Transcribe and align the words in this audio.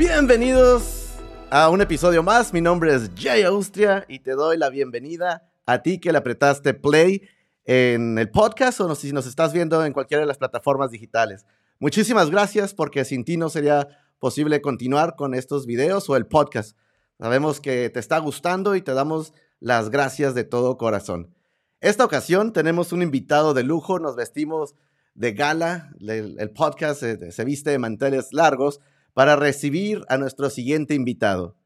Bienvenidos 0.00 1.10
a 1.50 1.68
un 1.68 1.82
episodio 1.82 2.22
más. 2.22 2.54
Mi 2.54 2.62
nombre 2.62 2.94
es 2.94 3.10
Jay 3.14 3.42
Austria 3.42 4.06
y 4.08 4.20
te 4.20 4.30
doy 4.30 4.56
la 4.56 4.70
bienvenida 4.70 5.52
a 5.66 5.82
ti 5.82 6.00
que 6.00 6.10
le 6.10 6.16
apretaste 6.16 6.72
play 6.72 7.28
en 7.66 8.16
el 8.16 8.30
podcast 8.30 8.80
o 8.80 8.94
si 8.94 9.12
nos 9.12 9.26
estás 9.26 9.52
viendo 9.52 9.84
en 9.84 9.92
cualquiera 9.92 10.22
de 10.22 10.26
las 10.26 10.38
plataformas 10.38 10.90
digitales. 10.90 11.44
Muchísimas 11.78 12.30
gracias 12.30 12.72
porque 12.72 13.04
sin 13.04 13.26
ti 13.26 13.36
no 13.36 13.50
sería 13.50 13.88
posible 14.18 14.62
continuar 14.62 15.16
con 15.16 15.34
estos 15.34 15.66
videos 15.66 16.08
o 16.08 16.16
el 16.16 16.24
podcast. 16.26 16.78
Sabemos 17.18 17.60
que 17.60 17.90
te 17.90 18.00
está 18.00 18.16
gustando 18.20 18.76
y 18.76 18.80
te 18.80 18.94
damos 18.94 19.34
las 19.58 19.90
gracias 19.90 20.34
de 20.34 20.44
todo 20.44 20.78
corazón. 20.78 21.34
Esta 21.82 22.06
ocasión 22.06 22.54
tenemos 22.54 22.94
un 22.94 23.02
invitado 23.02 23.52
de 23.52 23.64
lujo, 23.64 23.98
nos 23.98 24.16
vestimos 24.16 24.74
de 25.12 25.34
gala, 25.34 25.90
el, 26.00 26.52
podcast 26.56 27.02
se, 27.02 27.44
viste 27.44 27.68
de 27.68 27.78
manteles 27.78 28.32
largos 28.32 28.80
para 29.12 29.36
recibir 29.36 30.04
a 30.08 30.18
nuestro 30.18 30.50
siguiente 30.50 30.94
invitado. 30.94 31.56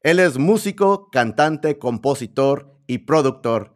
Él 0.00 0.20
es 0.20 0.38
músico, 0.38 1.08
cantante, 1.10 1.78
compositor 1.78 2.78
y 2.86 2.98
productor. 2.98 3.74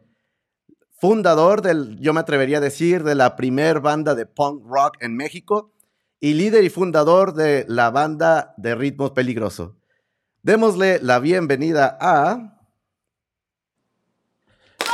Fundador 0.99 1.61
del, 1.61 1.97
yo 1.99 2.13
me 2.13 2.19
atrevería 2.19 2.57
a 2.57 2.61
decir, 2.61 3.03
de 3.03 3.15
la 3.15 3.35
primer 3.35 3.79
banda 3.79 4.15
de 4.15 4.25
punk 4.25 4.63
rock 4.65 4.97
en 4.99 5.15
México 5.15 5.73
y 6.19 6.33
líder 6.33 6.63
y 6.63 6.69
fundador 6.69 7.33
de 7.33 7.65
la 7.67 7.89
banda 7.89 8.53
de 8.57 8.75
ritmos 8.75 9.11
peligroso. 9.11 9.77
Démosle 10.43 10.99
la 11.01 11.19
bienvenida 11.19 11.97
a... 11.99 12.59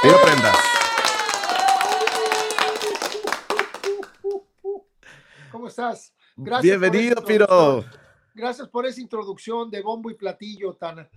Piro 0.02 0.17
Prendas. 0.23 0.57
¿Cómo 5.52 5.67
estás? 5.67 6.13
Gracias 6.38 6.63
Bienvenido, 6.63 7.23
Piro 7.23 7.85
gracias 8.36 8.67
por 8.67 8.86
esa 8.86 9.02
introducción 9.02 9.72
de 9.72 9.81
bombo 9.81 10.11
y 10.11 10.16
platillo 10.16 10.73
tan, 10.73 11.09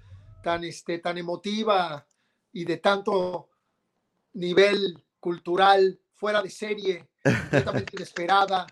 tan, 0.42 0.64
este, 0.64 0.98
tan 1.00 1.18
emotiva 1.18 2.06
y 2.52 2.64
de 2.64 2.78
tanto 2.78 3.50
nivel 4.32 5.04
cultural, 5.20 5.98
fuera 6.14 6.40
de 6.40 6.48
serie, 6.48 7.08
completamente 7.22 7.92
inesperada. 7.96 8.66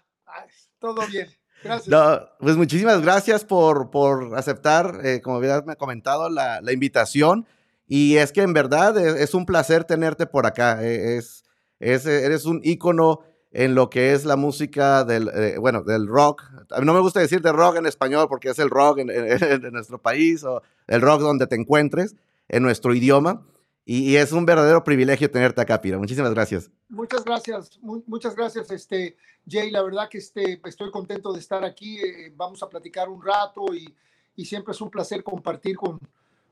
todo 0.78 1.06
bien. 1.08 1.28
Gracias. 1.62 1.94
pues 2.38 2.56
muchísimas 2.56 3.02
gracias 3.02 3.44
por, 3.44 3.90
por 3.90 4.36
aceptar, 4.36 5.00
eh, 5.04 5.20
como 5.20 5.36
habías 5.36 5.62
comentado, 5.78 6.28
la, 6.28 6.60
la, 6.60 6.72
invitación. 6.72 7.46
Y 7.88 8.16
es 8.16 8.30
que 8.30 8.42
en 8.42 8.52
verdad 8.52 8.96
es, 8.98 9.34
un 9.34 9.46
placer 9.46 9.84
tenerte 9.84 10.26
por 10.26 10.46
acá. 10.46 10.84
E, 10.84 11.16
es, 11.16 11.44
es, 11.80 12.06
eres 12.06 12.44
un 12.44 12.60
ícono 12.62 13.22
en 13.52 13.74
lo 13.74 13.88
que 13.90 14.12
es 14.12 14.24
la 14.24 14.36
música 14.36 15.04
del, 15.04 15.28
eh, 15.34 15.56
bueno, 15.58 15.82
del 15.82 16.06
rock. 16.06 16.44
A 16.70 16.80
mí 16.80 16.86
no 16.86 16.94
me 16.94 17.00
gusta 17.00 17.20
decir 17.20 17.40
de 17.40 17.52
rock 17.52 17.76
en 17.76 17.86
español 17.86 18.26
porque 18.28 18.50
es 18.50 18.58
el 18.58 18.70
rock 18.70 18.98
en, 18.98 19.72
nuestro 19.72 19.98
país 19.98 20.44
o 20.44 20.62
el 20.86 21.00
rock 21.00 21.20
donde 21.20 21.46
te 21.46 21.56
encuentres, 21.56 22.16
en 22.48 22.62
nuestro 22.62 22.94
idioma. 22.94 23.46
Y, 23.88 24.16
es 24.16 24.32
un 24.32 24.44
verdadero 24.44 24.82
privilegio 24.82 25.30
tenerte 25.30 25.60
acá, 25.60 25.80
Pira. 25.80 25.96
Muchísimas 25.96 26.34
gracias. 26.34 26.72
Muchas 26.88 27.24
gracias, 27.24 27.78
muchas 27.82 28.34
gracias, 28.34 28.68
este, 28.72 29.16
Jay. 29.48 29.70
La 29.70 29.80
verdad 29.82 30.08
que 30.10 30.18
este, 30.18 30.60
estoy 30.64 30.90
contento 30.90 31.32
de 31.32 31.38
estar 31.38 31.64
aquí. 31.64 31.98
Eh, 31.98 32.32
vamos 32.36 32.60
a 32.64 32.68
platicar 32.68 33.08
un 33.08 33.22
rato 33.22 33.72
y, 33.72 33.94
y, 34.34 34.44
siempre 34.44 34.72
es 34.72 34.80
un 34.80 34.90
placer 34.90 35.22
compartir 35.22 35.76
con, 35.76 36.00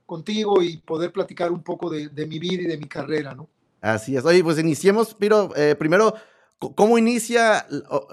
contigo 0.06 0.62
y 0.62 0.76
poder 0.76 1.10
platicar 1.12 1.50
un 1.50 1.64
poco 1.64 1.90
de, 1.90 2.08
de, 2.08 2.26
mi 2.26 2.38
vida 2.38 2.62
y 2.62 2.66
de 2.66 2.78
mi 2.78 2.86
carrera, 2.86 3.34
¿no? 3.34 3.48
Así 3.80 4.16
es. 4.16 4.24
Oye, 4.24 4.42
pues 4.44 4.58
iniciemos, 4.60 5.12
Piro. 5.12 5.50
Eh, 5.56 5.74
primero, 5.74 6.14
¿Cómo 6.74 6.98
inicia, 6.98 7.66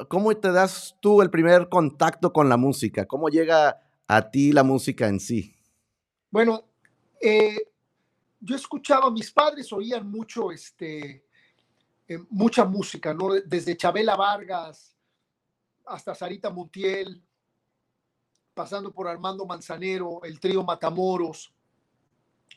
cómo 0.10 0.36
te 0.36 0.52
das 0.52 0.98
tú 1.00 1.22
el 1.22 1.30
primer 1.30 1.70
contacto 1.70 2.34
con 2.34 2.50
la 2.50 2.58
música? 2.58 3.06
¿Cómo 3.06 3.30
llega 3.30 3.82
a 4.08 4.32
ti 4.32 4.52
la 4.52 4.64
música 4.64 5.08
en 5.08 5.20
sí? 5.20 5.56
Bueno, 6.30 6.66
eh, 7.22 7.58
yo 8.40 8.56
escuchaba, 8.56 9.12
mis 9.12 9.32
padres 9.32 9.72
oían 9.72 10.10
mucho, 10.10 10.52
este, 10.52 11.26
eh, 12.08 12.20
mucha 12.30 12.66
música, 12.66 13.14
¿no? 13.14 13.34
Desde 13.46 13.78
Chabela 13.78 14.16
Vargas 14.16 14.98
hasta 15.86 16.16
Sarita 16.16 16.50
Montiel, 16.50 17.22
pasando 18.54 18.92
por 18.92 19.08
Armando 19.08 19.46
Manzanero, 19.46 20.22
el 20.24 20.40
trío 20.40 20.64
Matamoros. 20.64 21.54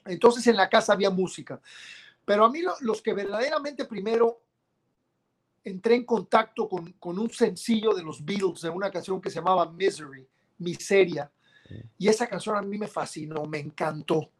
Entonces 0.04 0.46
en 0.46 0.56
la 0.56 0.68
casa 0.68 0.92
había 0.92 1.10
música. 1.10 1.60
Pero 2.24 2.44
a 2.44 2.50
mí 2.50 2.60
los 2.80 3.02
que 3.02 3.12
verdaderamente 3.12 3.84
primero 3.84 4.40
entré 5.64 5.94
en 5.94 6.04
contacto 6.04 6.68
con, 6.68 6.92
con, 6.92 7.18
un 7.18 7.30
sencillo 7.30 7.94
de 7.94 8.02
los 8.02 8.24
Beatles, 8.24 8.60
de 8.60 8.70
una 8.70 8.90
canción 8.90 9.20
que 9.20 9.30
se 9.30 9.36
llamaba 9.36 9.70
Misery, 9.70 10.28
Miseria. 10.58 11.30
Y 11.98 12.08
esa 12.08 12.26
canción 12.26 12.56
a 12.56 12.62
mí 12.62 12.78
me 12.78 12.86
fascinó, 12.86 13.46
me 13.46 13.58
encantó. 13.58 14.30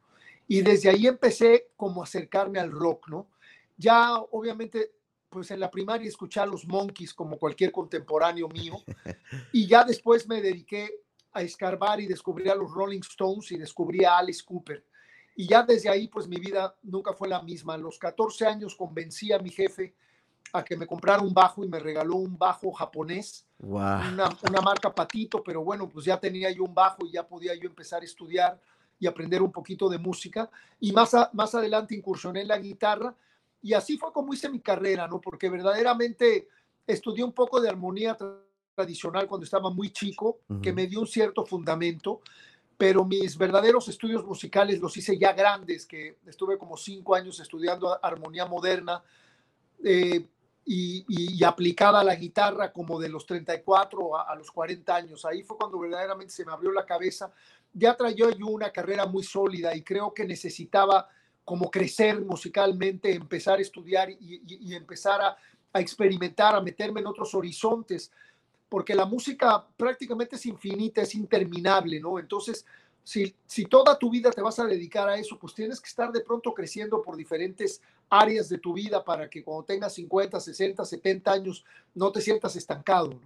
Y 0.46 0.60
desde 0.60 0.90
ahí 0.90 1.06
empecé 1.06 1.70
como 1.76 2.02
a 2.02 2.04
acercarme 2.04 2.58
al 2.58 2.70
rock, 2.70 3.08
¿no? 3.08 3.28
Ya 3.76 4.18
obviamente, 4.18 4.92
pues 5.30 5.50
en 5.50 5.60
la 5.60 5.70
primaria 5.70 6.06
escuché 6.06 6.40
a 6.40 6.46
los 6.46 6.66
Monkeys 6.66 7.14
como 7.14 7.38
cualquier 7.38 7.72
contemporáneo 7.72 8.48
mío. 8.48 8.76
Y 9.52 9.66
ya 9.66 9.84
después 9.84 10.28
me 10.28 10.42
dediqué 10.42 11.00
a 11.32 11.42
escarbar 11.42 12.00
y 12.00 12.06
descubrí 12.06 12.48
a 12.48 12.54
los 12.54 12.70
Rolling 12.70 13.00
Stones 13.00 13.50
y 13.50 13.56
descubrí 13.56 14.04
a 14.04 14.18
Alice 14.18 14.42
Cooper. 14.44 14.84
Y 15.34 15.48
ya 15.48 15.62
desde 15.62 15.88
ahí, 15.88 16.06
pues 16.06 16.28
mi 16.28 16.36
vida 16.36 16.76
nunca 16.82 17.12
fue 17.14 17.28
la 17.28 17.42
misma. 17.42 17.74
A 17.74 17.78
los 17.78 17.98
14 17.98 18.46
años 18.46 18.76
convencí 18.76 19.32
a 19.32 19.38
mi 19.38 19.50
jefe 19.50 19.94
a 20.52 20.62
que 20.62 20.76
me 20.76 20.86
comprara 20.86 21.22
un 21.22 21.34
bajo 21.34 21.64
y 21.64 21.68
me 21.68 21.80
regaló 21.80 22.16
un 22.16 22.38
bajo 22.38 22.72
japonés, 22.72 23.46
una, 23.58 24.28
una, 24.48 24.60
marca 24.60 24.94
Patito, 24.94 25.42
pero 25.42 25.64
bueno, 25.64 25.88
pues 25.88 26.04
ya 26.06 26.18
tenía 26.18 26.50
yo 26.50 26.64
un 26.64 26.74
bajo 26.74 27.04
y 27.04 27.12
ya 27.12 27.26
podía 27.26 27.54
yo 27.54 27.68
empezar 27.68 28.02
a 28.02 28.04
estudiar 28.04 28.60
y 29.00 29.06
aprender 29.06 29.42
un 29.42 29.50
poquito 29.50 29.88
de 29.88 29.98
música. 29.98 30.48
Y 30.78 30.92
más, 30.92 31.12
más 31.32 31.54
adelante 31.54 31.94
incursioné 31.94 32.42
en 32.42 32.48
la 32.48 32.58
guitarra 32.58 33.14
y 33.64 33.72
así 33.72 33.96
fue 33.96 34.12
como 34.12 34.32
hice 34.34 34.48
mi 34.48 34.60
carrera, 34.60 35.08
¿no? 35.08 35.20
Porque 35.20 35.48
verdaderamente 35.48 36.48
estudié 36.86 37.24
un 37.24 37.32
poco 37.32 37.60
de 37.60 37.68
armonía 37.68 38.16
tradicional 38.74 39.26
cuando 39.26 39.44
estaba 39.44 39.70
muy 39.70 39.90
chico, 39.90 40.40
que 40.62 40.72
me 40.72 40.86
dio 40.86 41.00
un 41.00 41.06
cierto 41.06 41.46
fundamento, 41.46 42.20
pero 42.76 43.04
mis 43.04 43.38
verdaderos 43.38 43.88
estudios 43.88 44.24
musicales 44.24 44.80
los 44.80 44.96
hice 44.96 45.16
ya 45.16 45.32
grandes, 45.32 45.86
que 45.86 46.18
estuve 46.26 46.58
como 46.58 46.76
cinco 46.76 47.14
años 47.14 47.40
estudiando 47.40 47.98
armonía 48.04 48.46
moderna. 48.46 49.02
Eh, 49.82 50.26
y, 50.66 51.44
aplicada 51.44 52.00
a 52.00 52.04
la 52.04 52.14
guitarra 52.14 52.72
como 52.72 52.98
de 52.98 53.08
los 53.08 53.26
34 53.26 54.28
a, 54.28 54.34
los 54.34 54.50
40 54.50 54.94
años. 54.94 55.24
Ahí 55.24 55.42
fue 55.42 55.56
cuando 55.56 55.78
verdaderamente 55.78 56.32
se 56.32 56.44
me 56.44 56.52
abrió 56.52 56.72
la 56.72 56.86
cabeza. 56.86 57.32
Ya 57.72 57.96
traía 57.96 58.30
yo 58.30 58.46
una 58.46 58.70
carrera 58.70 59.06
muy 59.06 59.24
sólida 59.24 59.74
y 59.74 59.82
creo 59.82 60.14
que 60.14 60.24
necesitaba 60.24 61.08
como 61.44 61.70
crecer 61.70 62.20
musicalmente, 62.22 63.12
empezar 63.12 63.58
a 63.58 63.62
estudiar 63.62 64.08
y, 64.10 64.74
empezar 64.74 65.20
a, 65.20 65.36
a, 65.72 65.80
experimentar, 65.80 66.54
a 66.54 66.60
meterme 66.60 67.00
en 67.00 67.06
otros 67.06 67.34
horizontes, 67.34 68.10
porque 68.68 68.94
la 68.94 69.04
música 69.04 69.66
prácticamente 69.76 70.36
es 70.36 70.46
infinita, 70.46 71.02
es 71.02 71.14
interminable, 71.14 72.00
¿no? 72.00 72.18
Entonces, 72.18 72.64
si, 73.02 73.34
si 73.46 73.66
toda 73.66 73.98
tu 73.98 74.10
vida 74.10 74.30
te 74.30 74.40
vas 74.40 74.58
a 74.58 74.64
dedicar 74.64 75.06
a 75.08 75.18
eso, 75.18 75.38
pues 75.38 75.52
tienes 75.54 75.78
que 75.80 75.88
estar 75.88 76.10
de 76.10 76.20
pronto 76.20 76.54
creciendo 76.54 77.02
por 77.02 77.16
diferentes 77.16 77.82
áreas 78.18 78.48
de 78.48 78.58
tu 78.58 78.72
vida 78.74 79.04
para 79.04 79.28
que 79.28 79.42
cuando 79.42 79.64
tengas 79.64 79.94
50, 79.94 80.40
60, 80.40 80.84
70 80.84 81.32
años 81.32 81.64
no 81.94 82.12
te 82.12 82.20
sientas 82.20 82.56
estancado. 82.56 83.20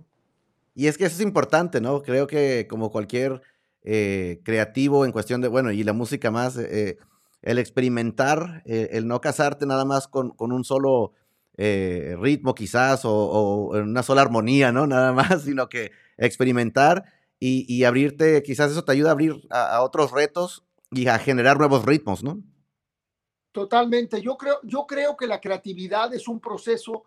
Y 0.75 0.87
es 0.87 0.97
que 0.97 1.05
eso 1.05 1.17
es 1.17 1.21
importante, 1.23 1.81
¿no? 1.81 2.03
Creo 2.03 2.27
que 2.27 2.67
como 2.69 2.91
cualquier 2.91 3.43
eh, 3.83 4.41
creativo 4.45 5.05
en 5.05 5.13
cuestión 5.13 5.41
de, 5.41 5.49
bueno, 5.49 5.73
y 5.73 5.83
la 5.83 5.93
música 5.93 6.31
más, 6.31 6.57
eh, 6.57 6.99
el 7.43 7.59
experimentar, 7.59 8.63
eh, 8.67 8.91
el 8.93 9.07
no 9.07 9.21
casarte 9.21 9.67
nada 9.67 9.85
más 9.85 10.09
con, 10.09 10.31
con 10.31 10.53
un 10.53 10.65
solo 10.65 11.13
ritmo 11.61 12.55
quizás 12.55 13.05
o, 13.05 13.11
o, 13.13 13.77
una 13.77 14.05
sola 14.05 14.23
armonía, 14.23 14.71
¿no? 14.71 14.87
Nada 14.87 15.13
más, 15.13 15.43
sino 15.45 15.69
que 15.69 15.91
experimentar 16.17 17.05
y, 17.41 17.85
abrirte, 17.85 18.43
quizás 18.43 18.73
eso 18.73 18.85
te 18.85 18.93
ayuda 18.93 19.11
a 19.11 19.13
abrir 19.13 19.47
a, 19.51 19.83
otros 19.83 20.11
retos 20.11 20.65
y 20.91 21.07
a 21.07 21.19
generar 21.19 21.59
nuevos 21.59 21.85
ritmos, 21.85 22.25
¿no? 22.25 22.43
Totalmente. 23.59 24.23
Yo 24.23 24.39
creo, 24.39 24.61
yo 24.63 24.87
creo 24.87 25.17
que 25.17 25.27
la 25.27 25.41
creatividad 25.41 26.15
es 26.15 26.29
un 26.29 26.39
proceso 26.39 27.03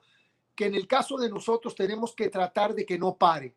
que 0.54 0.66
en 0.66 0.76
el 0.76 0.86
caso 0.86 1.16
de 1.18 1.30
nosotros 1.30 1.74
tenemos 1.74 2.14
que 2.14 2.28
tratar 2.28 2.76
de 2.76 2.86
que 2.86 3.00
no 3.00 3.16
pare. 3.16 3.56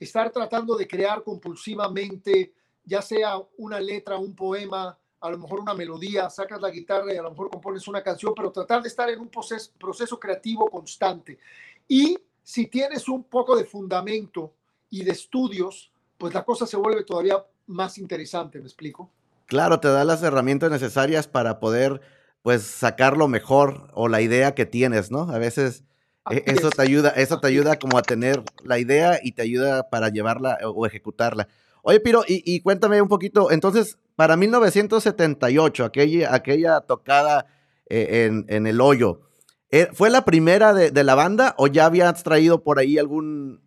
Estar 0.00 0.32
tratando 0.32 0.74
de 0.76 0.88
crear 0.88 1.22
compulsivamente, 1.22 2.52
ya 2.84 3.00
sea 3.02 3.40
una 3.58 3.78
letra, 3.78 4.18
un 4.18 4.34
poema, 4.34 4.98
a 5.20 5.30
lo 5.30 5.38
mejor 5.38 5.60
una 5.60 5.74
melodía, 5.74 6.28
sacas 6.28 6.60
la 6.60 6.70
guitarra 6.70 7.14
y 7.14 7.18
a 7.18 7.22
lo 7.22 7.30
mejor 7.30 7.50
compones 7.50 7.86
una 7.86 8.02
canción, 8.02 8.32
pero 8.34 8.50
tratar 8.50 8.82
de 8.82 8.88
estar 8.88 9.08
en 9.08 9.20
un 9.20 9.28
proceso, 9.28 9.70
proceso 9.78 10.18
creativo 10.18 10.68
constante. 10.68 11.38
Y 11.86 12.18
si 12.42 12.66
tienes 12.66 13.08
un 13.08 13.22
poco 13.22 13.54
de 13.54 13.64
fundamento 13.64 14.54
y 14.90 15.04
de 15.04 15.12
estudios, 15.12 15.92
pues 16.18 16.34
la 16.34 16.44
cosa 16.44 16.66
se 16.66 16.76
vuelve 16.76 17.04
todavía 17.04 17.46
más 17.68 17.96
interesante, 17.96 18.58
¿me 18.58 18.64
explico? 18.64 19.08
Claro, 19.46 19.78
te 19.78 19.86
da 19.86 20.04
las 20.04 20.20
herramientas 20.24 20.72
necesarias 20.72 21.28
para 21.28 21.60
poder, 21.60 22.00
pues, 22.44 22.62
sacar 22.64 23.16
lo 23.16 23.26
mejor 23.26 23.88
o 23.94 24.06
la 24.06 24.20
idea 24.20 24.54
que 24.54 24.66
tienes, 24.66 25.10
¿no? 25.10 25.30
A 25.30 25.38
veces 25.38 25.82
e, 26.30 26.44
eso 26.44 26.68
te 26.68 26.82
ayuda, 26.82 27.08
eso 27.08 27.40
te 27.40 27.46
ayuda 27.46 27.78
como 27.78 27.96
a 27.96 28.02
tener 28.02 28.42
la 28.62 28.78
idea 28.78 29.18
y 29.22 29.32
te 29.32 29.40
ayuda 29.40 29.88
para 29.88 30.10
llevarla 30.10 30.58
o 30.62 30.84
ejecutarla. 30.84 31.48
Oye, 31.80 32.00
Piro, 32.00 32.22
y, 32.28 32.60
cuéntame 32.60 33.00
un 33.00 33.08
poquito, 33.08 33.50
entonces, 33.50 33.96
para 34.14 34.36
1978, 34.36 35.86
aquella, 35.86 36.34
aquella 36.34 36.82
tocada 36.82 37.46
eh, 37.88 38.30
en, 38.46 38.66
el 38.66 38.82
hoyo, 38.82 39.22
eh, 39.70 39.88
¿fue 39.94 40.10
la 40.10 40.26
primera 40.26 40.74
de, 40.74 41.02
la 41.02 41.14
banda 41.14 41.54
o 41.56 41.66
ya 41.66 41.86
habías 41.86 42.22
traído 42.24 42.62
por 42.62 42.78
ahí 42.78 42.98
algún, 42.98 43.62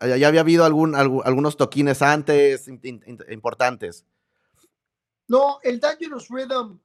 ya 0.00 0.26
había 0.26 0.40
habido 0.40 0.64
algún, 0.64 0.96
algunos 0.96 1.56
toquines 1.56 2.02
antes 2.02 2.66
importantes? 3.30 4.04
No, 5.28 5.60
el 5.62 5.78
Dangerous 5.78 6.28
Rhythm 6.28 6.80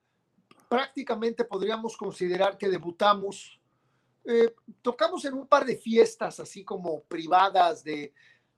prácticamente 0.72 1.44
podríamos 1.44 1.98
considerar 1.98 2.58
que 2.58 2.70
debutamos. 2.70 3.60
Eh, 4.24 4.56
tocamos 4.82 5.26
en 5.26 5.34
un 5.34 5.46
par 5.46 5.66
de 5.66 5.76
fiestas 5.76 6.40
así 6.40 6.64
como 6.64 7.02
privadas 7.04 7.84
de 7.84 8.14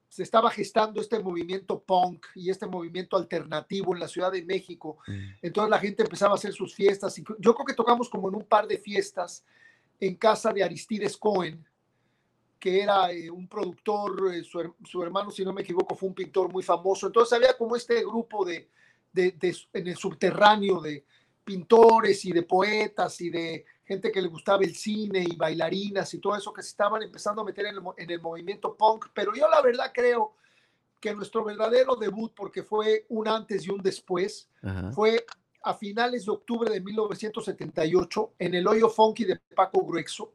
se 0.10 0.22
estaba 0.22 0.52
gestando 0.52 1.02
este 1.02 1.18
movimiento 1.18 1.82
punk 1.82 2.28
y 2.36 2.52
este 2.52 2.68
movimiento 2.68 3.18
alternativo 3.18 3.96
en 3.96 4.00
la 4.00 4.08
Ciudad 4.08 4.32
de 4.32 4.46
México. 4.46 5.00
Entonces 5.42 5.72
la 5.72 5.80
gente 5.80 6.04
empezaba 6.04 6.34
a 6.34 6.36
hacer 6.36 6.54
sus 6.54 6.76
fiestas. 6.76 7.20
Yo 7.40 7.56
creo 7.56 7.66
que 7.66 7.74
tocamos 7.74 8.08
como 8.10 8.30
en 8.30 8.36
un 8.36 8.46
par 8.46 8.68
de 8.68 8.78
fiestas 8.78 9.44
en 10.00 10.14
casa 10.14 10.54
de 10.54 10.64
Aristides 10.64 11.18
Cohen, 11.18 11.66
que 12.60 12.84
era 12.84 13.12
eh, 13.12 13.32
un 13.32 13.48
productor, 13.48 14.36
eh, 14.36 14.44
su, 14.44 15.02
hermano, 15.02 15.32
si 15.32 15.44
no 15.44 15.52
me 15.52 15.64
equivoco, 15.64 15.96
fue 15.96 16.10
un 16.10 16.16
pintor 16.16 16.54
muy 16.54 16.62
famoso. 16.62 17.08
Entonces 17.08 17.34
había 17.34 17.58
como 17.58 17.76
este 17.76 18.02
grupo 18.02 18.46
de, 18.46 18.70
de 19.12 19.36
en 19.74 19.88
el 19.88 19.98
subterráneo 19.98 20.80
de 20.80 21.04
pintores 21.44 22.24
y 22.26 22.32
de 22.32 22.44
poetas 22.44 23.20
y 23.22 23.30
de 23.30 23.66
gente 23.84 24.12
que 24.12 24.22
le 24.22 24.28
gustaba 24.28 24.64
el 24.64 24.76
cine 24.76 25.26
y 25.28 25.36
bailarinas 25.36 26.14
y 26.14 26.20
todo 26.20 26.36
eso 26.36 26.54
que 26.54 26.62
se 26.62 26.70
estaban 26.70 27.04
empezando 27.04 27.42
a 27.42 27.46
meter 27.46 27.66
en 27.66 28.10
el, 28.10 28.22
movimiento 28.22 28.76
punk, 28.76 29.08
pero 29.14 29.34
yo 29.36 29.50
la 29.50 29.62
verdad 29.62 29.92
creo 29.94 30.36
que 31.00 31.14
nuestro 31.14 31.44
verdadero 31.44 31.96
debut, 31.98 32.32
porque 32.34 32.64
fue 32.64 33.06
un 33.10 33.28
antes 33.28 33.66
y 33.66 33.70
un 33.70 33.82
después, 33.82 34.50
fue 34.94 35.26
a 35.64 35.74
finales 35.74 36.26
de 36.26 36.32
octubre 36.32 36.70
de 36.70 36.80
1978 36.80 38.34
en 38.40 38.54
el 38.54 38.68
hoyo 38.68 38.90
funky 38.90 39.26
de 39.26 39.38
Paco 39.54 39.86
Gruexo, 39.86 40.34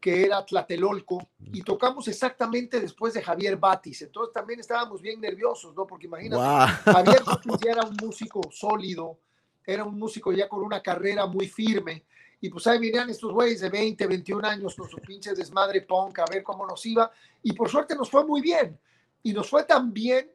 que 0.00 0.24
era 0.24 0.44
Tlatelolco, 0.44 1.28
y 1.52 1.62
tocamos 1.62 2.06
exactamente 2.08 2.80
después 2.80 3.14
de 3.14 3.22
Javier 3.22 3.56
Batis. 3.56 4.02
Entonces 4.02 4.32
también 4.32 4.58
estábamos 4.58 5.00
bien 5.00 5.20
nerviosos, 5.20 5.74
¿no? 5.74 5.86
Porque 5.86 6.06
imagínate, 6.06 6.72
Javier 6.84 7.22
Batis 7.24 7.52
ya 7.64 7.72
era 7.72 7.82
un 7.82 7.96
músico 7.96 8.40
sólido, 8.50 9.18
era 9.66 9.84
un 9.84 9.98
músico 9.98 10.32
ya 10.32 10.48
con 10.48 10.62
una 10.62 10.80
carrera 10.80 11.26
muy 11.26 11.48
firme. 11.48 12.04
Y 12.40 12.48
pues 12.48 12.66
ahí 12.66 12.78
venían 12.78 13.10
estos 13.10 13.32
güeyes 13.32 13.60
de 13.60 13.70
20, 13.70 14.06
21 14.06 14.46
años 14.46 14.76
con 14.76 14.88
su 14.88 14.98
pinche 14.98 15.34
desmadre 15.34 15.82
punk 15.82 16.20
a 16.20 16.24
ver 16.30 16.42
cómo 16.42 16.66
nos 16.66 16.84
iba. 16.86 17.10
Y 17.42 17.52
por 17.52 17.68
suerte 17.68 17.96
nos 17.96 18.10
fue 18.10 18.24
muy 18.24 18.40
bien. 18.40 18.78
Y 19.22 19.32
nos 19.32 19.50
fue 19.50 19.64
tan 19.64 19.92
bien 19.92 20.30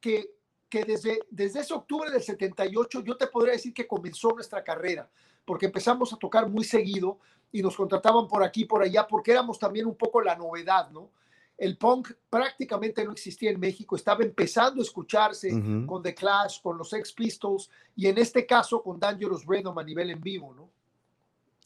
que, 0.00 0.30
que 0.68 0.84
desde, 0.84 1.20
desde 1.30 1.60
ese 1.60 1.74
octubre 1.74 2.10
del 2.10 2.22
78 2.22 3.02
yo 3.04 3.16
te 3.16 3.26
podría 3.26 3.52
decir 3.52 3.74
que 3.74 3.86
comenzó 3.86 4.30
nuestra 4.30 4.64
carrera, 4.64 5.10
porque 5.44 5.66
empezamos 5.66 6.12
a 6.12 6.16
tocar 6.16 6.48
muy 6.48 6.64
seguido 6.64 7.18
y 7.50 7.60
nos 7.60 7.76
contrataban 7.76 8.26
por 8.26 8.42
aquí, 8.42 8.64
por 8.64 8.82
allá, 8.82 9.06
porque 9.06 9.32
éramos 9.32 9.58
también 9.58 9.86
un 9.86 9.96
poco 9.96 10.22
la 10.22 10.34
novedad, 10.34 10.90
¿no? 10.90 11.10
El 11.62 11.76
punk 11.76 12.10
prácticamente 12.28 13.04
no 13.04 13.12
existía 13.12 13.52
en 13.52 13.60
México, 13.60 13.94
estaba 13.94 14.24
empezando 14.24 14.80
a 14.80 14.84
escucharse 14.84 15.48
con 15.86 16.02
The 16.02 16.12
Clash, 16.12 16.60
con 16.60 16.76
los 16.76 16.90
Sex 16.90 17.12
Pistols 17.12 17.70
y 17.94 18.08
en 18.08 18.18
este 18.18 18.44
caso 18.46 18.82
con 18.82 18.98
Dangerous 18.98 19.46
Rhythm 19.46 19.78
a 19.78 19.84
nivel 19.84 20.10
en 20.10 20.20
vivo, 20.20 20.52
¿no? 20.52 20.68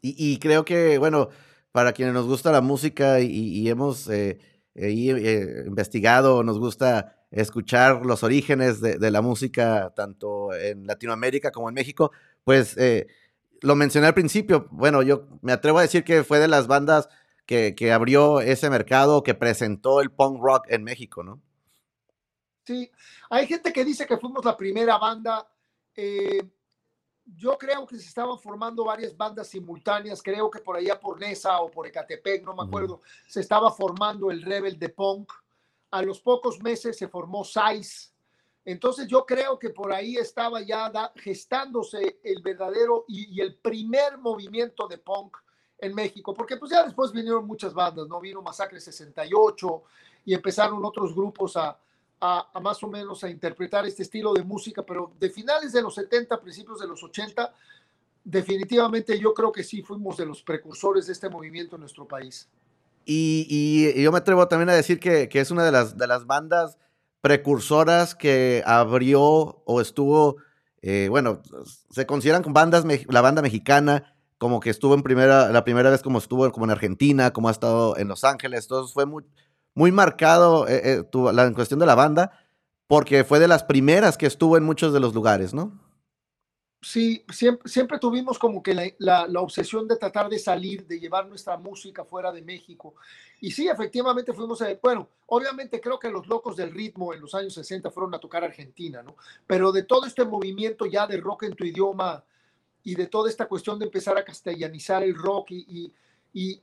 Y, 0.02 0.38
creo 0.38 0.66
que, 0.66 0.98
bueno, 0.98 1.31
para 1.72 1.93
quienes 1.93 2.12
nos 2.12 2.26
gusta 2.26 2.52
la 2.52 2.60
música 2.60 3.20
y, 3.20 3.66
hemos 3.70 4.06
eh, 4.08 4.38
eh, 4.75 4.93
eh, 4.93 5.64
investigado, 5.66 6.43
nos 6.43 6.58
gusta 6.58 7.25
escuchar 7.31 8.04
los 8.04 8.22
orígenes 8.22 8.82
de, 8.82 9.10
la 9.10 9.22
música 9.22 9.94
tanto 9.96 10.54
en 10.54 10.87
Latinoamérica 10.87 11.50
como 11.50 11.70
en 11.70 11.75
México, 11.75 12.12
pues 12.44 12.76
lo 13.62 13.75
mencioné 13.75 14.08
al 14.08 14.14
principio, 14.14 14.69
bueno, 14.70 15.02
yo 15.02 15.26
me 15.40 15.52
atrevo 15.52 15.78
a 15.78 15.82
decir 15.82 16.04
que 16.04 16.22
fue 16.22 16.38
de 16.38 16.48
las 16.48 16.66
bandas 16.66 17.08
que, 17.46 17.93
abrió 17.93 18.40
ese 18.40 18.69
mercado, 18.69 19.22
que 19.22 19.34
presentó 19.34 20.00
el 20.00 20.10
punk 20.10 20.43
rock 20.43 20.66
en 20.69 20.84
México, 20.84 21.22
¿no? 21.22 21.40
Sí, 22.64 22.90
hay 23.31 23.46
gente 23.46 23.72
que 23.72 23.84
dice 23.84 24.06
que 24.06 24.19
fuimos 24.19 24.44
la 24.44 24.56
primera 24.56 24.98
banda. 24.98 25.48
Eh, 25.94 26.43
yo 27.25 27.56
creo 27.56 27.87
que 27.87 27.96
se 27.96 28.06
estaban 28.06 28.38
formando 28.38 28.84
varias 28.84 29.16
bandas 29.16 29.48
simultáneas. 29.48 30.20
Creo 30.20 30.50
que 30.50 30.60
por 30.60 30.76
allá 30.76 30.98
por 30.98 31.20
Nesa 31.20 31.60
o 31.60 31.70
por 31.70 31.87
Ecatepec, 31.87 32.44
no 32.44 32.54
me 32.54 32.64
acuerdo, 32.64 33.02
se 33.28 33.40
estaba 33.40 33.70
formando 33.70 34.31
el 34.31 34.43
Rebel 34.43 34.78
de 34.78 34.88
Punk. 34.88 35.32
A 35.93 36.02
los 36.02 36.20
pocos 36.20 36.60
meses 36.60 36.98
se 36.98 37.08
formó 37.08 37.44
Size. 37.44 38.10
Entonces 38.66 39.06
yo 39.06 39.25
creo 39.25 39.60
que 39.60 39.70
por 39.70 39.93
ahí 39.93 40.16
estaba 40.16 40.60
ya 40.60 40.90
gestándose 41.14 42.19
el 42.25 42.43
verdadero 42.43 43.04
y, 43.06 43.40
el 43.40 43.54
primer 43.58 44.19
movimiento 44.19 44.88
de 44.88 44.98
punk 44.98 45.37
en 45.78 45.94
México, 45.94 46.32
porque 46.34 46.56
pues 46.56 46.70
ya 46.70 46.84
después 46.84 47.12
vinieron 47.12 47.46
muchas 47.46 47.75
bandas, 47.75 48.08
¿no? 48.08 48.20
Vino 48.20 48.43
Masacre 48.43 48.81
68 48.81 49.82
y 50.25 50.34
empezaron 50.34 50.84
otros 50.84 51.14
grupos 51.14 51.56
a, 51.56 51.78
a, 52.20 52.61
más 52.61 52.82
o 52.82 52.88
menos 52.88 53.23
a 53.25 53.31
interpretar 53.31 53.87
este 53.87 54.02
estilo 54.02 54.32
de 54.32 54.43
música, 54.43 54.82
pero 54.82 55.12
de 55.19 55.31
finales 55.31 55.73
de 55.73 55.82
los 55.82 55.94
70, 55.94 56.40
principios 56.40 56.81
de 56.81 56.87
los 56.87 57.02
80, 57.02 57.52
definitivamente 58.25 59.19
yo 59.19 59.34
creo 59.34 59.52
que 59.52 59.62
sí 59.62 59.82
fuimos 59.82 60.17
de 60.17 60.26
los 60.26 60.43
precursores 60.43 61.06
de 61.06 61.12
este 61.12 61.28
movimiento 61.28 61.76
en 61.76 61.81
nuestro 61.81 62.06
país. 62.08 62.49
Y, 63.05 63.46
y 63.49 64.02
yo 64.02 64.11
me 64.11 64.19
atrevo 64.19 64.49
también 64.49 64.70
a 64.70 64.75
decir 64.75 64.99
que, 64.99 65.29
que, 65.29 65.40
es 65.40 65.50
una 65.50 65.64
de 65.64 65.70
las, 65.70 65.96
de 65.96 66.06
las 66.08 66.26
bandas 66.26 66.76
precursoras 67.20 68.14
que 68.17 68.64
abrió 68.67 69.62
o 69.64 69.81
estuvo, 69.81 70.38
eh, 70.82 71.06
bueno, 71.08 71.40
se 71.90 72.05
consideran 72.06 72.43
bandas, 72.49 72.84
la 73.08 73.20
banda 73.20 73.43
mexicana 73.43 74.15
como 74.38 74.60
que 74.60 74.70
estuvo 74.70 74.94
en 74.94 75.02
primera, 75.02 75.48
la 75.50 75.64
primera 75.64 75.90
vez 75.90 76.02
como 76.02 76.18
estuvo 76.18 76.50
como 76.52 76.66
en 76.66 76.70
Argentina, 76.70 77.32
como 77.32 77.48
ha 77.48 77.52
estado 77.52 77.96
en 77.96 78.08
Los 78.08 78.24
Ángeles, 78.24 78.64
entonces 78.64 78.92
fue 78.92 79.06
muy, 79.06 79.24
muy 79.74 79.92
marcado 79.92 80.68
eh, 80.68 81.00
eh, 81.00 81.32
la, 81.32 81.44
en 81.44 81.54
cuestión 81.54 81.80
de 81.80 81.86
la 81.86 81.94
banda, 81.94 82.32
porque 82.86 83.24
fue 83.24 83.38
de 83.38 83.48
las 83.48 83.64
primeras 83.64 84.16
que 84.16 84.26
estuvo 84.26 84.56
en 84.56 84.64
muchos 84.64 84.92
de 84.92 85.00
los 85.00 85.14
lugares, 85.14 85.54
¿no? 85.54 85.80
Sí, 86.82 87.24
siempre, 87.32 87.68
siempre 87.68 87.98
tuvimos 87.98 88.38
como 88.38 88.62
que 88.62 88.72
la, 88.74 89.26
la, 89.26 89.40
obsesión 89.40 89.88
de 89.88 89.96
tratar 89.96 90.28
de 90.28 90.38
salir, 90.38 90.86
de 90.86 91.00
llevar 91.00 91.26
nuestra 91.26 91.56
música 91.56 92.04
fuera 92.04 92.30
de 92.30 92.42
México. 92.42 92.94
Y 93.40 93.50
sí, 93.50 93.66
efectivamente 93.66 94.32
fuimos, 94.32 94.62
a, 94.62 94.68
bueno, 94.80 95.08
obviamente 95.26 95.80
creo 95.80 95.98
que 95.98 96.10
los 96.10 96.28
locos 96.28 96.55
del 96.55 96.70
ritmo 96.70 97.12
en 97.12 97.22
los 97.22 97.34
años 97.34 97.55
60 97.55 97.90
fueron 97.90 98.14
a 98.14 98.20
tocar 98.20 98.44
Argentina, 98.44 99.02
¿no? 99.02 99.16
Pero 99.46 99.72
de 99.72 99.82
todo 99.82 100.06
este 100.06 100.24
movimiento 100.24 100.86
ya 100.86 101.06
de 101.06 101.16
rock 101.16 101.44
en 101.44 101.55
tu 101.55 101.64
idioma, 101.64 102.22
y 102.86 102.94
de 102.94 103.08
toda 103.08 103.28
esta 103.28 103.48
cuestión 103.48 103.81
de 103.81 103.86
empezar 103.86 104.16
a 104.16 104.24
castellanizar 104.24 105.02
el 105.02 105.16
rock 105.16 105.50
y, 105.50 105.93
y, 106.32 106.62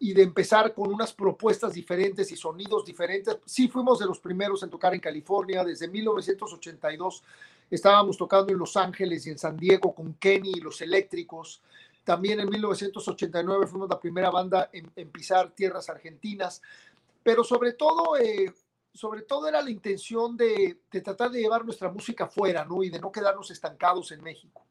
y, 0.00 0.12
de 0.12 0.22
empezar 0.24 0.74
con 0.74 0.92
unas 0.92 1.12
propuestas 1.12 1.74
diferentes 1.74 2.32
y 2.32 2.36
sonidos 2.36 2.84
diferentes. 2.84 3.38
Sí 3.44 3.68
fuimos 3.68 4.00
de 4.00 4.06
los 4.06 4.18
primeros 4.18 4.64
en 4.64 4.68
tocar 4.68 4.94
en 4.94 5.00
California, 5.00 5.62
desde 5.62 5.86
1982 5.86 7.22
estábamos 7.70 8.16
tocando 8.16 8.52
en 8.52 8.58
Los 8.58 8.76
Ángeles 8.76 9.24
y 9.28 9.30
en 9.30 9.38
San 9.38 9.56
Diego 9.56 9.94
con 9.94 10.14
Kenny 10.14 10.54
y 10.56 10.60
los 10.60 10.80
eléctricos. 10.80 11.62
También 12.02 12.40
en 12.40 12.50
1989 12.50 13.68
fuimos 13.68 13.88
la 13.88 14.00
primera 14.00 14.30
banda 14.30 14.70
en, 14.72 15.08
pisar 15.10 15.52
tierras 15.52 15.88
argentinas, 15.88 16.60
pero 17.22 17.44
sobre 17.44 17.74
todo, 17.74 18.16
eh, 18.16 18.52
sobre 18.92 19.22
todo 19.22 19.46
era 19.46 19.62
la 19.62 19.70
intención 19.70 20.36
de, 20.36 20.78
de, 20.90 21.00
tratar 21.00 21.30
de 21.30 21.42
llevar 21.42 21.64
nuestra 21.64 21.92
música 21.92 22.26
fuera, 22.26 22.64
¿no? 22.64 22.82
Y 22.82 22.90
de 22.90 22.98
no 22.98 23.12
quedarnos 23.12 23.52
estancados 23.52 24.10
en 24.10 24.20
México. 24.20 24.64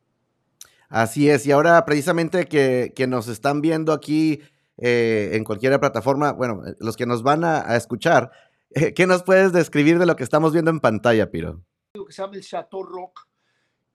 Así 0.89 1.29
es, 1.29 1.45
y 1.45 1.51
ahora 1.51 1.85
precisamente 1.85 2.47
que, 2.47 3.05
nos 3.07 3.27
están 3.27 3.61
viendo 3.61 3.93
aquí 3.93 4.41
eh, 4.77 5.29
en 5.33 5.43
cualquier 5.43 5.79
plataforma, 5.79 6.31
bueno, 6.31 6.65
eh, 6.65 6.75
los 6.79 6.97
que 6.97 7.05
nos 7.05 7.21
van 7.21 7.43
a, 7.43 7.75
escuchar, 7.75 8.31
eh, 8.71 8.95
¿qué 8.95 9.05
nos 9.05 9.21
puedes 9.21 9.53
describir 9.53 9.99
de 9.99 10.07
lo 10.07 10.15
que 10.15 10.23
estamos 10.23 10.51
viendo 10.51 10.71
en 10.71 10.79
pantalla, 10.79 11.29
Piro? 11.29 11.61
Que 11.93 12.11
se 12.11 12.23
llama 12.23 12.35
el 12.35 12.43
Chateau 12.43 12.81
Rock. 12.81 13.27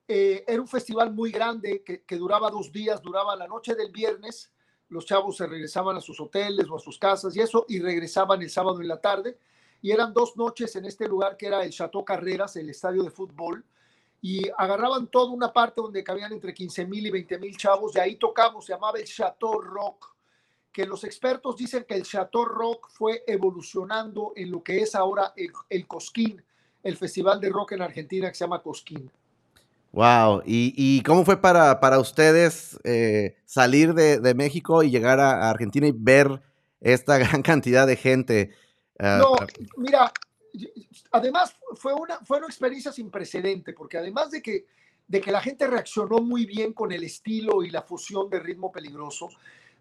era 0.06 0.60
un 0.60 0.68
festival 0.68 1.12
muy 1.12 1.32
grande 1.32 1.82
que, 1.84 2.04
que, 2.04 2.16
duraba 2.16 2.48
dos 2.48 2.70
días, 2.70 3.02
duraba 3.02 3.34
la 3.34 3.48
noche 3.48 3.74
del 3.74 3.90
viernes, 3.90 4.52
los 4.88 5.04
chavos 5.04 5.36
se 5.36 5.48
regresaban 5.48 5.96
a 5.96 6.00
sus 6.00 6.20
hoteles 6.20 6.68
o 6.70 6.76
a 6.76 6.80
sus 6.80 6.96
casas 6.96 7.34
y 7.34 7.40
eso, 7.40 7.66
y 7.68 7.80
regresaban 7.80 8.40
el 8.40 8.50
sábado 8.50 8.80
en 8.80 8.86
la 8.86 9.00
tarde. 9.00 9.36
Y 9.82 9.90
eran 9.90 10.12
dos 10.12 10.36
noches 10.36 10.76
en 10.76 10.84
este 10.84 11.08
lugar 11.08 11.36
que 11.36 11.46
era 11.46 11.64
el 11.64 11.70
Chateau 11.70 12.04
Carreras, 12.04 12.54
el 12.54 12.70
estadio 12.70 13.02
de 13.02 13.10
fútbol 13.10 13.64
y 14.24 14.48
agarraban 14.56 15.08
toda 15.08 15.30
una 15.30 15.52
parte 15.52 15.82
donde 15.82 16.02
cabían 16.02 16.32
entre 16.32 16.54
15 16.54 16.86
mil 16.86 17.06
y 17.06 17.10
20 17.10 17.38
mil 17.38 17.54
chavos, 17.58 17.94
y 17.94 17.98
ahí 17.98 18.16
tocamos, 18.16 18.64
se 18.64 18.72
llamaba 18.72 18.98
el 18.98 19.04
Chateau 19.04 19.60
Rock, 19.60 20.14
que 20.72 20.86
los 20.86 21.04
expertos 21.04 21.58
dicen 21.58 21.84
que 21.86 21.94
el 21.94 22.04
Chateau 22.04 22.46
Rock 22.46 22.88
fue 22.88 23.22
evolucionando 23.26 24.32
en 24.34 24.50
lo 24.50 24.62
que 24.62 24.78
es 24.78 24.94
ahora 24.94 25.34
el, 25.68 25.86
Cosquín, 25.86 26.42
el 26.82 26.96
festival 26.96 27.38
de 27.38 27.50
rock 27.50 27.72
en 27.72 27.82
Argentina 27.82 28.30
que 28.30 28.34
se 28.34 28.46
llama 28.46 28.62
Cosquín. 28.62 29.10
Wow, 29.92 30.40
¿y, 30.46 31.02
cómo 31.02 31.26
fue 31.26 31.36
para, 31.36 31.78
para 31.78 31.98
ustedes 31.98 32.80
eh, 32.82 33.36
salir 33.44 33.92
de, 33.92 34.34
México 34.34 34.82
y 34.82 34.90
llegar 34.90 35.20
a, 35.20 35.50
Argentina 35.50 35.86
y 35.86 35.92
ver 35.94 36.40
esta 36.80 37.18
gran 37.18 37.42
cantidad 37.42 37.86
de 37.86 37.96
gente? 37.96 38.54
Ah, 38.98 39.18
no, 39.20 39.36
mira, 39.76 40.10
además 41.14 41.56
fue 41.76 41.94
una, 41.94 42.18
fue 42.24 42.38
una 42.38 42.48
experiencia 42.48 42.90
sin 42.90 43.08
precedente, 43.08 43.72
porque 43.72 43.98
además 43.98 44.32
de 44.32 44.42
que, 44.42 44.66
de 45.06 45.20
que 45.20 45.30
la 45.30 45.40
gente 45.40 45.68
reaccionó 45.68 46.18
muy 46.18 46.44
bien 46.44 46.72
con 46.72 46.90
el 46.90 47.04
estilo 47.04 47.62
y 47.62 47.70
la 47.70 47.82
fusión 47.82 48.28
de 48.28 48.40
ritmo 48.40 48.72
peligroso, 48.72 49.30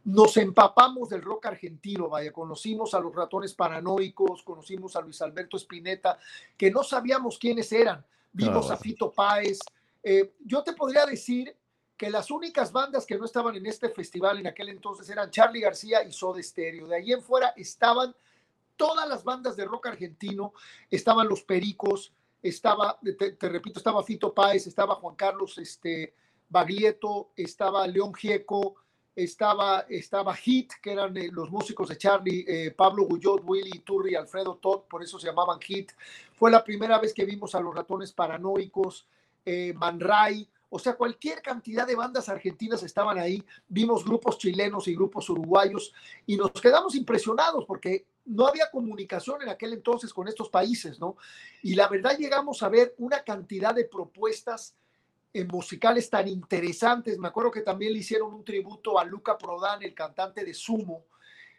nos 0.06 0.38
empapamos 0.38 1.10
del 1.10 1.24
rock 1.24 1.48
argentino, 1.48 2.08
vaya, 2.08 2.32
conocimos 2.32 2.94
a 2.94 3.00
los 3.00 3.16
ratones 3.16 3.56
paranoicos, 3.56 4.44
conocimos 4.44 4.96
a 4.96 5.02
Luis 5.02 5.20
Alberto 5.24 5.58
Spinetta, 5.58 6.20
que 6.56 6.70
no 6.70 6.84
sabíamos 6.84 7.40
quiénes 7.40 7.72
eran, 7.72 8.06
vimos 8.32 8.70
a 8.70 8.78
Fito 8.78 9.12
Páez. 9.12 9.58
Eh, 10.04 10.34
yo 10.46 10.62
te 10.62 10.74
podría 10.74 11.04
decir 11.08 11.56
que 11.98 12.12
las 12.12 12.30
únicas 12.30 12.72
bandas 12.72 13.08
que 13.08 13.18
no 13.18 13.26
estaban 13.26 13.56
en 13.56 13.66
este 13.66 13.90
festival 13.90 14.38
en 14.38 14.46
aquel 14.46 14.70
entonces 14.70 15.10
eran 15.10 15.32
Charlie 15.32 15.62
García 15.62 16.04
y 16.04 16.12
Soda 16.12 16.44
Stereo. 16.44 16.86
De 16.86 16.98
ahí 16.98 17.12
en 17.12 17.24
fuera 17.24 17.54
estaban 17.56 18.14
todas 18.76 19.08
las 19.08 19.24
bandas 19.24 19.56
de 19.56 19.66
rock 19.66 19.88
argentino, 19.88 20.54
estaban 20.90 21.28
los 21.28 21.44
Pericos, 21.44 22.14
estaba, 22.42 23.00
te, 23.18 23.50
repito, 23.50 23.80
estaba 23.80 24.04
Fito 24.04 24.34
Páez, 24.34 24.68
estaba 24.68 24.96
Juan 24.96 25.16
Carlos 25.16 25.58
este, 25.58 26.14
Baglietto, 26.50 27.32
estaba 27.36 27.88
León 27.88 28.14
Gieco, 28.14 28.76
estaba, 29.16 29.86
estaba 29.90 30.36
Hit, 30.36 30.74
que 30.82 30.92
eran 30.92 31.16
eh, 31.18 31.30
los 31.32 31.50
músicos 31.52 31.90
de 31.90 31.98
Charlie, 31.98 32.46
eh, 32.48 32.72
Pablo 32.72 33.06
Guyot, 33.06 33.44
Willy 33.46 33.80
Turri, 33.80 34.16
Alfredo 34.16 34.56
Todd, 34.56 34.82
por 34.90 35.04
eso 35.04 35.20
se 35.20 35.28
llamaban 35.28 35.60
Hit. 35.62 35.92
Fue 36.34 36.52
la 36.52 36.64
primera 36.64 37.00
vez 37.00 37.14
que 37.14 37.26
vimos 37.26 37.56
a 37.56 37.62
los 37.62 37.74
ratones 37.74 38.12
paranoicos, 38.12 39.08
eh, 39.46 39.74
Man 39.76 40.00
Ray, 40.00 40.48
o 40.76 40.80
sea, 40.80 40.96
cualquier 40.96 41.40
cantidad 41.44 41.86
de 41.86 41.96
bandas 41.96 42.30
argentinas 42.30 42.82
estaban 42.82 43.20
ahí. 43.20 43.46
Vimos 43.68 44.04
grupos 44.04 44.40
chilenos 44.40 44.88
y 44.88 44.96
grupos 44.96 45.30
uruguayos 45.30 45.94
y 46.26 46.36
nos 46.36 46.50
quedamos 46.54 46.96
impresionados 46.96 47.66
porque 47.66 48.08
no 48.26 48.48
había 48.48 48.72
comunicación 48.72 49.44
en 49.44 49.50
aquel 49.50 49.74
entonces 49.74 50.12
con 50.12 50.28
estos 50.28 50.50
países, 50.50 51.00
¿no? 51.00 51.16
Y 51.62 51.76
la 51.76 51.88
verdad 51.88 52.18
llegamos 52.18 52.64
a 52.64 52.70
ver 52.70 52.96
una 52.98 53.24
cantidad 53.24 53.76
de 53.76 53.86
propuestas 53.86 54.74
en 55.32 55.48
musicales 55.48 56.10
tan 56.10 56.28
interesantes. 56.28 57.20
Me 57.20 57.28
acuerdo 57.28 57.52
que 57.52 57.62
también 57.62 57.94
le 57.94 58.00
hicieron 58.00 58.34
un 58.34 58.44
tributo 58.44 58.98
a 58.98 59.06
Luca 59.06 59.38
Prodan, 59.38 59.84
el 59.84 59.94
cantante 59.94 60.44
de 60.44 60.56
Sumo. 60.56 61.06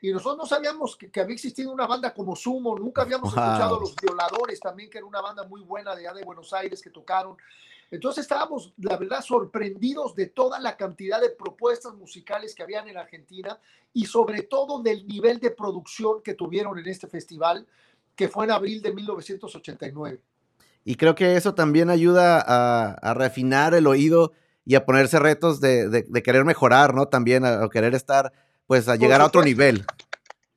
Y 0.01 0.11
nosotros 0.11 0.39
no 0.39 0.47
sabíamos 0.47 0.97
que, 0.97 1.21
había 1.21 1.35
existido 1.35 1.71
una 1.71 1.87
banda 1.87 2.13
como 2.13 2.35
Sumo, 2.35 2.77
nunca 2.77 3.03
habíamos 3.03 3.29
escuchado 3.29 3.79
Los 3.79 3.95
Violadores 3.95 4.59
también, 4.59 4.91
que 4.91 4.99
era 4.99 5.07
una 5.07 5.21
banda 5.21 5.45
muy 5.47 5.61
buena 5.61 5.95
de 5.95 6.09
allá 6.09 6.19
de 6.19 6.25
Buenos 6.25 6.53
Aires 6.53 6.83
que 6.83 6.91
tocaron. 6.91 7.37
Entonces 7.95 8.23
estábamos, 8.23 8.75
la 8.79 8.97
verdad, 8.97 9.21
sorprendidos 9.23 10.17
de 10.17 10.27
toda 10.27 10.59
la 10.59 10.77
cantidad 10.77 11.21
de 11.21 11.31
propuestas 11.31 11.95
musicales 11.95 12.53
que 12.53 12.65
habían 12.65 12.89
en 12.89 12.97
Argentina 12.97 13.57
y 13.93 14.07
sobre 14.07 14.43
todo 14.43 14.83
del 14.83 15.07
nivel 15.07 15.39
de 15.39 15.53
producción 15.53 16.21
que 16.21 16.35
tuvieron 16.35 16.77
en 16.77 16.89
este 16.89 17.07
festival, 17.07 17.69
que 18.17 18.29
fue 18.29 18.47
en 18.47 18.51
abril 18.51 18.83
de 18.83 18.93
1989. 18.93 20.21
Y 20.85 20.97
creo 20.97 21.15
que 21.15 21.37
eso 21.37 21.55
también 21.55 21.89
ayuda 21.89 22.43
a, 22.45 23.15
refinar 23.15 23.75
el 23.75 23.87
oído 23.87 24.33
y 24.65 24.75
a 24.75 24.85
ponerse 24.85 25.21
retos 25.21 25.61
de, 25.61 26.05
querer 26.25 26.45
mejorar, 26.45 26.95
¿no? 26.95 27.07
También 27.07 27.45
a, 27.45 27.69
querer 27.69 27.95
estar, 27.95 28.33
pues, 28.67 28.89
a 28.89 28.97
llegar 28.97 29.21
a 29.21 29.27
otro 29.27 29.43
nivel. 29.45 29.87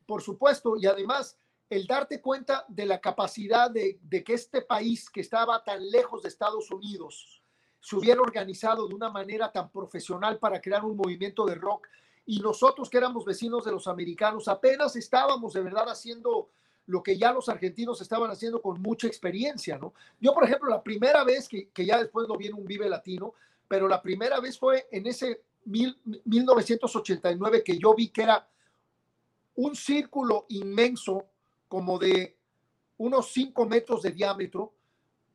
Por 0.08 0.24
supuesto, 0.24 0.75
y 0.75 0.88
además 0.88 1.38
el 1.69 1.86
darte 1.86 2.21
cuenta 2.21 2.65
de 2.67 2.86
la 2.86 3.00
capacidad 3.00 3.69
de, 3.69 4.00
que 4.24 4.33
este 4.33 4.62
país 4.62 5.09
que 5.09 5.21
estaba 5.21 5.63
tan 5.63 5.89
lejos 5.89 6.21
de 6.21 6.29
Estados 6.29 6.71
Unidos 6.71 7.41
se 7.81 7.95
hubiera 7.95 8.21
organizado 8.21 8.88
de 8.88 8.95
una 8.95 9.09
manera 9.09 9.51
tan 9.51 9.69
profesional 9.69 10.39
para 10.39 10.62
crear 10.62 10.83
un 10.83 10.95
movimiento 10.95 11.45
de 11.45 11.55
rock 11.55 11.88
y 12.25 12.39
nosotros 12.39 12.89
que 12.89 12.97
éramos 12.97 13.25
vecinos 13.25 13.65
de 13.65 13.71
los 13.71 13.88
americanos 13.88 14.47
apenas 14.47 14.95
estábamos 14.95 15.53
de 15.53 15.62
verdad 15.62 15.89
haciendo 15.89 16.50
lo 16.86 17.03
que 17.03 17.17
ya 17.17 17.33
los 17.33 17.50
argentinos 17.50 18.01
estaban 18.01 18.31
haciendo 18.31 18.62
con 18.62 18.81
mucha 18.81 19.07
experiencia, 19.07 19.77
¿no? 19.77 19.93
Yo, 20.21 20.33
por 20.33 20.45
ejemplo, 20.45 20.69
la 20.69 20.81
primera 20.81 21.25
vez 21.25 21.50
que, 21.50 21.69
ya 21.86 21.97
después 22.00 22.29
lo 22.29 22.38
vi 22.38 22.47
en 22.47 22.53
un 22.53 22.65
Vive 22.65 22.88
Latino, 22.88 23.33
pero 23.67 23.89
la 23.89 24.01
primera 24.01 24.39
vez 24.39 24.57
fue 24.57 24.88
en 24.89 25.05
ese 25.05 25.41
mil, 25.65 26.00
1989 26.24 27.62
que 27.63 27.77
yo 27.77 27.93
vi 27.93 28.07
que 28.07 28.24
era 28.24 28.47
un 29.55 29.75
círculo 29.75 30.45
inmenso 30.47 31.25
como 31.67 32.00
de 32.00 32.38
unos 32.97 33.31
5 33.31 33.65
metros 33.65 34.01
de 34.01 34.12
diámetro, 34.12 34.74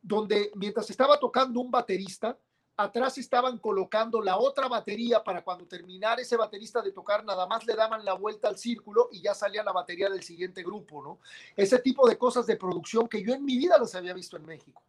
donde 0.00 0.50
mientras 0.56 0.90
estaba 0.90 1.18
tocando 1.18 1.60
un 1.60 1.70
baterista, 1.70 2.36
atrás 2.76 3.18
estaban 3.18 3.58
colocando 3.58 4.20
la 4.20 4.36
otra 4.38 4.68
batería 4.68 5.22
para 5.22 5.42
cuando 5.42 5.66
terminara 5.66 6.22
ese 6.22 6.36
baterista 6.36 6.82
de 6.82 6.92
tocar, 6.92 7.24
nada 7.24 7.46
más 7.46 7.64
le 7.66 7.74
daban 7.74 8.04
la 8.04 8.14
vuelta 8.14 8.48
al 8.48 8.58
círculo 8.58 9.08
y 9.12 9.20
ya 9.20 9.34
salía 9.34 9.62
la 9.62 9.72
batería 9.72 10.08
del 10.08 10.22
siguiente 10.22 10.62
grupo, 10.62 11.02
¿no? 11.02 11.18
Ese 11.56 11.78
tipo 11.78 12.08
de 12.08 12.18
cosas 12.18 12.46
de 12.46 12.56
producción 12.56 13.08
que 13.08 13.22
yo 13.22 13.34
en 13.34 13.44
mi 13.44 13.56
vida 13.56 13.78
las 13.78 13.94
había 13.94 14.14
visto 14.14 14.36
en 14.36 14.46
México. 14.46 14.82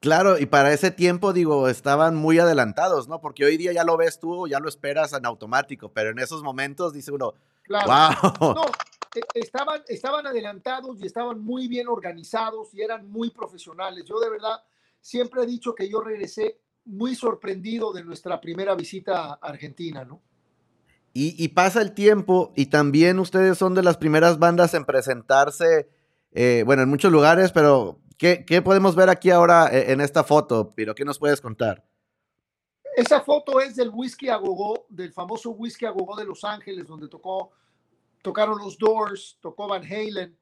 Claro, 0.00 0.38
y 0.38 0.46
para 0.46 0.72
ese 0.72 0.92
tiempo, 0.92 1.32
digo, 1.32 1.68
estaban 1.68 2.14
muy 2.14 2.38
adelantados, 2.38 3.08
¿no? 3.08 3.20
Porque 3.20 3.44
hoy 3.44 3.56
día 3.56 3.72
ya 3.72 3.82
lo 3.82 3.96
ves 3.96 4.20
tú, 4.20 4.46
ya 4.46 4.60
lo 4.60 4.68
esperas 4.68 5.12
en 5.12 5.26
automático, 5.26 5.90
pero 5.92 6.10
en 6.10 6.20
esos 6.20 6.42
momentos 6.42 6.92
dice 6.92 7.10
uno, 7.10 7.34
wow. 7.68 8.54
No, 8.54 8.64
e, 8.64 8.97
estaban, 9.34 9.82
estaban 9.88 10.26
adelantados 10.26 11.00
y 11.00 11.06
estaban 11.06 11.40
muy 11.40 11.68
bien 11.68 11.88
organizados 11.88 12.72
y 12.74 12.82
eran 12.82 13.08
muy 13.08 13.30
profesionales. 13.30 14.04
Yo 14.04 14.18
de 14.20 14.30
verdad 14.30 14.62
siempre 15.00 15.42
he 15.42 15.46
dicho 15.46 15.74
que 15.74 15.88
yo 15.88 16.00
regresé 16.00 16.60
muy 16.84 17.14
sorprendido 17.14 17.92
de 17.92 18.04
nuestra 18.04 18.40
primera 18.40 18.74
visita 18.74 19.32
a 19.32 19.38
Argentina, 19.42 20.04
¿no? 20.04 20.22
Y, 21.20 21.48
pasa 21.48 21.82
el 21.82 21.94
tiempo 21.94 22.52
y 22.54 22.66
también 22.66 23.18
ustedes 23.18 23.58
son 23.58 23.74
de 23.74 23.82
las 23.82 23.96
primeras 23.96 24.38
bandas 24.38 24.72
en 24.74 24.84
presentarse, 24.84 25.88
eh, 26.30 26.62
bueno, 26.64 26.82
en 26.82 26.88
muchos 26.88 27.10
lugares, 27.10 27.50
pero 27.50 27.98
¿qué, 28.18 28.62
podemos 28.62 28.94
ver 28.94 29.08
aquí 29.08 29.30
ahora 29.30 29.68
e, 29.72 29.90
en 29.90 30.00
esta 30.00 30.22
foto, 30.22 30.72
Piro? 30.76 30.94
¿Qué 30.94 31.04
nos 31.04 31.18
puedes 31.18 31.40
contar? 31.40 31.84
Esa 32.96 33.20
foto 33.20 33.60
es 33.60 33.74
del 33.74 33.90
Whisky 33.92 34.28
a 34.28 34.38
del 34.90 35.12
famoso 35.12 35.50
Whisky 35.50 35.86
a 35.86 35.92
de 35.92 36.24
Los 36.24 36.44
Ángeles, 36.44 36.86
donde 36.86 37.08
tocó 37.08 37.50
tocaron 38.28 38.58
los 38.58 38.76
Doors, 38.76 39.38
tocó 39.40 39.66
Van 39.66 39.82
Halen, 39.82 40.36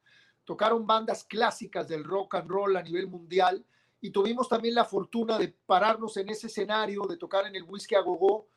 tocaron 0.44 0.84
bandas 0.84 1.22
clásicas 1.22 1.86
del 1.86 2.02
rock 2.02 2.34
and 2.34 2.50
roll 2.50 2.76
a 2.76 2.82
nivel 2.82 3.06
mundial 3.06 3.64
y 4.00 4.10
tuvimos 4.10 4.48
también 4.48 4.74
la 4.74 4.84
fortuna 4.84 5.38
de 5.38 5.54
pararnos 5.66 6.16
en 6.16 6.28
ese 6.28 6.48
escenario, 6.48 7.02
de 7.02 7.16
tocar 7.16 7.46
en 7.46 7.54
el 7.54 7.62
Whisky 7.62 7.94
a 7.94 8.00
Gogo 8.00 8.48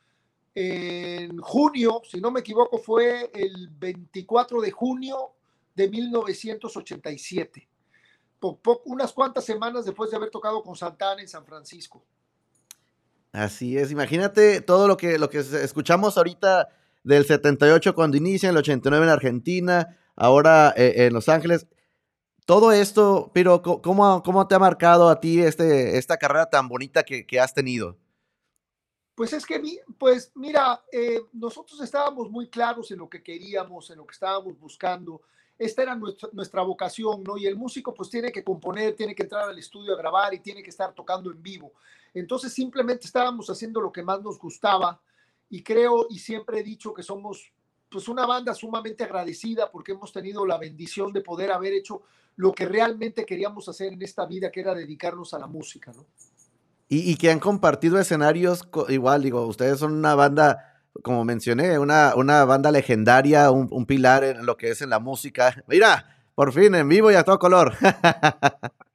en 0.56 1.38
junio, 1.38 2.02
si 2.10 2.20
no 2.20 2.32
me 2.32 2.40
equivoco, 2.40 2.80
fue 2.80 3.30
el 3.36 3.70
24 3.70 4.62
de 4.62 4.72
junio 4.72 5.34
de 5.76 5.88
1987, 5.88 7.70
unas 8.86 9.14
cuantas 9.14 9.46
semanas 9.46 9.86
después 9.86 10.10
de 10.10 10.18
haber 10.18 10.32
tocado 10.32 10.64
con 10.64 10.76
Santana 10.76 11.22
en 11.22 11.28
San 11.28 11.46
Francisco. 11.46 12.04
Así 13.32 13.78
es, 13.78 13.92
imagínate 13.92 14.62
todo 14.62 14.88
lo 14.88 14.98
que, 14.98 15.20
lo 15.20 15.30
que 15.30 15.38
escuchamos 15.38 16.18
ahorita 16.18 16.68
del 17.04 17.26
78 17.26 17.96
cuando 17.96 18.18
inicia, 18.18 18.50
el 18.50 18.58
89 18.58 19.06
en 19.06 19.12
Argentina, 19.12 19.98
ahora 20.16 20.74
eh, 20.76 21.06
en 21.06 21.14
Los 21.14 21.30
Ángeles. 21.30 21.68
Todo 22.46 22.72
esto, 22.72 23.32
pero 23.34 23.62
¿cómo, 23.62 24.24
¿cómo 24.24 24.48
te 24.48 24.56
ha 24.56 24.60
marcado 24.60 25.10
a 25.10 25.20
ti 25.20 25.40
este, 25.40 25.98
esta 25.98 26.18
carrera 26.18 26.50
tan 26.50 26.68
bonita 26.68 27.04
que, 27.04 27.40
has 27.40 27.54
tenido? 27.54 27.98
Pues 29.14 29.34
es 29.34 29.46
que, 29.46 29.62
pues 29.98 30.32
mira, 30.34 30.82
eh, 30.92 31.22
nosotros 31.34 31.80
estábamos 31.82 32.32
muy 32.32 32.50
claros 32.50 32.90
en 32.90 33.00
lo 33.00 33.10
que 33.10 33.22
queríamos, 33.22 33.92
en 33.92 33.98
lo 33.98 34.08
que 34.08 34.14
estábamos 34.14 34.58
buscando. 34.58 35.22
Esta 35.60 35.84
era 35.84 35.96
nuestra, 35.96 36.30
nuestra, 36.32 36.62
vocación, 36.64 37.24
¿no? 37.24 37.38
Y 37.38 37.46
el 37.46 37.56
músico 37.56 37.94
pues 37.94 38.10
tiene 38.10 38.32
que 38.32 38.44
componer, 38.44 38.96
tiene 38.96 39.14
que 39.14 39.24
entrar 39.24 39.50
al 39.50 39.60
estudio 39.60 39.94
a 39.94 39.98
grabar 39.98 40.34
y 40.34 40.40
tiene 40.40 40.64
que 40.64 40.70
estar 40.70 40.94
tocando 40.94 41.30
en 41.32 41.44
vivo. 41.44 41.74
Entonces 42.14 42.52
simplemente 42.52 43.06
estábamos 43.06 43.48
haciendo 43.50 43.82
lo 43.82 43.92
que 43.92 44.02
más 44.02 44.24
nos 44.24 44.40
gustaba 44.40 45.00
y 45.50 45.64
creo 45.64 46.08
y 46.10 46.20
siempre 46.20 46.60
he 46.60 46.64
dicho 46.64 46.94
que 46.94 47.04
somos 47.04 47.52
pues 47.90 48.08
una 48.08 48.26
banda 48.26 48.54
sumamente 48.54 49.04
agradecida 49.04 49.72
porque 49.72 49.94
hemos 49.94 50.14
tenido 50.14 50.46
la 50.46 50.58
bendición 50.58 51.12
de 51.12 51.22
poder 51.22 51.52
haber 51.52 51.74
hecho 51.74 52.04
lo 52.36 52.54
que 52.54 52.66
realmente 52.66 53.26
queríamos 53.26 53.68
hacer 53.68 53.92
en 53.94 54.02
esta 54.02 54.26
vida, 54.26 54.52
que 54.52 54.62
era 54.62 54.74
dedicarnos 54.74 55.34
a 55.34 55.40
la 55.40 55.48
música, 55.48 55.92
¿no? 55.94 56.06
Y, 56.92 57.18
que 57.18 57.30
han 57.30 57.40
compartido 57.40 58.00
escenarios, 58.00 58.68
igual, 58.88 59.22
digo, 59.22 59.46
ustedes 59.46 59.78
son 59.78 59.94
una 59.94 60.16
banda, 60.16 60.82
como 61.04 61.24
mencioné, 61.24 61.78
una, 61.78 62.14
una 62.16 62.46
banda 62.46 62.72
legendaria, 62.72 63.52
un, 63.52 63.68
un 63.70 63.86
pilar 63.86 64.24
en 64.24 64.44
lo 64.48 64.58
que 64.58 64.72
es 64.72 64.82
en 64.82 64.90
la 64.90 65.00
música. 65.00 65.64
Mira, 65.68 66.18
por 66.34 66.52
fin, 66.52 66.74
en 66.74 66.90
vivo 66.90 67.12
y 67.12 67.16
a 67.16 67.24
todo 67.24 67.38
color. 67.38 67.76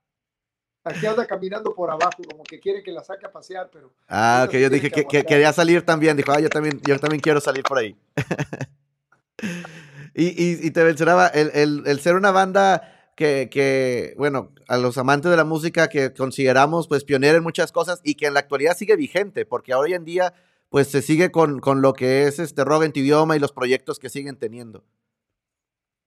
Aquí 0.86 1.06
anda 1.06 1.26
caminando 1.26 1.74
por 1.74 1.90
abajo, 1.90 2.22
como 2.30 2.44
que 2.44 2.60
quiere 2.60 2.82
que 2.82 2.92
la 2.92 3.02
saque 3.02 3.24
a 3.24 3.32
pasear, 3.32 3.70
pero. 3.72 3.90
Ah, 4.06 4.46
que 4.50 4.60
yo 4.60 4.68
dije 4.68 4.90
que, 4.90 5.24
quería 5.24 5.50
salir 5.54 5.82
también. 5.82 6.14
Dijo, 6.14 6.30
ah, 6.30 6.40
yo 6.40 6.50
también, 6.50 6.78
yo 6.86 6.98
también 6.98 7.22
quiero 7.22 7.40
salir 7.40 7.62
por 7.62 7.78
ahí. 7.78 7.96
y, 10.14 10.70
te 10.70 10.84
mencionaba, 10.84 11.28
el, 11.28 12.00
ser 12.00 12.16
una 12.16 12.32
banda 12.32 13.10
que, 13.16 14.14
bueno, 14.18 14.52
a 14.68 14.76
los 14.76 14.98
amantes 14.98 15.30
de 15.30 15.38
la 15.38 15.44
música 15.44 15.88
que 15.88 16.12
consideramos, 16.12 16.86
pues, 16.86 17.02
pionera 17.04 17.38
en 17.38 17.42
muchas 17.42 17.72
cosas 17.72 18.00
y 18.04 18.16
que 18.16 18.26
en 18.26 18.34
la 18.34 18.40
actualidad 18.40 18.76
sigue 18.76 18.96
vigente, 18.96 19.46
porque 19.46 19.74
hoy 19.74 19.94
en 19.94 20.04
día, 20.04 20.34
pues, 20.68 20.88
se 20.88 21.00
sigue 21.00 21.30
con, 21.30 21.60
con 21.60 21.80
lo 21.80 21.94
que 21.94 22.26
es 22.26 22.38
este 22.38 22.62
rock 22.62 22.82
en 22.82 22.92
tu 22.92 23.00
idioma 23.00 23.36
y 23.36 23.38
los 23.40 23.52
proyectos 23.52 23.98
que 23.98 24.10
siguen 24.10 24.36
teniendo. 24.36 24.84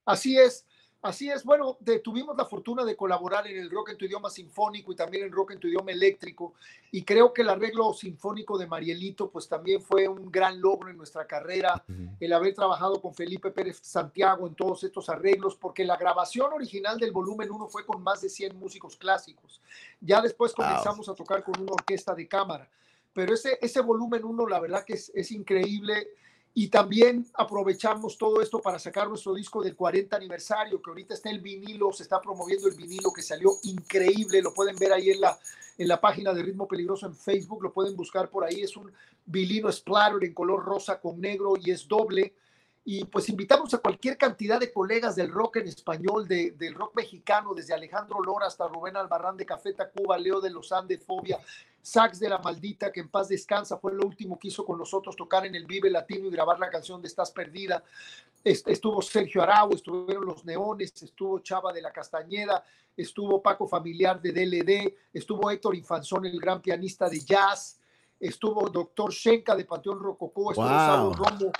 Así 0.05 0.37
es. 0.37 0.66
Así 1.01 1.29
es, 1.29 1.43
bueno, 1.43 1.77
tuvimos 2.03 2.35
la 2.35 2.45
fortuna 2.45 2.83
de 2.83 2.95
colaborar 2.95 3.45
en 3.45 3.57
el 3.57 3.69
rock 3.69 3.89
en 3.89 3.97
tu 3.97 4.05
idioma 4.05 4.31
sinfónico 4.31 4.91
y 4.91 4.95
también 4.95 5.25
en 5.25 5.31
rock 5.31 5.51
en 5.51 5.59
tu 5.59 5.67
idioma 5.67 5.91
eléctrico. 5.91 6.55
Y 6.91 7.03
creo 7.03 7.33
que 7.33 7.43
el 7.43 7.49
arreglo 7.49 7.93
sinfónico 7.93 8.57
de 8.57 8.65
Marielito 8.65 9.29
pues 9.29 9.47
también 9.47 9.79
fue 9.79 10.07
un 10.07 10.31
gran 10.31 10.59
logro 10.59 10.89
en 10.89 10.97
nuestra 10.97 11.27
carrera, 11.27 11.85
el 12.19 12.33
haber 12.33 12.55
trabajado 12.55 12.99
con 12.99 13.13
Felipe 13.13 13.51
Pérez 13.51 13.79
Santiago 13.83 14.47
en 14.47 14.55
todos 14.55 14.83
estos 14.83 15.07
arreglos, 15.07 15.55
porque 15.55 15.85
la 15.85 15.97
grabación 15.97 16.51
original 16.51 16.97
del 16.97 17.11
volumen 17.11 17.51
1 17.51 17.67
fue 17.67 17.85
con 17.85 18.01
más 18.01 18.21
de 18.21 18.29
100 18.29 18.57
músicos 18.57 18.95
clásicos, 18.97 19.61
ya 20.01 20.19
después 20.21 20.53
comenzamos 20.53 21.07
a 21.09 21.13
tocar 21.13 21.43
con 21.43 21.61
una 21.61 21.73
orquesta 21.73 22.15
de 22.15 22.27
cámara, 22.27 22.67
pero 23.13 23.33
ese, 23.33 23.59
ese 23.61 23.81
volumen 23.81 24.25
1 24.25 24.47
la 24.47 24.59
verdad 24.59 24.83
que 24.83 24.93
es, 24.93 25.11
es 25.13 25.31
increíble 25.31 26.09
y 26.59 26.69
también 26.69 27.23
aprovechamos 27.35 28.17
todo 28.17 28.41
esto 28.41 28.59
para 28.59 28.79
sacar 28.79 29.07
nuestro 29.07 29.31
disco 29.35 29.61
del 29.61 29.75
40 29.75 30.15
aniversario, 30.15 30.81
que 30.81 30.89
ahorita 30.89 31.13
está 31.13 31.29
el 31.29 31.39
vinilo, 31.39 31.91
se 31.93 32.01
está 32.01 32.19
promoviendo 32.19 32.67
el 32.67 32.73
vinilo 32.73 33.13
que 33.13 33.21
salió 33.21 33.51
increíble, 33.61 34.41
lo 34.41 34.55
pueden 34.55 34.75
ver 34.75 34.91
ahí 34.91 35.11
en 35.11 35.21
la, 35.21 35.37
en 35.77 35.87
la 35.87 36.01
página 36.01 36.33
de 36.33 36.41
Ritmo 36.41 36.67
Peligroso 36.67 37.05
en 37.05 37.13
Facebook, 37.13 37.61
lo 37.61 37.71
pueden 37.71 37.95
buscar 37.95 38.31
por 38.31 38.43
ahí, 38.43 38.61
es 38.61 38.75
un 38.75 38.91
vinilo 39.23 39.71
splatter 39.71 40.23
en 40.23 40.33
color 40.33 40.65
rosa 40.65 40.99
con 40.99 41.21
negro 41.21 41.53
y 41.63 41.69
es 41.69 41.87
doble. 41.87 42.33
Y 42.83 43.05
pues 43.05 43.29
invitamos 43.29 43.71
a 43.75 43.77
cualquier 43.77 44.17
cantidad 44.17 44.59
de 44.59 44.73
colegas 44.73 45.15
del 45.15 45.29
rock 45.31 45.57
en 45.57 45.67
español, 45.67 46.27
de, 46.27 46.51
del 46.57 46.73
rock 46.73 46.95
mexicano, 46.95 47.53
desde 47.53 47.75
Alejandro 47.75 48.19
Lora 48.23 48.47
hasta 48.47 48.67
Rubén 48.67 48.97
Albarrán 48.97 49.37
de 49.37 49.45
Café 49.45 49.73
Tacuba, 49.73 50.17
Leo 50.17 50.41
de 50.41 50.49
los 50.49 50.71
Andes, 50.71 51.03
Fobia, 51.03 51.37
Sax 51.87 52.19
de 52.19 52.27
la 52.27 52.37
Maldita, 52.39 52.91
que 52.91 52.99
en 52.99 53.07
paz 53.07 53.29
descansa, 53.29 53.77
fue 53.77 53.93
lo 53.93 54.05
último 54.05 54.37
que 54.37 54.49
hizo 54.49 54.65
con 54.65 54.77
nosotros 54.77 55.15
tocar 55.15 55.45
en 55.45 55.55
el 55.55 55.65
Vive 55.65 55.89
Latino 55.89 56.27
y 56.27 56.31
grabar 56.31 56.59
la 56.59 56.69
canción 56.69 57.01
de 57.01 57.07
Estás 57.07 57.31
Perdida. 57.31 57.81
Estuvo 58.43 59.01
Sergio 59.01 59.41
Arau, 59.41 59.73
estuvieron 59.73 60.25
Los 60.25 60.43
Neones, 60.43 61.01
estuvo 61.01 61.39
Chava 61.39 61.71
de 61.71 61.81
la 61.81 61.93
Castañeda, 61.93 62.61
estuvo 62.97 63.41
Paco 63.41 63.69
Familiar 63.69 64.21
de 64.21 64.33
DLD, 64.33 64.95
estuvo 65.13 65.49
Héctor 65.49 65.77
Infanzón, 65.77 66.25
el 66.25 66.37
gran 66.41 66.61
pianista 66.61 67.07
de 67.07 67.21
jazz, 67.21 67.79
estuvo 68.19 68.69
Doctor 68.69 69.13
Shenka 69.13 69.55
de 69.55 69.63
Panteón 69.63 70.01
Rococó, 70.01 70.51
estuvo 70.51 70.67
wow. 70.67 71.13
Romo 71.13 71.51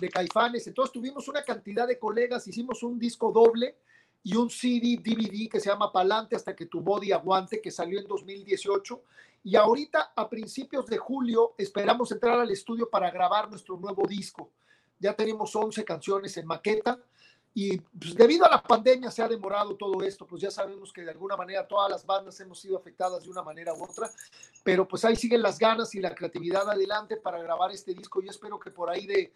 de 0.00 0.08
Caifanes. 0.08 0.66
Entonces 0.66 0.94
tuvimos 0.94 1.28
una 1.28 1.42
cantidad 1.42 1.86
de 1.86 1.98
colegas, 1.98 2.48
hicimos 2.48 2.82
un 2.82 2.98
disco 2.98 3.30
doble 3.30 3.76
y 4.22 4.34
un 4.34 4.48
CD, 4.48 4.98
DVD 5.02 5.50
que 5.50 5.60
se 5.60 5.68
llama 5.68 5.92
Palante 5.92 6.36
hasta 6.36 6.56
que 6.56 6.64
tu 6.64 6.80
body 6.80 7.12
aguante, 7.12 7.60
que 7.60 7.70
salió 7.70 8.00
en 8.00 8.06
2018 8.06 9.02
y 9.44 9.56
ahorita, 9.56 10.14
a 10.16 10.28
principios 10.28 10.86
de 10.86 10.96
julio, 10.96 11.54
esperamos 11.58 12.10
entrar 12.10 12.40
al 12.40 12.50
estudio 12.50 12.88
para 12.88 13.10
grabar 13.10 13.50
nuestro 13.50 13.76
nuevo 13.76 14.06
disco. 14.08 14.50
Ya 14.98 15.14
tenemos 15.14 15.54
11 15.54 15.84
canciones 15.84 16.34
en 16.38 16.46
maqueta 16.46 16.98
y 17.52 17.76
pues, 17.78 18.14
debido 18.14 18.46
a 18.46 18.50
la 18.50 18.62
pandemia 18.62 19.10
se 19.10 19.22
ha 19.22 19.28
demorado 19.28 19.76
todo 19.76 20.02
esto, 20.02 20.26
pues 20.26 20.40
ya 20.40 20.50
sabemos 20.50 20.94
que 20.94 21.02
de 21.02 21.10
alguna 21.10 21.36
manera 21.36 21.68
todas 21.68 21.90
las 21.90 22.06
bandas 22.06 22.40
hemos 22.40 22.58
sido 22.58 22.78
afectadas 22.78 23.22
de 23.22 23.30
una 23.30 23.42
manera 23.42 23.74
u 23.74 23.84
otra, 23.84 24.10
pero 24.64 24.88
pues 24.88 25.04
ahí 25.04 25.14
siguen 25.14 25.42
las 25.42 25.58
ganas 25.58 25.94
y 25.94 26.00
la 26.00 26.14
creatividad 26.14 26.68
adelante 26.68 27.18
para 27.18 27.38
grabar 27.42 27.70
este 27.70 27.92
disco. 27.92 28.22
Yo 28.22 28.30
espero 28.30 28.58
que 28.58 28.70
por 28.70 28.88
ahí 28.88 29.06
de 29.06 29.30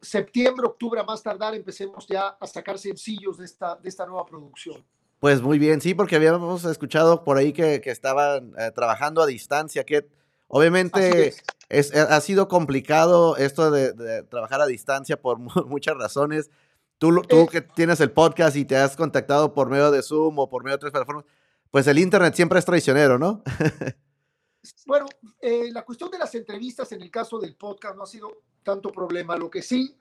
septiembre, 0.00 0.66
octubre 0.68 1.00
a 1.00 1.04
más 1.04 1.20
tardar 1.20 1.56
empecemos 1.56 2.06
ya 2.06 2.28
a 2.28 2.46
sacar 2.46 2.78
sencillos 2.78 3.38
de 3.38 3.44
esta, 3.44 3.74
de 3.74 3.88
esta 3.88 4.06
nueva 4.06 4.24
producción. 4.24 4.84
Pues 5.22 5.40
muy 5.40 5.60
bien, 5.60 5.80
sí, 5.80 5.94
porque 5.94 6.16
habíamos 6.16 6.64
escuchado 6.64 7.22
por 7.22 7.36
ahí 7.36 7.52
que, 7.52 7.80
que 7.80 7.92
estaban 7.92 8.54
eh, 8.58 8.72
trabajando 8.74 9.22
a 9.22 9.26
distancia, 9.26 9.84
que 9.84 10.08
obviamente 10.48 11.32
es. 11.68 11.94
ha 11.94 12.20
sido 12.20 12.48
complicado 12.48 13.36
esto 13.36 13.70
de, 13.70 14.24
trabajar 14.24 14.60
a 14.60 14.66
distancia 14.66 15.16
por 15.16 15.38
muchas 15.68 15.96
razones. 15.96 16.50
Tú, 16.98 17.22
tú 17.22 17.46
que 17.46 17.60
tienes 17.60 18.00
el 18.00 18.10
podcast 18.10 18.56
y 18.56 18.64
te 18.64 18.76
has 18.76 18.96
contactado 18.96 19.54
por 19.54 19.70
medio 19.70 19.92
de 19.92 20.02
Zoom 20.02 20.40
o 20.40 20.50
por 20.50 20.64
medio 20.64 20.72
de 20.72 20.78
otras 20.78 20.90
plataformas, 20.90 21.24
pues 21.70 21.86
el 21.86 22.00
Internet 22.00 22.34
siempre 22.34 22.58
es 22.58 22.64
traicionero, 22.64 23.16
¿no? 23.16 23.44
bueno, 24.86 25.06
eh, 25.40 25.70
la 25.70 25.84
cuestión 25.84 26.10
de 26.10 26.18
las 26.18 26.34
entrevistas 26.34 26.90
en 26.90 27.00
el 27.00 27.12
caso 27.12 27.38
del 27.38 27.54
podcast 27.54 27.94
no 27.94 28.02
ha 28.02 28.06
sido 28.06 28.42
tanto 28.64 28.90
problema. 28.90 29.36
Lo 29.36 29.48
que 29.48 29.62
sí, 29.62 29.96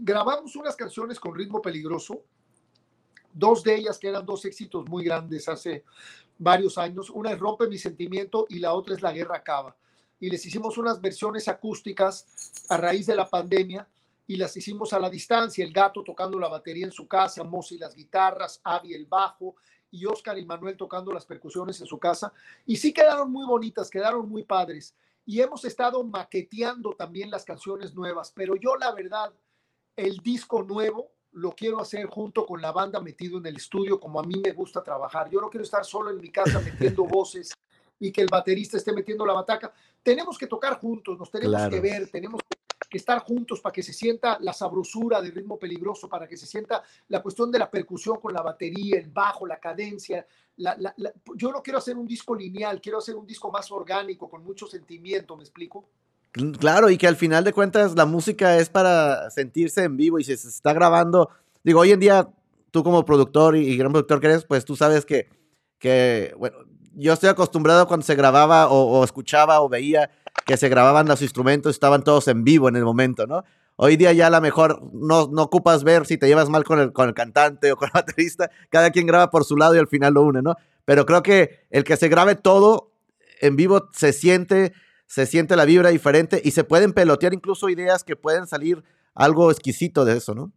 grabamos 0.00 0.56
unas 0.56 0.74
canciones 0.74 1.20
con 1.20 1.32
ritmo 1.32 1.62
peligroso 1.62 2.24
dos 3.32 3.62
de 3.62 3.76
ellas 3.76 3.98
que 3.98 4.08
eran 4.08 4.26
dos 4.26 4.44
éxitos 4.44 4.88
muy 4.88 5.04
grandes 5.04 5.48
hace 5.48 5.84
varios 6.38 6.78
años. 6.78 7.10
Una 7.10 7.32
es 7.32 7.38
Rompe 7.38 7.68
mi 7.68 7.78
sentimiento 7.78 8.46
y 8.48 8.58
la 8.58 8.74
otra 8.74 8.94
es 8.94 9.02
La 9.02 9.12
guerra 9.12 9.36
acaba. 9.36 9.76
Y 10.18 10.28
les 10.28 10.44
hicimos 10.44 10.76
unas 10.78 11.00
versiones 11.00 11.48
acústicas 11.48 12.26
a 12.68 12.76
raíz 12.76 13.06
de 13.06 13.16
la 13.16 13.28
pandemia 13.28 13.88
y 14.26 14.36
las 14.36 14.56
hicimos 14.56 14.92
a 14.92 14.98
la 14.98 15.10
distancia. 15.10 15.64
El 15.64 15.72
gato 15.72 16.02
tocando 16.02 16.38
la 16.38 16.48
batería 16.48 16.86
en 16.86 16.92
su 16.92 17.08
casa, 17.08 17.42
Mosi 17.44 17.78
las 17.78 17.94
guitarras, 17.94 18.60
Avi 18.64 18.94
el 18.94 19.06
bajo 19.06 19.56
y 19.90 20.06
Oscar 20.06 20.38
y 20.38 20.44
Manuel 20.44 20.76
tocando 20.76 21.12
las 21.12 21.26
percusiones 21.26 21.80
en 21.80 21.86
su 21.86 21.98
casa. 21.98 22.32
Y 22.66 22.76
sí 22.76 22.92
quedaron 22.92 23.30
muy 23.30 23.46
bonitas, 23.46 23.90
quedaron 23.90 24.28
muy 24.28 24.44
padres. 24.44 24.94
Y 25.26 25.40
hemos 25.40 25.64
estado 25.64 26.02
maqueteando 26.04 26.94
también 26.94 27.30
las 27.30 27.44
canciones 27.44 27.94
nuevas, 27.94 28.32
pero 28.34 28.56
yo 28.56 28.76
la 28.76 28.92
verdad, 28.92 29.32
el 29.96 30.18
disco 30.18 30.62
nuevo 30.62 31.12
lo 31.32 31.52
quiero 31.52 31.80
hacer 31.80 32.06
junto 32.06 32.44
con 32.44 32.60
la 32.60 32.72
banda 32.72 33.00
metido 33.00 33.38
en 33.38 33.46
el 33.46 33.56
estudio 33.56 34.00
como 34.00 34.20
a 34.20 34.22
mí 34.22 34.40
me 34.42 34.52
gusta 34.52 34.82
trabajar. 34.82 35.30
Yo 35.30 35.40
no 35.40 35.48
quiero 35.48 35.64
estar 35.64 35.84
solo 35.84 36.10
en 36.10 36.20
mi 36.20 36.30
casa 36.30 36.60
metiendo 36.64 37.04
voces 37.04 37.52
y 37.98 38.10
que 38.10 38.22
el 38.22 38.28
baterista 38.30 38.76
esté 38.76 38.92
metiendo 38.92 39.24
la 39.26 39.34
bataca. 39.34 39.72
Tenemos 40.02 40.38
que 40.38 40.46
tocar 40.46 40.78
juntos, 40.80 41.18
nos 41.18 41.30
tenemos 41.30 41.68
que 41.68 41.80
ver, 41.80 42.10
tenemos 42.10 42.40
que 42.88 42.98
estar 42.98 43.20
juntos 43.20 43.60
para 43.60 43.72
que 43.72 43.82
se 43.82 43.92
sienta 43.92 44.38
la 44.40 44.52
sabrosura 44.52 45.20
del 45.20 45.32
ritmo 45.32 45.58
peligroso, 45.58 46.08
para 46.08 46.26
que 46.26 46.36
se 46.36 46.46
sienta 46.46 46.82
la 47.08 47.22
cuestión 47.22 47.50
de 47.50 47.58
la 47.58 47.70
percusión 47.70 48.18
con 48.18 48.32
la 48.32 48.42
batería, 48.42 48.98
el 48.98 49.10
bajo, 49.10 49.46
la 49.46 49.60
cadencia. 49.60 50.26
yo 51.36 51.52
no 51.52 51.62
quiero 51.62 51.78
hacer 51.78 51.96
un 51.96 52.06
disco 52.06 52.34
lineal, 52.34 52.80
quiero 52.80 52.98
hacer 52.98 53.14
un 53.14 53.26
disco 53.26 53.50
más 53.50 53.70
orgánico, 53.70 54.28
con 54.28 54.42
mucho 54.42 54.66
sentimiento, 54.66 55.36
¿me 55.36 55.44
explico? 55.44 55.88
Claro, 56.32 56.90
y 56.90 56.96
que 56.96 57.08
al 57.08 57.16
final 57.16 57.42
de 57.42 57.52
cuentas 57.52 57.96
la 57.96 58.06
música 58.06 58.56
es 58.56 58.68
para 58.68 59.30
sentirse 59.30 59.82
en 59.82 59.96
vivo 59.96 60.18
y 60.20 60.24
si 60.24 60.36
se 60.36 60.48
está 60.48 60.72
grabando, 60.72 61.28
digo, 61.64 61.80
hoy 61.80 61.90
en 61.90 61.98
día 61.98 62.28
tú 62.70 62.84
como 62.84 63.04
productor 63.04 63.56
y, 63.56 63.76
gran 63.76 63.90
productor 63.90 64.20
que 64.20 64.28
eres, 64.28 64.44
pues 64.44 64.64
tú 64.64 64.76
sabes 64.76 65.04
que, 65.04 65.28
que, 65.78 66.32
bueno, 66.38 66.58
yo 66.94 67.12
estoy 67.12 67.30
acostumbrado 67.30 67.88
cuando 67.88 68.06
se 68.06 68.14
grababa 68.14 68.68
o, 68.68 69.02
escuchaba 69.02 69.60
o 69.60 69.68
veía 69.68 70.10
que 70.46 70.56
se 70.56 70.68
grababan 70.68 71.08
los 71.08 71.20
instrumentos, 71.20 71.74
estaban 71.74 72.04
todos 72.04 72.28
en 72.28 72.44
vivo 72.44 72.68
en 72.68 72.76
el 72.76 72.84
momento, 72.84 73.26
¿no? 73.26 73.44
Hoy 73.74 73.96
día 73.96 74.12
ya 74.12 74.28
a 74.28 74.30
lo 74.30 74.40
mejor 74.40 74.80
no, 74.92 75.28
no 75.32 75.42
ocupas 75.42 75.82
ver 75.82 76.06
si 76.06 76.16
te 76.16 76.28
llevas 76.28 76.48
mal 76.48 76.64
con 76.64 76.78
el, 76.78 76.92
con 76.92 77.08
el 77.08 77.14
cantante 77.14 77.72
o 77.72 77.76
con 77.76 77.88
el 77.88 77.92
baterista, 77.92 78.50
cada 78.68 78.90
quien 78.90 79.06
graba 79.06 79.30
por 79.30 79.44
su 79.44 79.56
lado 79.56 79.74
y 79.74 79.78
al 79.78 79.88
final 79.88 80.14
lo 80.14 80.22
une, 80.22 80.42
¿no? 80.42 80.54
Pero 80.84 81.06
creo 81.06 81.24
que 81.24 81.66
el 81.70 81.82
que 81.82 81.96
se 81.96 82.08
grabe 82.08 82.36
todo 82.36 82.92
en 83.40 83.56
vivo 83.56 83.88
se 83.92 84.12
siente 84.12 84.74
se 85.10 85.26
siente 85.26 85.56
la 85.56 85.64
vibra 85.64 85.88
diferente 85.90 86.40
y 86.44 86.52
se 86.52 86.62
pueden 86.62 86.92
pelotear 86.92 87.34
incluso 87.34 87.68
ideas 87.68 88.04
que 88.04 88.14
pueden 88.14 88.46
salir 88.46 88.84
algo 89.12 89.50
exquisito 89.50 90.04
de 90.04 90.16
eso, 90.16 90.36
¿no? 90.36 90.52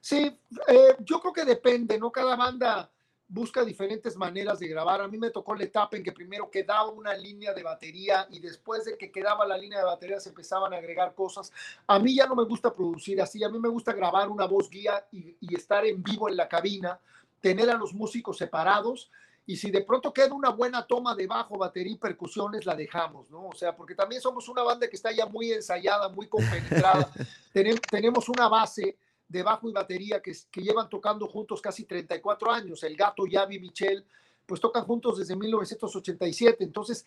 Sí, 0.00 0.36
eh, 0.66 0.96
yo 1.04 1.20
creo 1.20 1.32
que 1.32 1.44
depende, 1.44 2.00
¿no? 2.00 2.10
Cada 2.10 2.34
banda 2.34 2.90
busca 3.28 3.64
diferentes 3.64 4.16
maneras 4.16 4.58
de 4.58 4.66
grabar. 4.66 5.02
A 5.02 5.06
mí 5.06 5.18
me 5.18 5.30
tocó 5.30 5.54
la 5.54 5.62
etapa 5.62 5.96
en 5.96 6.02
que 6.02 6.10
primero 6.10 6.50
quedaba 6.50 6.90
una 6.90 7.14
línea 7.14 7.54
de 7.54 7.62
batería 7.62 8.26
y 8.28 8.40
después 8.40 8.84
de 8.86 8.98
que 8.98 9.12
quedaba 9.12 9.46
la 9.46 9.56
línea 9.56 9.78
de 9.78 9.84
batería 9.84 10.18
se 10.18 10.30
empezaban 10.30 10.74
a 10.74 10.78
agregar 10.78 11.14
cosas. 11.14 11.52
A 11.86 12.00
mí 12.00 12.16
ya 12.16 12.26
no 12.26 12.34
me 12.34 12.44
gusta 12.44 12.72
producir 12.72 13.22
así, 13.22 13.44
a 13.44 13.48
mí 13.48 13.60
me 13.60 13.68
gusta 13.68 13.92
grabar 13.92 14.30
una 14.30 14.46
voz 14.46 14.68
guía 14.68 15.06
y, 15.12 15.36
y 15.38 15.54
estar 15.54 15.86
en 15.86 16.02
vivo 16.02 16.28
en 16.28 16.36
la 16.36 16.48
cabina, 16.48 16.98
tener 17.40 17.70
a 17.70 17.74
los 17.74 17.94
músicos 17.94 18.36
separados 18.36 19.12
y 19.48 19.56
si 19.56 19.70
de 19.70 19.80
pronto 19.80 20.12
queda 20.12 20.34
una 20.34 20.50
buena 20.50 20.86
toma 20.86 21.14
de 21.14 21.26
bajo, 21.26 21.56
batería 21.56 21.94
y 21.94 21.96
percusiones, 21.96 22.66
la 22.66 22.76
dejamos, 22.76 23.30
¿no? 23.30 23.46
O 23.46 23.54
sea, 23.54 23.74
porque 23.74 23.94
también 23.94 24.20
somos 24.20 24.46
una 24.50 24.62
banda 24.62 24.86
que 24.86 24.96
está 24.96 25.10
ya 25.10 25.24
muy 25.24 25.50
ensayada, 25.50 26.10
muy 26.10 26.28
compenetrada. 26.28 27.10
tenemos 27.90 28.28
una 28.28 28.46
base 28.46 28.98
de 29.26 29.42
bajo 29.42 29.70
y 29.70 29.72
batería 29.72 30.20
que, 30.20 30.36
que 30.50 30.60
llevan 30.60 30.90
tocando 30.90 31.26
juntos 31.26 31.62
casi 31.62 31.84
34 31.84 32.52
años. 32.52 32.82
El 32.82 32.94
gato, 32.94 33.24
Yavi 33.26 33.56
y 33.56 33.60
Michelle, 33.60 34.04
pues 34.44 34.60
tocan 34.60 34.84
juntos 34.84 35.16
desde 35.16 35.34
1987. 35.34 36.62
Entonces, 36.62 37.06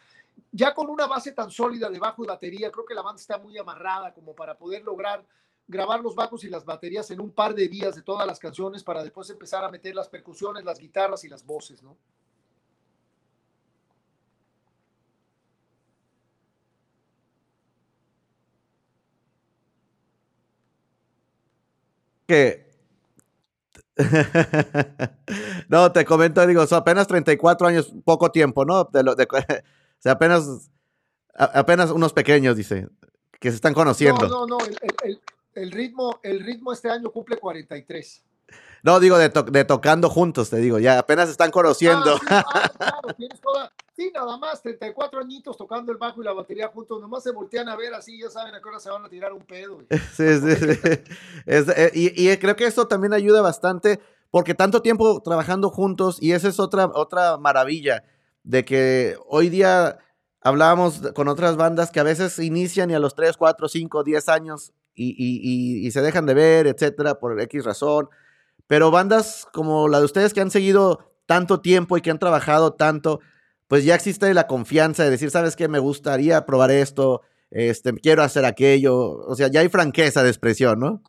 ya 0.52 0.74
con 0.74 0.90
una 0.90 1.06
base 1.06 1.34
tan 1.34 1.52
sólida 1.52 1.92
de 1.92 2.00
bajo 2.00 2.24
y 2.24 2.28
batería, 2.28 2.72
creo 2.72 2.86
que 2.86 2.96
la 2.96 3.04
banda 3.04 3.22
está 3.22 3.38
muy 3.38 3.56
amarrada 3.60 4.16
como 4.16 4.34
para 4.34 4.58
poder 4.58 4.82
lograr 4.82 5.24
grabar 5.68 6.02
los 6.02 6.16
bajos 6.16 6.44
y 6.44 6.50
las 6.50 6.66
baterías 6.66 7.12
en 7.12 7.22
un 7.22 7.30
par 7.30 7.54
de 7.54 7.68
días 7.68 7.96
de 7.96 8.02
todas 8.02 8.26
las 8.26 8.40
canciones 8.40 8.84
para 8.84 9.04
después 9.04 9.30
empezar 9.30 9.64
a 9.64 9.70
meter 9.70 9.94
las 9.94 10.10
percusiones, 10.10 10.66
las 10.66 10.80
guitarras 10.80 11.24
y 11.24 11.30
las 11.30 11.46
voces, 11.46 11.84
¿no? 11.84 11.96
no, 25.70 25.92
te 25.92 26.06
comento, 26.06 26.46
digo, 26.48 26.66
son 26.66 26.80
apenas 26.80 27.08
34 27.08 27.68
años, 27.68 27.94
poco 28.04 28.32
tiempo, 28.32 28.66
¿no? 28.66 28.86
De 28.86 29.04
lo, 29.04 29.16
de, 29.16 29.24
o 29.32 29.38
sea, 30.00 30.14
apenas, 30.14 30.72
apenas 31.36 31.92
unos 31.92 32.14
pequeños, 32.14 32.56
dice, 32.56 32.88
que 33.40 33.50
se 33.50 33.56
están 33.56 33.74
conociendo. 33.74 34.28
No, 34.28 34.46
no, 34.46 34.58
no, 34.58 34.66
el, 35.56 35.72
ritmo, 35.72 36.20
el 36.24 36.42
ritmo 36.42 36.72
este 36.74 36.90
año 36.90 37.12
cumple 37.12 37.38
43. 37.38 38.24
No, 38.84 39.00
digo, 39.00 39.18
de, 39.18 39.30
tocando 39.66 40.10
juntos, 40.10 40.50
te 40.50 40.58
digo, 40.58 40.80
ya 40.80 40.98
apenas 40.98 41.30
están 41.30 41.52
conociendo. 41.52 42.16
Ah, 42.28 42.44
ah, 42.48 42.72
claro, 42.78 43.14
tienes 43.16 43.40
toda, 43.40 43.72
sí, 43.96 44.12
nada 44.14 44.38
más, 44.38 44.62
34 44.62 45.22
añitos 45.22 45.56
tocando 45.56 45.92
el 45.92 45.98
bajo 45.98 46.22
y 46.22 46.26
la 46.26 46.34
batería 46.34 46.68
juntos, 46.70 47.00
nomás 47.00 47.24
se 47.24 47.32
voltean 47.32 47.70
a 47.70 47.76
ver 47.76 47.94
así, 47.94 48.20
ya 48.20 48.30
saben 48.30 48.56
a 48.56 48.62
qué 48.62 48.70
hora 48.70 48.80
se 48.80 48.90
van 48.90 49.06
a 49.06 49.10
tirar 49.10 49.34
un 49.34 49.44
pedo. 49.46 49.80
Sí, 50.16 50.40
sí, 50.40 50.56
sí. 50.56 50.80
Eh, 51.46 51.92
y, 51.94 52.38
creo 52.38 52.56
que 52.56 52.66
eso 52.66 52.88
también 52.88 53.14
ayuda 53.14 53.42
bastante, 53.42 54.00
porque 54.30 54.56
tanto 54.56 54.82
tiempo 54.82 55.22
trabajando 55.22 55.70
juntos, 55.70 56.18
y 56.22 56.32
esa 56.32 56.48
es 56.48 56.60
otra, 56.60 56.86
otra 56.94 57.38
maravilla, 57.38 58.04
de 58.44 58.66
que 58.66 59.18
hoy 59.28 59.50
día 59.50 60.00
hablábamos 60.42 61.02
con 61.14 61.28
otras 61.28 61.56
bandas 61.56 61.92
que 61.92 62.00
a 62.00 62.04
veces 62.04 62.40
inician 62.40 62.90
y 62.90 62.96
a 62.96 63.00
los 63.00 63.14
3, 63.14 63.38
4, 63.38 63.68
5, 63.68 64.04
10 64.04 64.30
años 64.30 64.74
y, 64.96 65.90
se 65.92 66.02
dejan 66.02 66.26
de 66.26 66.34
ver, 66.34 66.68
etcétera, 66.68 67.16
por 67.16 67.40
X 67.40 67.64
razón. 67.64 68.10
Pero 68.72 68.90
bandas 68.90 69.50
como 69.52 69.90
la 69.90 70.00
de 70.00 70.06
ustedes 70.06 70.34
que 70.34 70.40
han 70.40 70.50
seguido 70.50 71.00
tanto 71.26 71.60
tiempo 71.60 71.98
y 71.98 72.02
que 72.02 72.10
han 72.10 72.20
trabajado 72.20 72.72
tanto, 72.72 73.20
pues 73.68 73.84
ya 73.84 73.96
existe 73.96 74.34
la 74.34 74.48
confianza 74.48 75.04
de 75.04 75.10
decir, 75.10 75.30
¿sabes 75.30 75.58
qué? 75.58 75.68
Me 75.68 75.80
gustaría 75.80 76.46
probar 76.46 76.72
esto, 76.72 77.22
este, 77.50 77.92
quiero 77.96 78.24
hacer 78.24 78.46
aquello. 78.46 78.96
O 79.28 79.36
sea, 79.36 79.50
ya 79.50 79.60
hay 79.60 79.68
franqueza 79.68 80.24
de 80.24 80.30
expresión, 80.30 80.80
¿no? 80.80 81.04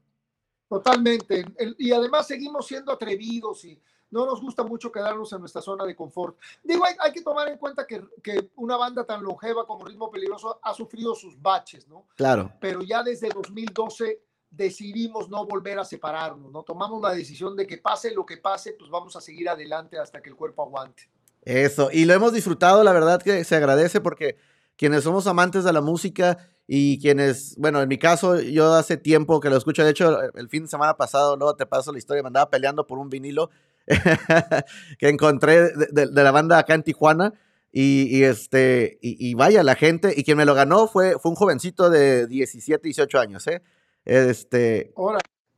Totalmente. 0.68 1.44
Y 1.78 1.92
además 1.92 2.26
seguimos 2.26 2.66
siendo 2.66 2.90
atrevidos 2.90 3.64
y 3.64 3.80
no 4.10 4.26
nos 4.26 4.40
gusta 4.40 4.64
mucho 4.64 4.90
quedarnos 4.90 5.32
en 5.32 5.38
nuestra 5.38 5.62
zona 5.62 5.84
de 5.84 5.94
confort. 5.94 6.36
Digo, 6.64 6.82
hay, 6.84 7.12
que 7.12 7.22
tomar 7.22 7.48
en 7.48 7.58
cuenta 7.58 7.86
que, 7.86 8.02
que, 8.24 8.50
una 8.56 8.76
banda 8.76 9.04
tan 9.04 9.22
longeva 9.22 9.68
como 9.68 9.84
Ritmo 9.84 10.10
Peligroso 10.10 10.58
ha 10.64 10.74
sufrido 10.74 11.14
sus 11.14 11.40
baches, 11.40 11.86
¿no? 11.86 12.08
Claro. 12.16 12.50
Pero 12.60 12.82
ya 12.82 13.04
desde 13.04 13.28
2012 13.28 14.20
decidimos 14.52 15.28
no 15.30 15.46
volver 15.46 15.78
a 15.78 15.84
separarnos, 15.84 16.52
¿no? 16.52 16.62
Tomamos 16.62 17.02
la 17.02 17.14
decisión 17.14 17.56
de 17.56 17.66
que 17.66 17.78
pase 17.78 18.12
lo 18.12 18.24
que 18.24 18.36
pase, 18.36 18.74
pues 18.78 18.90
vamos 18.90 19.16
a 19.16 19.20
seguir 19.20 19.48
adelante 19.48 19.98
hasta 19.98 20.20
que 20.20 20.28
el 20.28 20.36
cuerpo 20.36 20.62
aguante. 20.62 21.08
Eso, 21.42 21.90
y 21.92 22.04
lo 22.04 22.14
hemos 22.14 22.32
disfrutado, 22.32 22.84
la 22.84 22.92
verdad 22.92 23.20
que 23.20 23.42
se 23.44 23.56
agradece 23.56 24.00
porque 24.00 24.36
quienes 24.76 25.04
somos 25.04 25.26
amantes 25.26 25.64
de 25.64 25.72
la 25.72 25.80
música 25.80 26.38
y 26.66 27.00
quienes, 27.00 27.56
bueno, 27.56 27.82
en 27.82 27.88
mi 27.88 27.98
caso, 27.98 28.40
yo 28.40 28.74
hace 28.74 28.96
tiempo 28.96 29.40
que 29.40 29.50
lo 29.50 29.56
escucho, 29.56 29.84
de 29.84 29.90
hecho, 29.90 30.20
el 30.34 30.48
fin 30.48 30.64
de 30.64 30.68
semana 30.68 30.96
pasado, 30.96 31.36
luego 31.36 31.56
te 31.56 31.66
paso 31.66 31.90
la 31.90 31.98
historia, 31.98 32.22
me 32.22 32.28
andaba 32.28 32.50
peleando 32.50 32.86
por 32.86 32.98
un 32.98 33.08
vinilo 33.08 33.50
que 34.98 35.08
encontré 35.08 35.70
de, 35.70 36.06
la 36.12 36.30
banda 36.30 36.58
acá 36.58 36.74
en 36.74 36.82
Tijuana. 36.82 37.32
Y, 37.74 38.24
este, 38.24 38.98
y, 39.00 39.32
vaya, 39.32 39.62
la 39.62 39.74
gente, 39.74 40.12
y 40.14 40.24
quien 40.24 40.36
me 40.36 40.44
lo 40.44 40.54
ganó 40.54 40.88
fue, 40.88 41.18
fue 41.18 41.30
un 41.30 41.36
jovencito 41.36 41.88
de 41.88 42.26
17, 42.26 42.86
18 42.86 43.18
años, 43.18 43.46
¿eh? 43.46 43.62
Este, 44.04 44.92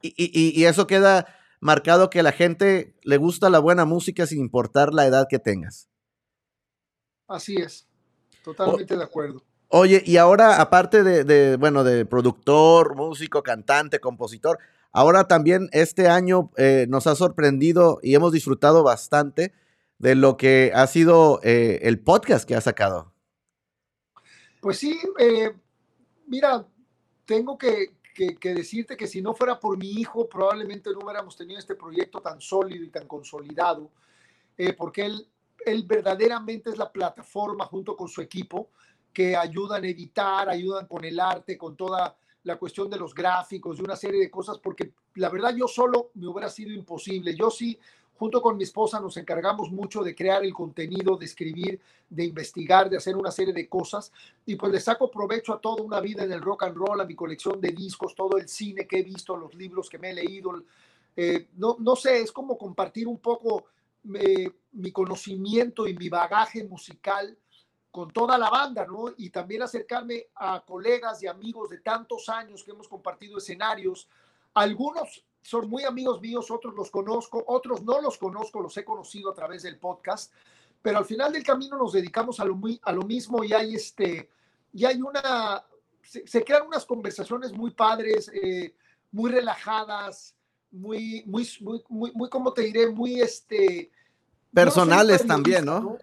y, 0.02 0.14
y, 0.60 0.64
eso 0.64 0.86
queda 0.86 1.26
marcado 1.60 2.10
que 2.10 2.20
a 2.20 2.22
la 2.22 2.32
gente 2.32 2.94
le 3.02 3.16
gusta 3.16 3.48
la 3.48 3.58
buena 3.58 3.84
música 3.86 4.26
sin 4.26 4.40
importar 4.40 4.92
la 4.92 5.06
edad 5.06 5.26
que 5.30 5.38
tengas. 5.38 5.88
Así 7.26 7.56
es, 7.56 7.88
totalmente 8.42 8.96
de 8.96 9.02
acuerdo. 9.02 9.42
Oye, 9.68 10.02
y 10.04 10.18
ahora, 10.18 10.60
aparte 10.60 11.02
de, 11.02 11.24
de, 11.24 11.56
bueno, 11.56 11.84
de 11.84 12.04
productor, 12.04 12.94
músico, 12.94 13.42
cantante, 13.42 13.98
compositor, 13.98 14.58
Ahora 14.96 15.26
también 15.26 15.68
este 15.72 16.06
año 16.08 16.52
eh, 16.56 16.86
nos 16.88 17.08
ha 17.08 17.16
sorprendido 17.16 17.98
y 18.00 18.14
hemos 18.14 18.30
disfrutado 18.30 18.84
bastante 18.84 19.52
de 19.98 20.14
lo 20.14 20.36
que 20.36 20.70
ha 20.72 20.86
sido 20.86 21.40
eh, 21.42 21.80
el 21.82 21.98
podcast 21.98 22.46
que 22.46 22.54
ha 22.54 22.60
sacado. 22.60 23.12
Pues 24.60 24.78
sí, 24.78 24.96
eh, 25.18 25.52
mira, 26.28 26.64
tengo 27.24 27.58
que, 27.58 27.92
decirte 28.40 28.96
que 28.96 29.06
si 29.06 29.20
no 29.20 29.34
fuera 29.34 29.58
por 29.58 29.76
mi 29.76 29.90
hijo, 29.90 30.28
probablemente 30.28 30.90
no 30.90 31.00
hubiéramos 31.00 31.36
tenido 31.36 31.58
este 31.58 31.74
proyecto 31.74 32.20
tan 32.20 32.40
sólido 32.40 32.84
y 32.84 32.88
tan 32.88 33.06
consolidado, 33.06 33.90
porque 34.76 35.06
él, 35.06 35.26
él 35.66 35.84
verdaderamente 35.84 36.70
es 36.70 36.78
la 36.78 36.90
plataforma 36.90 37.64
junto 37.66 37.96
con 37.96 38.08
su 38.08 38.20
equipo 38.20 38.70
que 39.12 39.36
ayudan 39.36 39.84
a 39.84 39.88
editar, 39.88 40.48
ayudan 40.48 40.86
con 40.86 41.04
el 41.04 41.18
arte, 41.18 41.56
con 41.56 41.76
toda 41.76 42.16
la 42.42 42.56
cuestión 42.56 42.90
de 42.90 42.98
los 42.98 43.14
gráficos, 43.14 43.78
de 43.78 43.84
una 43.84 43.96
serie 43.96 44.20
de 44.20 44.30
cosas, 44.30 44.58
porque 44.58 44.92
la 45.14 45.30
verdad 45.30 45.54
yo 45.56 45.66
solo 45.66 46.10
me 46.14 46.26
hubiera 46.26 46.50
sido 46.50 46.72
imposible. 46.72 47.34
Yo 47.34 47.50
sí, 47.50 47.78
junto 48.16 48.40
con 48.40 48.56
mi 48.56 48.64
esposa, 48.64 49.00
nos 49.00 49.16
encargamos 49.16 49.70
mucho 49.70 50.02
de 50.02 50.14
crear 50.14 50.44
el 50.44 50.54
contenido, 50.54 51.16
de 51.16 51.26
escribir, 51.26 51.80
de 52.08 52.24
investigar, 52.24 52.88
de 52.88 52.96
hacer 52.96 53.16
una 53.16 53.30
serie 53.30 53.52
de 53.52 53.68
cosas, 53.68 54.12
y 54.46 54.56
pues 54.56 54.72
le 54.72 54.80
saco 54.80 55.10
provecho 55.10 55.52
a 55.52 55.60
toda 55.60 55.82
una 55.82 56.00
vida 56.00 56.24
en 56.24 56.32
el 56.32 56.40
rock 56.40 56.64
and 56.64 56.76
roll, 56.76 57.00
a 57.00 57.04
mi 57.04 57.14
colección 57.14 57.60
de 57.60 57.70
discos, 57.70 58.14
todo 58.14 58.38
el 58.38 58.48
cine 58.48 58.86
que 58.86 58.98
he 58.98 59.02
visto, 59.02 59.36
los 59.36 59.54
libros 59.54 59.88
que 59.88 59.98
me 59.98 60.10
he 60.10 60.14
leído. 60.14 60.62
Eh, 61.16 61.48
no, 61.56 61.76
no 61.80 61.96
sé, 61.96 62.20
es 62.20 62.32
como 62.32 62.56
compartir 62.56 63.08
un 63.08 63.18
poco 63.18 63.66
eh, 64.14 64.50
mi 64.72 64.92
conocimiento 64.92 65.86
y 65.86 65.94
mi 65.94 66.08
bagaje 66.08 66.64
musical 66.64 67.36
con 67.90 68.10
toda 68.10 68.36
la 68.36 68.50
banda, 68.50 68.84
¿no? 68.86 69.14
Y 69.16 69.30
también 69.30 69.62
acercarme 69.62 70.26
a 70.34 70.64
colegas 70.64 71.22
y 71.22 71.28
amigos 71.28 71.70
de 71.70 71.78
tantos 71.78 72.28
años 72.28 72.64
que 72.64 72.72
hemos 72.72 72.88
compartido 72.88 73.38
escenarios. 73.38 74.08
Algunos 74.52 75.24
son 75.44 75.68
muy 75.68 75.84
amigos 75.84 76.22
míos, 76.22 76.50
otros 76.50 76.74
los 76.74 76.90
conozco, 76.90 77.44
otros 77.46 77.82
no 77.82 78.00
los 78.00 78.16
conozco, 78.16 78.62
los 78.62 78.74
he 78.78 78.84
conocido 78.84 79.30
a 79.30 79.34
través 79.34 79.62
del 79.62 79.78
podcast, 79.78 80.32
pero 80.80 80.98
al 80.98 81.04
final 81.04 81.32
del 81.32 81.44
camino 81.44 81.76
nos 81.76 81.92
dedicamos 81.92 82.40
a 82.40 82.46
lo, 82.46 82.54
muy, 82.56 82.80
a 82.82 82.92
lo 82.92 83.02
mismo 83.02 83.44
y 83.44 83.52
hay, 83.52 83.74
este, 83.74 84.30
y 84.72 84.86
hay 84.86 85.02
una, 85.02 85.62
se, 86.02 86.42
crean 86.42 86.66
unas 86.66 86.86
conversaciones 86.86 87.52
muy 87.52 87.72
padres, 87.72 88.30
eh, 88.32 88.74
muy 89.12 89.30
relajadas, 89.30 90.34
muy, 90.70 91.22
muy, 91.26 91.46
muy, 91.60 91.84
muy, 91.90 92.12
muy, 92.12 92.30
¿cómo 92.30 92.52
te 92.54 92.62
diré? 92.62 92.88
Muy, 92.88 93.20
este... 93.20 93.90
Personales 94.52 95.26
también, 95.26 95.66
¿no? 95.66 95.98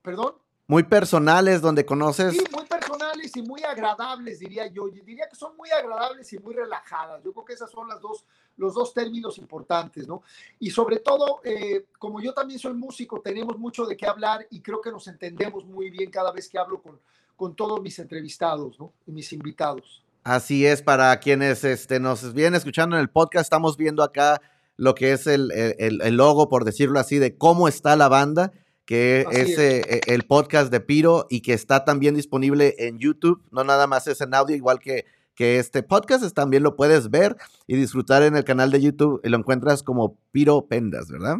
¿Perdón? 0.00 0.36
muy 0.66 0.82
personales, 0.82 1.60
donde 1.60 1.86
conoces. 1.86 2.32
Sí, 2.32 2.44
muy 2.52 2.64
personales 2.64 3.36
y 3.36 3.42
muy 3.42 3.62
agradables, 3.62 4.40
diría 4.40 4.66
yo. 4.66 4.88
Yo 4.88 5.04
diría 5.04 5.28
que 5.28 5.36
son 5.36 5.56
muy 5.56 5.70
agradables 5.70 6.32
y 6.32 6.38
muy 6.38 6.54
relajadas. 6.54 7.22
Yo 7.22 7.32
creo 7.32 7.44
que 7.44 7.52
esas 7.52 7.70
son 7.70 7.88
las 7.88 8.00
dos, 8.00 8.24
los 8.56 8.74
dos 8.74 8.94
términos 8.94 9.38
importantes, 9.38 10.06
¿no? 10.06 10.22
Y 10.58 10.70
sobre 10.70 10.98
todo, 10.98 11.40
eh, 11.44 11.86
como 11.98 12.20
yo 12.20 12.32
también 12.32 12.58
soy 12.58 12.74
músico, 12.74 13.20
tenemos 13.20 13.58
mucho 13.58 13.86
de 13.86 13.96
qué 13.96 14.06
hablar 14.06 14.46
y 14.50 14.60
creo 14.60 14.80
que 14.80 14.90
nos 14.90 15.06
entendemos 15.08 15.64
muy 15.64 15.90
bien 15.90 16.10
cada 16.10 16.32
vez 16.32 16.48
que 16.48 16.58
hablo 16.58 16.80
con, 16.82 16.98
con 17.36 17.54
todos 17.54 17.80
mis 17.80 17.98
entrevistados, 17.98 18.78
¿no? 18.78 18.92
Y 19.06 19.12
mis 19.12 19.32
invitados. 19.32 20.02
Así 20.24 20.66
es, 20.66 20.82
para 20.82 21.18
quienes 21.20 21.62
este, 21.64 22.00
nos 22.00 22.32
vienen 22.32 22.54
escuchando 22.54 22.96
en 22.96 23.02
el 23.02 23.10
podcast, 23.10 23.44
estamos 23.44 23.76
viendo 23.76 24.02
acá 24.02 24.40
lo 24.76 24.94
que 24.94 25.12
es 25.12 25.26
el, 25.26 25.52
el, 25.52 26.02
el 26.02 26.16
logo, 26.16 26.48
por 26.48 26.64
decirlo 26.64 26.98
así, 26.98 27.18
de 27.18 27.36
cómo 27.36 27.68
está 27.68 27.96
la 27.96 28.08
banda 28.08 28.52
que 28.86 29.26
es, 29.32 29.58
eh, 29.58 30.00
el 30.06 30.22
podcast 30.22 30.70
de 30.70 30.80
Piro 30.80 31.26
y 31.28 31.40
que 31.40 31.52
está 31.52 31.84
también 31.84 32.14
disponible 32.14 32.76
en 32.78 32.98
YouTube. 32.98 33.42
No 33.50 33.64
nada 33.64 33.88
más 33.88 34.06
es 34.06 34.20
en 34.20 34.32
audio, 34.32 34.54
igual 34.54 34.78
que, 34.78 35.04
que 35.36 35.58
este 35.58 35.82
podcast, 35.82 36.34
también 36.34 36.62
lo 36.62 36.74
puedes 36.74 37.10
ver 37.10 37.36
y 37.66 37.76
disfrutar 37.76 38.22
en 38.22 38.36
el 38.36 38.44
canal 38.44 38.70
de 38.70 38.80
YouTube. 38.80 39.20
Y 39.22 39.28
lo 39.28 39.36
encuentras 39.36 39.82
como 39.82 40.16
Piro 40.32 40.66
Pendas, 40.66 41.08
¿verdad? 41.08 41.36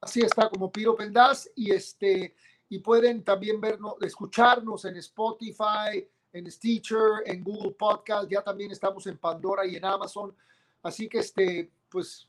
Así 0.00 0.20
está, 0.20 0.48
como 0.50 0.70
Piro 0.70 0.94
Pendas. 0.94 1.50
Y, 1.56 1.72
este, 1.72 2.34
y 2.68 2.78
pueden 2.80 3.24
también 3.24 3.60
vernos, 3.60 3.94
escucharnos 4.02 4.84
en 4.84 4.96
Spotify, 4.98 6.06
en 6.34 6.50
Stitcher, 6.52 7.22
en 7.24 7.42
Google 7.42 7.72
Podcast. 7.72 8.30
Ya 8.30 8.42
también 8.42 8.70
estamos 8.70 9.06
en 9.06 9.16
Pandora 9.16 9.66
y 9.66 9.76
en 9.76 9.86
Amazon. 9.86 10.34
Así 10.82 11.08
que 11.08 11.20
este, 11.20 11.72
pues 11.88 12.26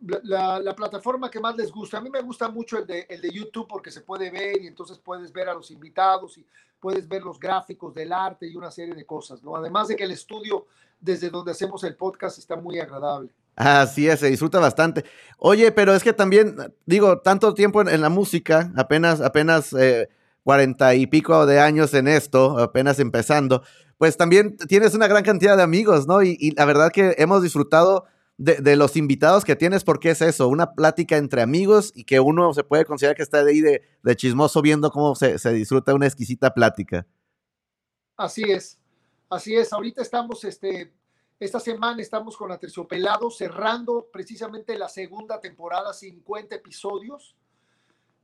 la, 0.00 0.74
plataforma 0.74 1.30
que 1.30 1.40
más 1.40 1.56
les 1.56 1.70
gusta. 1.70 1.98
A 1.98 2.00
mí 2.00 2.10
me 2.10 2.20
gusta 2.20 2.48
mucho 2.48 2.78
el 2.78 2.86
de, 2.86 3.06
el 3.08 3.20
de 3.20 3.30
YouTube 3.30 3.66
porque 3.68 3.90
se 3.90 4.00
puede 4.00 4.30
ver 4.30 4.62
y 4.62 4.66
entonces 4.66 4.98
puedes 4.98 5.32
ver 5.32 5.48
a 5.48 5.54
los 5.54 5.70
invitados 5.70 6.38
y 6.38 6.46
puedes 6.80 7.08
ver 7.08 7.22
los 7.22 7.38
gráficos 7.38 7.94
del 7.94 8.12
arte 8.12 8.46
y 8.46 8.56
una 8.56 8.70
serie 8.70 8.94
de 8.94 9.04
cosas, 9.04 9.42
¿no? 9.42 9.56
Además 9.56 9.88
de 9.88 9.96
que 9.96 10.04
el 10.04 10.12
estudio 10.12 10.66
desde 11.00 11.30
donde 11.30 11.52
hacemos 11.52 11.82
el 11.84 11.96
podcast 11.96 12.38
está 12.38 12.56
muy 12.56 12.78
agradable. 12.78 13.30
Así 13.56 14.08
es, 14.08 14.20
se 14.20 14.28
disfruta 14.28 14.60
bastante. 14.60 15.04
Oye, 15.38 15.72
pero 15.72 15.94
es 15.94 16.04
que 16.04 16.12
también, 16.12 16.56
digo, 16.86 17.20
tanto 17.20 17.54
tiempo 17.54 17.80
en, 17.80 18.00
la 18.00 18.08
música, 18.08 18.72
apenas, 18.76 19.20
apenas 19.20 19.72
eh, 19.72 20.08
cuarenta 20.44 20.94
y 20.94 21.08
pico 21.08 21.44
de 21.44 21.58
años 21.58 21.92
en 21.94 22.06
esto, 22.06 22.58
apenas 22.58 23.00
empezando, 23.00 23.62
pues 23.96 24.16
también 24.16 24.56
tienes 24.68 24.94
una 24.94 25.08
gran 25.08 25.24
cantidad 25.24 25.56
de 25.56 25.64
amigos, 25.64 26.06
¿no? 26.06 26.22
y 26.22 26.52
la 26.52 26.64
verdad 26.64 26.92
que 26.92 27.16
hemos 27.18 27.42
disfrutado 27.42 28.04
de, 28.38 28.76
los 28.76 28.96
invitados 28.96 29.44
que 29.44 29.56
tienes, 29.56 29.82
porque 29.82 30.10
es 30.10 30.22
eso, 30.22 30.48
una 30.48 30.72
plática 30.72 31.16
entre 31.16 31.42
amigos 31.42 31.92
y 31.94 32.04
que 32.04 32.20
uno 32.20 32.54
se 32.54 32.62
puede 32.62 32.84
considerar 32.84 33.16
que 33.16 33.24
está 33.24 33.42
de 33.42 33.50
ahí 33.50 33.60
de, 33.60 34.16
chismoso 34.16 34.62
viendo 34.62 34.90
cómo 34.90 35.14
se, 35.16 35.36
disfruta 35.52 35.92
una 35.92 36.06
exquisita 36.06 36.54
plática. 36.54 37.04
Así 38.16 38.42
es, 38.44 38.78
así 39.28 39.56
es. 39.56 39.72
Ahorita 39.72 40.02
estamos, 40.02 40.44
este, 40.44 40.92
esta 41.40 41.58
semana 41.58 42.00
estamos 42.00 42.36
con 42.36 42.52
Aterciopelado 42.52 43.28
cerrando 43.30 44.08
precisamente 44.12 44.78
la 44.78 44.88
segunda 44.88 45.40
temporada, 45.40 45.92
50 45.92 46.54
episodios. 46.54 47.34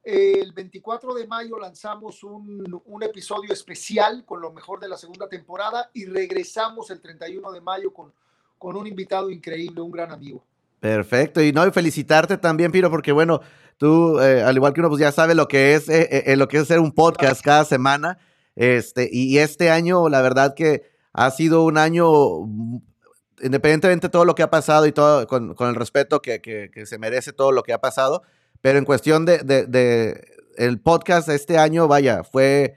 El 0.05 0.53
24 0.53 1.15
de 1.15 1.27
mayo 1.27 1.59
lanzamos 1.59 2.23
un, 2.23 2.83
un, 2.85 3.03
episodio 3.03 3.53
especial 3.53 4.25
con 4.25 4.41
lo 4.41 4.53
mejor 4.53 4.79
de 4.79 4.87
la 4.87 4.99
segunda 4.99 5.29
temporada 5.29 5.91
y 5.95 6.05
regresamos 6.05 6.91
el 6.91 7.01
31 7.01 7.51
de 7.51 7.61
mayo 7.63 7.93
con 7.93 8.13
con 8.65 8.77
un 8.77 8.87
invitado 8.87 9.29
increíble, 9.31 9.83
un 9.83 9.91
gran 9.91 10.11
amigo. 10.11 10.43
Perfecto, 10.81 11.43
y 11.43 11.53
no, 11.53 11.67
y 11.67 11.71
felicitarte 11.71 12.39
también, 12.39 12.73
Piro, 12.73 12.89
porque 12.89 13.13
bueno, 13.13 13.43
tú, 13.77 14.19
eh, 14.21 14.43
al 14.43 14.57
igual 14.57 14.73
que 14.73 14.81
uno, 14.81 14.89
pues 14.89 15.01
ya 15.01 15.13
sabe 15.13 15.35
lo 15.35 15.49
que 15.49 15.75
es, 15.75 15.87
eh, 15.91 16.25
eh, 16.25 16.35
lo 16.37 16.49
que 16.49 16.57
es 16.57 16.63
hacer 16.63 16.81
un 16.81 16.93
podcast 16.93 17.43
cada 17.45 17.67
semana, 17.67 18.17
este, 18.57 19.11
y 19.13 19.37
este 19.37 19.71
año, 19.71 20.09
la 20.09 20.23
verdad 20.23 20.55
que 20.55 20.81
ha 21.13 21.31
sido 21.31 21.63
un 21.63 21.77
año, 21.77 22.11
mm, 22.47 22.79
independientemente 23.43 24.07
de 24.07 24.11
todo 24.11 24.25
lo 24.25 24.35
que 24.35 24.43
ha 24.43 24.51
pasado 24.51 24.87
y 24.87 24.93
todo, 24.93 25.27
con, 25.27 25.55
el 25.61 25.75
respeto 25.75 26.23
que, 26.23 26.71
se 26.87 26.99
merece 26.99 27.35
todo 27.35 27.53
lo 27.53 27.65
que 27.65 27.75
ha 27.75 27.83
pasado, 27.83 28.23
pero 28.63 28.79
en 28.79 28.87
cuestión 28.87 29.27
de, 29.27 29.41
de, 29.43 30.27
el 30.57 30.81
podcast 30.81 31.29
este 31.29 31.59
año, 31.59 31.87
vaya, 31.87 32.25
fue 32.25 32.77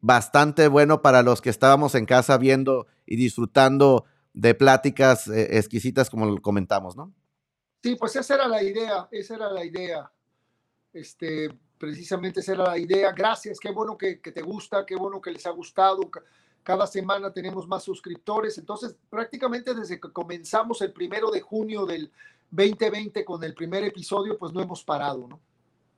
bastante 0.00 0.68
bueno 0.68 1.02
para 1.02 1.24
los 1.24 1.40
que 1.40 1.50
estábamos 1.50 1.96
en 1.96 2.06
casa 2.06 2.38
viendo 2.38 2.86
y 3.04 3.16
disfrutando 3.16 4.04
de 4.34 4.54
pláticas 4.54 5.28
exquisitas 5.28 6.10
como 6.10 6.40
comentamos, 6.42 6.96
¿no? 6.96 7.14
Sí, 7.82 7.96
pues 7.96 8.16
esa 8.16 8.34
era 8.34 8.48
la 8.48 8.62
idea, 8.62 9.08
esa 9.10 9.34
era 9.36 9.50
la 9.50 9.64
idea. 9.64 10.10
Este, 10.92 11.48
precisamente 11.78 12.40
esa 12.40 12.52
era 12.52 12.64
la 12.64 12.78
idea. 12.78 13.12
Gracias, 13.12 13.58
qué 13.60 13.70
bueno 13.70 13.96
que, 13.96 14.16
te 14.16 14.42
gusta, 14.42 14.84
qué 14.86 14.96
bueno 14.96 15.20
que 15.20 15.30
les 15.30 15.46
ha 15.46 15.50
gustado. 15.50 16.00
Cada 16.62 16.86
semana 16.86 17.32
tenemos 17.32 17.68
más 17.68 17.82
suscriptores. 17.82 18.56
Entonces, 18.58 18.96
prácticamente 19.10 19.74
desde 19.74 20.00
que 20.00 20.10
comenzamos 20.10 20.80
el 20.80 20.92
primero 20.92 21.30
de 21.30 21.40
junio 21.40 21.84
del 21.84 22.10
2020 22.50 23.24
con 23.24 23.44
el 23.44 23.54
primer 23.54 23.84
episodio, 23.84 24.38
pues 24.38 24.52
no 24.52 24.62
hemos 24.62 24.82
parado, 24.82 25.28
¿no? 25.28 25.40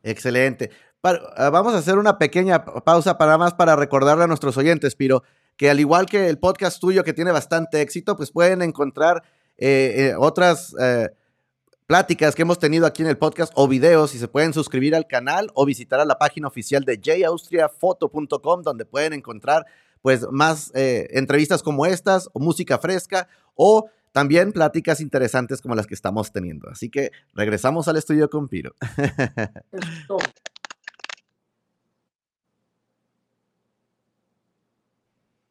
Excelente. 0.03 0.71
Ah, 1.03 1.51
vamos 1.51 1.75
a 1.75 1.79
hacer 1.79 1.99
una 1.99 2.19
pequeña 2.19 2.65
pausa 2.65 3.17
para 3.17 3.39
más 3.39 3.55
para 3.55 3.77
recordarle 3.77 4.25
a 4.25 4.27
nuestros 4.27 4.57
oyentes, 4.57 4.97
Piro, 4.97 5.23
que 5.57 5.71
al 5.71 5.81
igual 5.81 6.07
que 6.07 6.29
el 6.29 6.39
podcast 6.39 6.81
tuyo 6.81 7.05
que 7.05 7.13
tiene 7.13 7.33
bastante 7.33 7.81
éxito, 7.81 8.17
pues 8.17 8.31
pueden 8.31 8.63
encontrar 8.63 9.23
eh, 9.57 10.11
eh, 10.11 10.15
otras... 10.19 10.75
Eh, 10.81 11.11
pláticas 11.89 12.35
que 12.35 12.43
hemos 12.43 12.59
tenido 12.59 12.85
aquí 12.85 13.03
en 13.03 13.09
el 13.09 13.17
podcast 13.17 13.53
o 13.55 13.69
videos 13.69 14.13
y 14.17 14.19
se 14.19 14.27
pueden 14.27 14.53
suscribir 14.53 14.97
al 14.97 15.07
canal 15.07 15.53
o 15.55 15.65
visitar 15.65 16.01
a 16.01 16.05
la 16.05 16.19
página 16.19 16.49
oficial 16.49 16.83
de 16.83 17.01
jaustriafoto.com 17.01 18.63
donde 18.63 18.85
pueden 18.85 19.13
encontrar 19.13 19.65
pues 20.03 20.27
más 20.33 20.73
entrevistas 20.75 21.63
como 21.63 21.87
estas 21.87 22.29
o 22.33 22.41
música 22.41 22.79
fresca 22.79 23.29
o 23.55 23.89
también 24.11 24.51
pláticas 24.51 25.01
interesantes 25.01 25.61
como 25.61 25.77
las 25.77 25.87
que 25.87 25.95
estamos 25.95 26.33
teniendo. 26.33 26.69
Así 26.71 26.91
que 26.91 27.13
regresamos 27.35 27.87
al 27.87 27.99
estudio 27.99 28.31
con 28.31 28.49
Piro. 28.49 28.75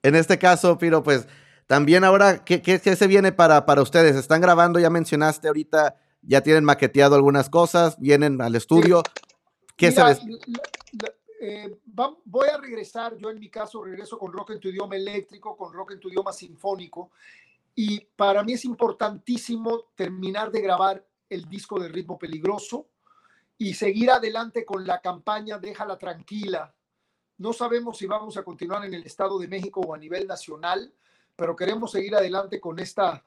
En 0.07 0.15
este 0.15 0.37
caso, 0.37 0.77
Piro, 0.77 1.03
pues 1.03 1.27
también 1.67 2.03
ahora, 2.03 2.43
¿qué, 2.43 2.61
qué, 2.61 2.79
se 2.79 3.07
viene 3.07 3.31
para, 3.31 3.65
para 3.65 3.81
ustedes? 3.81 4.15
¿Están 4.15 4.41
grabando? 4.41 4.79
Ya 4.79 4.89
mencionaste 4.89 5.47
ahorita 5.47 5.95
ya 6.27 6.41
tienen 6.41 6.63
maqueteado 6.63 7.15
algunas 7.15 7.49
cosas, 7.49 7.99
vienen 7.99 8.41
al 8.41 8.55
estudio. 8.55 9.03
¿Qué 9.75 9.91
sabes? 9.91 10.19
Eh, 11.39 11.77
voy 12.25 12.47
a 12.47 12.57
regresar, 12.57 13.15
yo 13.17 13.29
en 13.29 13.39
mi 13.39 13.49
caso 13.49 13.83
regreso 13.83 14.17
con 14.17 14.31
rock 14.31 14.51
en 14.51 14.59
tu 14.59 14.69
idioma 14.69 14.95
eléctrico, 14.95 15.55
con 15.55 15.73
rock 15.73 15.91
en 15.91 15.99
tu 15.99 16.09
idioma 16.09 16.33
sinfónico, 16.33 17.11
y 17.75 17.99
para 18.15 18.41
mí 18.43 18.53
es 18.53 18.65
importantísimo 18.65 19.83
terminar 19.95 20.49
de 20.51 20.61
grabar 20.61 21.05
el 21.29 21.47
disco 21.49 21.79
de 21.79 21.89
ritmo 21.89 22.17
peligroso 22.17 22.87
y 23.57 23.73
seguir 23.73 24.11
adelante 24.11 24.65
con 24.65 24.87
la 24.87 25.01
campaña 25.01 25.57
Déjala 25.57 25.97
tranquila. 25.97 26.73
No 27.37 27.53
sabemos 27.53 27.97
si 27.97 28.05
vamos 28.05 28.37
a 28.37 28.43
continuar 28.43 28.85
en 28.85 28.93
el 28.93 29.05
Estado 29.05 29.37
de 29.39 29.47
México 29.47 29.81
o 29.81 29.93
a 29.93 29.97
nivel 29.97 30.27
nacional, 30.27 30.91
pero 31.35 31.55
queremos 31.55 31.91
seguir 31.91 32.15
adelante 32.15 32.59
con 32.59 32.79
esta 32.79 33.23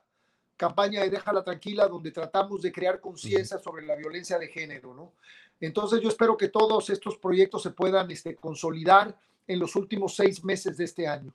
campaña 0.56 1.02
de 1.02 1.10
Déjala 1.10 1.44
Tranquila, 1.44 1.86
donde 1.86 2.10
tratamos 2.10 2.62
de 2.62 2.72
crear 2.72 3.00
conciencia 3.00 3.58
sobre 3.58 3.86
la 3.86 3.96
violencia 3.96 4.38
de 4.38 4.48
género, 4.48 4.94
¿no? 4.94 5.12
Entonces 5.60 6.00
yo 6.00 6.08
espero 6.08 6.36
que 6.36 6.48
todos 6.48 6.90
estos 6.90 7.16
proyectos 7.16 7.62
se 7.62 7.70
puedan 7.70 8.10
este, 8.10 8.36
consolidar 8.36 9.16
en 9.46 9.58
los 9.58 9.74
últimos 9.76 10.14
seis 10.14 10.44
meses 10.44 10.76
de 10.76 10.84
este 10.84 11.06
año. 11.08 11.34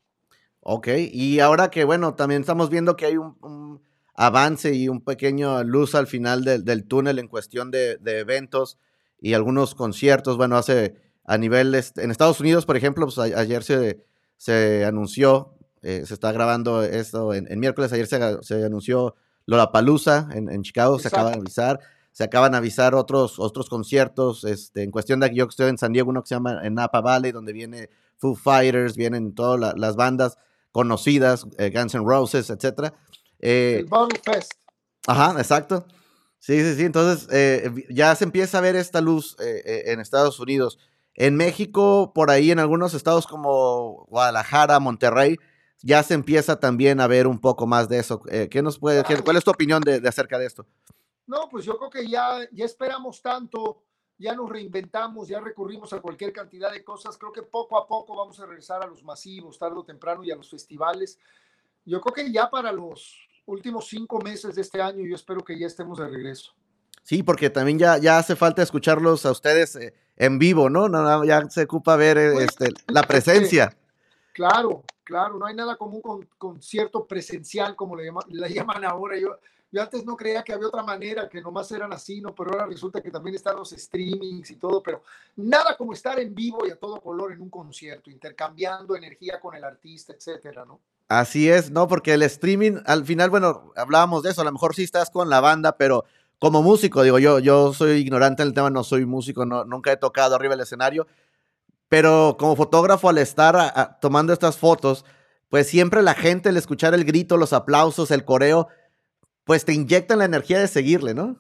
Ok, 0.62 0.88
y 1.12 1.40
ahora 1.40 1.70
que, 1.70 1.84
bueno, 1.84 2.16
también 2.16 2.42
estamos 2.42 2.70
viendo 2.70 2.96
que 2.96 3.06
hay 3.06 3.18
un, 3.18 3.82
avance 4.16 4.74
y 4.74 4.88
un 4.88 5.02
pequeño 5.02 5.64
luz 5.64 5.96
al 5.96 6.08
final 6.08 6.44
del 6.44 6.86
túnel 6.86 7.20
en 7.20 7.28
cuestión 7.28 7.72
de, 7.72 7.98
eventos 8.06 8.78
y 9.20 9.34
algunos 9.34 9.76
conciertos, 9.76 10.38
bueno, 10.38 10.56
hace 10.56 10.96
a 11.26 11.38
nivel, 11.38 11.74
en 11.74 12.12
Estados 12.12 12.40
Unidos, 12.40 12.66
por 12.66 12.78
ejemplo, 12.78 13.06
pues 13.06 13.18
ayer 13.18 13.64
se, 13.64 14.04
se 14.38 14.86
anunció 14.86 15.54
eh, 15.84 16.06
se 16.06 16.14
está 16.14 16.32
grabando 16.32 16.82
esto 16.82 17.34
en, 17.34 17.60
miércoles. 17.60 17.92
Ayer 17.92 18.08
se, 18.08 18.42
se 18.42 18.66
anunció 18.66 19.16
Lollapalooza 19.46 20.30
en, 20.32 20.50
en 20.50 20.64
Chicago, 20.64 20.98
se 20.98 21.10
acaba 21.10 21.32
de 21.32 21.38
avisar. 21.38 21.80
Se 22.14 22.24
acaban 22.24 22.54
de 22.54 22.60
avisar 22.60 22.96
otros, 22.96 23.38
otros 23.38 23.70
conciertos. 23.70 24.46
Este, 24.46 24.84
en 24.84 24.92
cuestión 24.92 25.20
de 25.20 25.30
que 25.30 25.36
yo 25.36 25.46
estoy 25.46 25.70
en 25.70 25.78
San 25.78 25.92
Diego, 25.92 26.10
uno 26.10 26.24
que 26.24 26.30
se 26.30 26.36
llama 26.36 26.62
en 26.64 26.76
Napa 26.76 27.02
Valley, 27.02 27.32
donde 27.32 27.52
viene 27.52 27.90
Foo 28.18 28.36
Fighters, 28.36 28.96
vienen 28.96 29.36
todas 29.36 29.74
las 29.78 29.96
bandas 29.98 30.38
conocidas, 30.72 31.46
eh, 31.58 31.72
Guns 31.76 31.94
N' 31.96 32.06
Roses, 32.06 32.50
etc. 32.50 32.94
Eh, 33.40 33.78
el 33.80 33.86
Bottle 33.86 34.20
Fest. 34.24 34.54
Ajá, 35.06 35.38
exacto. 35.38 35.86
Sí, 36.40 36.62
sí, 36.62 36.76
sí. 36.76 36.84
Entonces 36.84 37.28
ya 37.90 38.16
se 38.16 38.24
empieza 38.24 38.60
a 38.60 38.62
ver 38.62 38.76
esta 38.76 39.02
luz 39.02 39.36
en 39.40 40.00
Estados 40.00 40.40
Unidos. 40.40 40.78
En 41.16 41.36
México, 41.36 42.12
por 42.14 42.32
ahí 42.32 42.52
en 42.52 42.60
algunos 42.60 42.94
estados 42.94 43.28
como 43.28 44.06
Guadalajara, 44.10 44.80
Monterrey, 44.80 45.38
ya 45.84 46.02
se 46.02 46.14
empieza 46.14 46.60
también 46.60 47.00
a 47.00 47.08
ver 47.08 47.28
un 47.28 47.40
poco 47.40 47.68
más 47.68 47.90
de 47.90 48.00
eso. 48.00 48.24
Eh, 48.30 48.48
¿Qué 48.50 48.62
nos 48.62 48.80
puede, 48.80 49.04
¿Cuál 49.24 49.38
es 49.38 49.44
tu 49.44 49.52
opinión 49.52 49.82
de, 49.84 50.02
acerca 50.08 50.40
de 50.40 50.46
esto? 50.46 50.66
No, 51.28 51.50
pues 51.50 51.66
yo 51.66 51.78
creo 51.78 51.90
que 51.90 52.08
ya, 52.08 52.40
ya 52.52 52.66
esperamos 52.66 53.22
tanto, 53.22 53.84
ya 54.18 54.34
nos 54.34 54.50
reinventamos, 54.50 55.28
ya 55.28 55.40
recurrimos 55.40 55.94
a 55.94 56.02
cualquier 56.02 56.34
cantidad 56.34 56.72
de 56.72 56.84
cosas. 56.84 57.18
Creo 57.18 57.32
que 57.32 57.44
poco 57.44 57.78
a 57.78 57.86
poco 57.86 58.16
vamos 58.16 58.40
a 58.40 58.46
regresar 58.46 58.82
a 58.82 58.88
los 58.88 59.04
masivos, 59.04 59.60
tarde 59.60 59.78
o 59.78 59.84
temprano, 59.84 60.24
y 60.24 60.32
a 60.32 60.36
los 60.36 60.50
festivales. 60.50 61.20
Yo 61.86 62.02
creo 62.02 62.14
que 62.14 62.32
ya 62.32 62.50
para 62.50 62.72
los 62.72 63.28
últimos 63.46 63.88
cinco 63.88 64.20
meses 64.20 64.56
de 64.56 64.62
este 64.62 64.82
año, 64.82 65.06
yo 65.06 65.16
espero 65.16 65.44
que 65.44 65.60
ya 65.60 65.68
estemos 65.68 66.00
de 66.00 66.08
regreso. 66.08 66.54
Sí, 67.04 67.22
porque 67.22 67.50
también 67.50 67.78
ya, 67.78 67.98
ya 67.98 68.18
hace 68.18 68.36
falta 68.36 68.64
escucharlos 68.64 69.26
a 69.26 69.32
ustedes 69.32 69.76
eh, 69.76 69.94
en 70.16 70.40
vivo, 70.40 70.70
¿no? 70.70 70.88
¿no? 70.88 71.24
Ya 71.26 71.50
se 71.50 71.64
ocupa 71.64 71.96
ver 71.98 72.18
eh, 72.18 72.34
este, 72.44 72.70
la 72.88 73.04
presencia. 73.04 73.76
Claro, 74.34 74.84
claro, 75.04 75.38
no 75.38 75.46
hay 75.46 75.54
nada 75.54 75.76
común 75.76 76.02
con 76.02 76.28
concierto 76.38 77.06
presencial, 77.06 77.76
como 77.76 77.96
le, 77.96 78.12
llaman, 78.50 78.86
ahora. 78.86 79.20
Yo, 79.20 79.38
yo 79.70 79.82
antes 79.82 80.06
no 80.06 80.16
creía 80.16 80.44
que 80.44 80.54
había 80.54 80.68
otra 80.68 80.82
manera, 80.82 81.28
que 81.28 81.42
nomás 81.42 81.70
eran 81.72 81.92
así, 81.92 82.22
¿no? 82.22 82.34
Pero 82.34 82.52
ahora 82.52 82.68
resulta 82.68 83.02
que 83.02 83.12
también 83.12 83.36
están 83.36 83.58
los 83.58 83.72
streamings 83.72 84.52
y 84.52 84.56
todo, 84.56 84.82
pero 84.82 85.04
nada 85.36 85.76
como 85.78 85.94
estar 85.94 86.20
en 86.20 86.34
vivo 86.34 86.66
y 86.66 86.72
a 86.72 86.78
todo 86.78 87.02
color 87.02 87.34
en 87.34 87.42
un 87.42 87.50
concierto, 87.50 88.10
intercambiando 88.10 88.96
energía 88.96 89.40
con 89.42 89.56
el 89.56 89.64
artista, 89.64 90.14
etcétera, 90.14 90.64
¿no? 90.64 90.80
Así 91.10 91.50
es, 91.50 91.70
¿no? 91.70 91.88
Porque 91.88 92.14
el 92.14 92.24
streaming, 92.24 92.78
al 92.86 93.04
final, 93.04 93.30
bueno, 93.30 93.74
hablábamos 93.76 94.24
de 94.24 94.32
eso, 94.32 94.42
a 94.42 94.46
lo 94.46 94.52
mejor 94.52 94.74
sí 94.74 94.84
estás 94.84 95.10
con 95.10 95.30
la 95.30 95.42
banda, 95.42 95.76
pero 95.78 96.06
como 96.44 96.62
músico, 96.62 97.04
digo 97.04 97.20
yo, 97.20 97.40
yo 97.40 97.72
soy 97.72 97.92
ignorante 97.92 98.42
en 98.42 98.50
el 98.50 98.54
tema, 98.54 98.70
no 98.70 98.84
soy 98.84 99.06
músico, 99.06 99.46
no, 99.46 99.64
nunca 99.64 99.94
he 99.94 99.96
tocado 99.96 100.36
arriba 100.36 100.56
del 100.56 100.64
escenario, 100.64 101.08
pero 101.88 102.36
como 102.38 102.58
fotógrafo, 102.58 103.08
al 103.08 103.18
estar 103.18 103.98
tomando 104.02 104.34
estas 104.34 104.58
fotos, 104.58 105.06
pues 105.48 105.70
siempre 105.70 106.02
la 106.02 106.14
gente, 106.14 106.50
al 106.50 106.58
escuchar 106.58 106.94
el 106.96 107.06
grito, 107.06 107.38
los 107.38 107.54
aplausos, 107.54 108.12
el 108.12 108.26
coreo, 108.26 108.68
pues 109.46 109.64
te 109.64 109.72
inyectan 109.72 110.20
la 110.20 110.26
energía 110.26 110.60
de 110.60 110.68
seguirle, 110.68 111.14
¿no? 111.14 111.38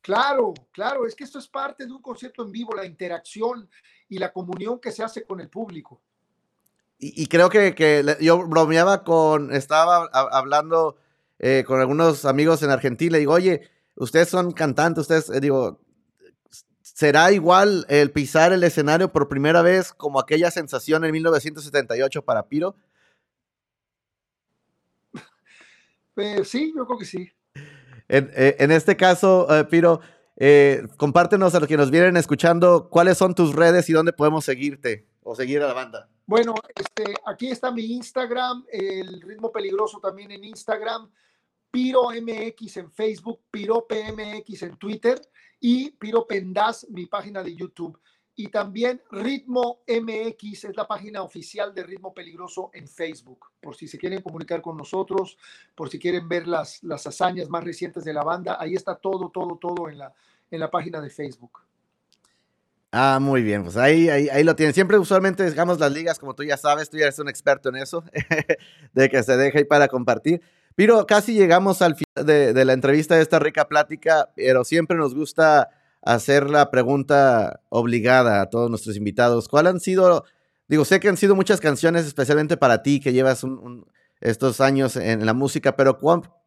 Claro, 0.00 0.54
claro, 0.72 1.06
es 1.06 1.14
que 1.14 1.24
esto 1.24 1.38
es 1.38 1.46
parte 1.46 1.84
de 1.84 1.92
un 1.92 2.00
concierto 2.00 2.42
en 2.42 2.50
vivo, 2.50 2.74
la 2.74 2.86
interacción 2.86 3.68
y 4.08 4.16
la 4.16 4.32
comunión 4.32 4.80
que 4.80 4.92
se 4.92 5.04
hace 5.04 5.24
con 5.24 5.40
el 5.40 5.50
público. 5.50 6.00
Y, 6.98 7.26
creo 7.26 7.50
que, 7.50 8.16
yo 8.22 8.46
bromeaba 8.46 9.04
con, 9.04 9.52
estaba 9.52 10.08
hablando 10.10 10.96
eh, 11.38 11.64
con 11.66 11.80
algunos 11.80 12.24
amigos 12.24 12.62
en 12.62 12.70
Argentina, 12.70 13.18
y 13.18 13.20
digo, 13.20 13.34
oye, 13.34 13.76
ustedes 13.98 14.28
son 14.28 14.52
cantantes, 14.52 15.02
ustedes, 15.02 15.30
eh, 15.30 15.40
digo, 15.40 15.80
¿Será 16.98 17.30
igual 17.30 17.86
el 17.88 18.10
pisar 18.10 18.52
el 18.52 18.64
escenario 18.64 19.12
por 19.12 19.28
primera 19.28 19.62
vez 19.62 19.92
como 19.92 20.18
aquella 20.18 20.50
sensación 20.50 21.04
en 21.04 21.12
1978 21.12 22.24
para 22.24 22.48
Piro? 22.48 22.74
Eh, 26.16 26.44
sí, 26.44 26.72
yo 26.76 26.84
creo 26.84 26.98
que 26.98 27.04
sí. 27.04 27.30
En, 28.08 28.28
eh, 28.34 28.56
este 28.58 28.96
caso, 28.96 29.46
eh, 29.54 29.64
Piro, 29.66 30.00
compártenos 30.96 31.54
a 31.54 31.60
los 31.60 31.68
que 31.68 31.76
nos 31.76 31.92
vienen 31.92 32.16
escuchando 32.16 32.88
cuáles 32.90 33.16
son 33.16 33.36
tus 33.36 33.54
redes 33.54 33.88
y 33.88 33.92
dónde 33.92 34.12
podemos 34.12 34.44
seguirte 34.44 35.06
o 35.22 35.36
seguir 35.36 35.62
a 35.62 35.68
la 35.68 35.74
banda. 35.74 36.08
Bueno, 36.26 36.56
este, 36.74 37.14
aquí 37.24 37.52
está 37.52 37.70
mi 37.70 37.84
Instagram, 37.94 38.64
el 38.72 39.20
ritmo 39.20 39.52
peligroso 39.52 40.00
también 40.00 40.32
en 40.32 40.42
Instagram, 40.42 41.08
Piro 41.70 42.08
MX 42.10 42.78
en 42.78 42.90
Facebook, 42.90 43.40
Piro 43.50 43.86
PMX 43.86 44.62
en 44.62 44.76
Twitter 44.76 45.20
y 45.60 45.90
Piro 45.90 46.26
Pendas, 46.26 46.86
mi 46.90 47.06
página 47.06 47.42
de 47.42 47.54
YouTube. 47.54 47.98
y 48.40 48.48
también 48.48 49.02
Ritmo 49.10 49.80
MX 49.88 50.64
es 50.64 50.76
la 50.76 50.86
página 50.86 51.22
oficial 51.22 51.74
de 51.74 51.82
Ritmo 51.82 52.14
Peligroso 52.14 52.70
en 52.72 52.86
Facebook, 52.86 53.46
por 53.60 53.74
si 53.74 53.88
se 53.88 53.98
quieren 53.98 54.22
comunicar 54.22 54.62
con 54.62 54.76
nosotros, 54.76 55.36
por 55.74 55.90
si 55.90 55.98
quieren 55.98 56.28
ver 56.28 56.46
las, 56.46 56.80
las 56.84 57.04
hazañas 57.04 57.48
más 57.48 57.64
recientes 57.64 58.04
de 58.04 58.12
la 58.12 58.22
banda, 58.22 58.56
ahí 58.60 58.74
está 58.74 58.94
todo, 58.94 59.30
todo, 59.30 59.56
todo 59.56 59.88
en 59.88 59.98
la, 59.98 60.14
en 60.52 60.60
la 60.60 60.70
página 60.70 61.00
de 61.00 61.10
Facebook. 61.10 61.58
Ah, 62.92 63.18
muy 63.20 63.42
bien, 63.42 63.64
pues 63.64 63.76
ahí, 63.76 64.08
ahí, 64.08 64.28
ahí 64.30 64.44
lo 64.44 64.56
tienen. 64.56 64.72
Siempre 64.72 64.98
usualmente 64.98 65.42
dejamos 65.42 65.78
las 65.78 65.92
ligas, 65.92 66.18
como 66.18 66.34
tú 66.34 66.44
ya 66.44 66.56
sabes, 66.56 66.88
tú 66.88 66.96
ya 66.96 67.06
eres 67.06 67.18
un 67.18 67.28
experto 67.28 67.68
en 67.68 67.76
eso, 67.76 68.04
de 68.94 69.10
que 69.10 69.22
se 69.22 69.36
deje 69.36 69.58
ahí 69.58 69.64
para 69.64 69.88
compartir. 69.88 70.40
Pero 70.78 71.08
casi 71.08 71.34
llegamos 71.34 71.82
al 71.82 71.96
final 71.96 72.24
de, 72.54 72.64
la 72.64 72.72
entrevista 72.72 73.16
de 73.16 73.22
esta 73.22 73.40
rica 73.40 73.66
plática, 73.66 74.30
pero 74.36 74.62
siempre 74.62 74.96
nos 74.96 75.12
gusta 75.12 75.70
hacer 76.02 76.48
la 76.48 76.70
pregunta 76.70 77.62
obligada 77.68 78.40
a 78.40 78.48
todos 78.48 78.70
nuestros 78.70 78.94
invitados. 78.94 79.48
¿Cuál 79.48 79.66
han 79.66 79.80
sido, 79.80 80.24
digo, 80.68 80.84
sé 80.84 81.00
que 81.00 81.08
han 81.08 81.16
sido 81.16 81.34
muchas 81.34 81.60
canciones 81.60 82.06
especialmente 82.06 82.56
para 82.56 82.84
ti 82.84 83.00
que 83.00 83.12
llevas 83.12 83.44
estos 84.20 84.60
años 84.60 84.94
en 84.94 85.26
la 85.26 85.34
música, 85.34 85.74
pero 85.74 85.98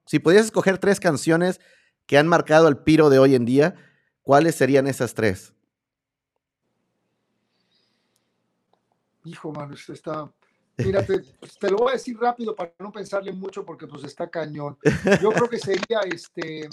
si 0.06 0.20
pudieras 0.20 0.46
escoger 0.46 0.78
tres 0.78 1.02
canciones 1.02 1.60
que 2.06 2.18
han 2.18 2.30
marcado 2.30 2.70
el 2.70 2.78
piro 2.78 3.10
de 3.10 3.20
hoy 3.20 3.36
en 3.36 3.44
día, 3.44 3.76
¿cuáles 4.22 4.56
serían 4.56 4.88
esas 4.88 5.14
tres? 5.14 5.54
Hijo, 9.26 9.52
mano, 9.52 9.74
está... 9.74 10.32
Pues, 11.06 11.58
te 11.60 11.70
lo 11.70 11.78
voy 11.78 11.90
a 11.90 11.94
decir 11.94 12.18
rápido 12.18 12.56
para 12.56 12.74
no 12.80 12.92
pensarle 12.92 13.32
mucho 13.32 13.66
porque 13.66 13.88
pues 13.88 14.04
está 14.04 14.30
cañón. 14.30 14.78
Yo 15.22 15.32
creo 15.32 15.50
que 15.50 15.58
sería 15.58 16.00
este 16.06 16.70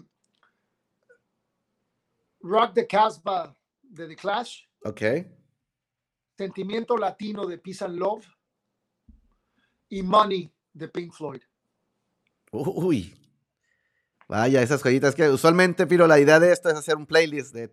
Rock 2.40 2.74
the 2.74 2.86
Casbah 2.86 3.56
de 3.82 4.06
The 4.06 4.16
Clash. 4.16 4.62
Ok. 4.84 5.02
Sentimiento 6.36 6.96
Latino 6.96 7.46
de 7.46 7.58
Peace 7.58 7.84
and 7.84 7.98
Love. 7.98 8.26
Y 9.90 10.02
Money 10.02 10.52
de 10.72 10.88
Pink 10.88 11.12
Floyd. 11.12 11.40
Uy. 12.52 13.14
Vaya, 14.28 14.60
esas 14.60 14.82
joyitas 14.82 15.14
que 15.14 15.30
usualmente, 15.30 15.86
Piro, 15.86 16.06
la 16.06 16.20
idea 16.20 16.38
de 16.38 16.52
esto 16.52 16.68
es 16.68 16.76
hacer 16.76 16.96
un 16.96 17.06
playlist 17.06 17.54
de 17.54 17.70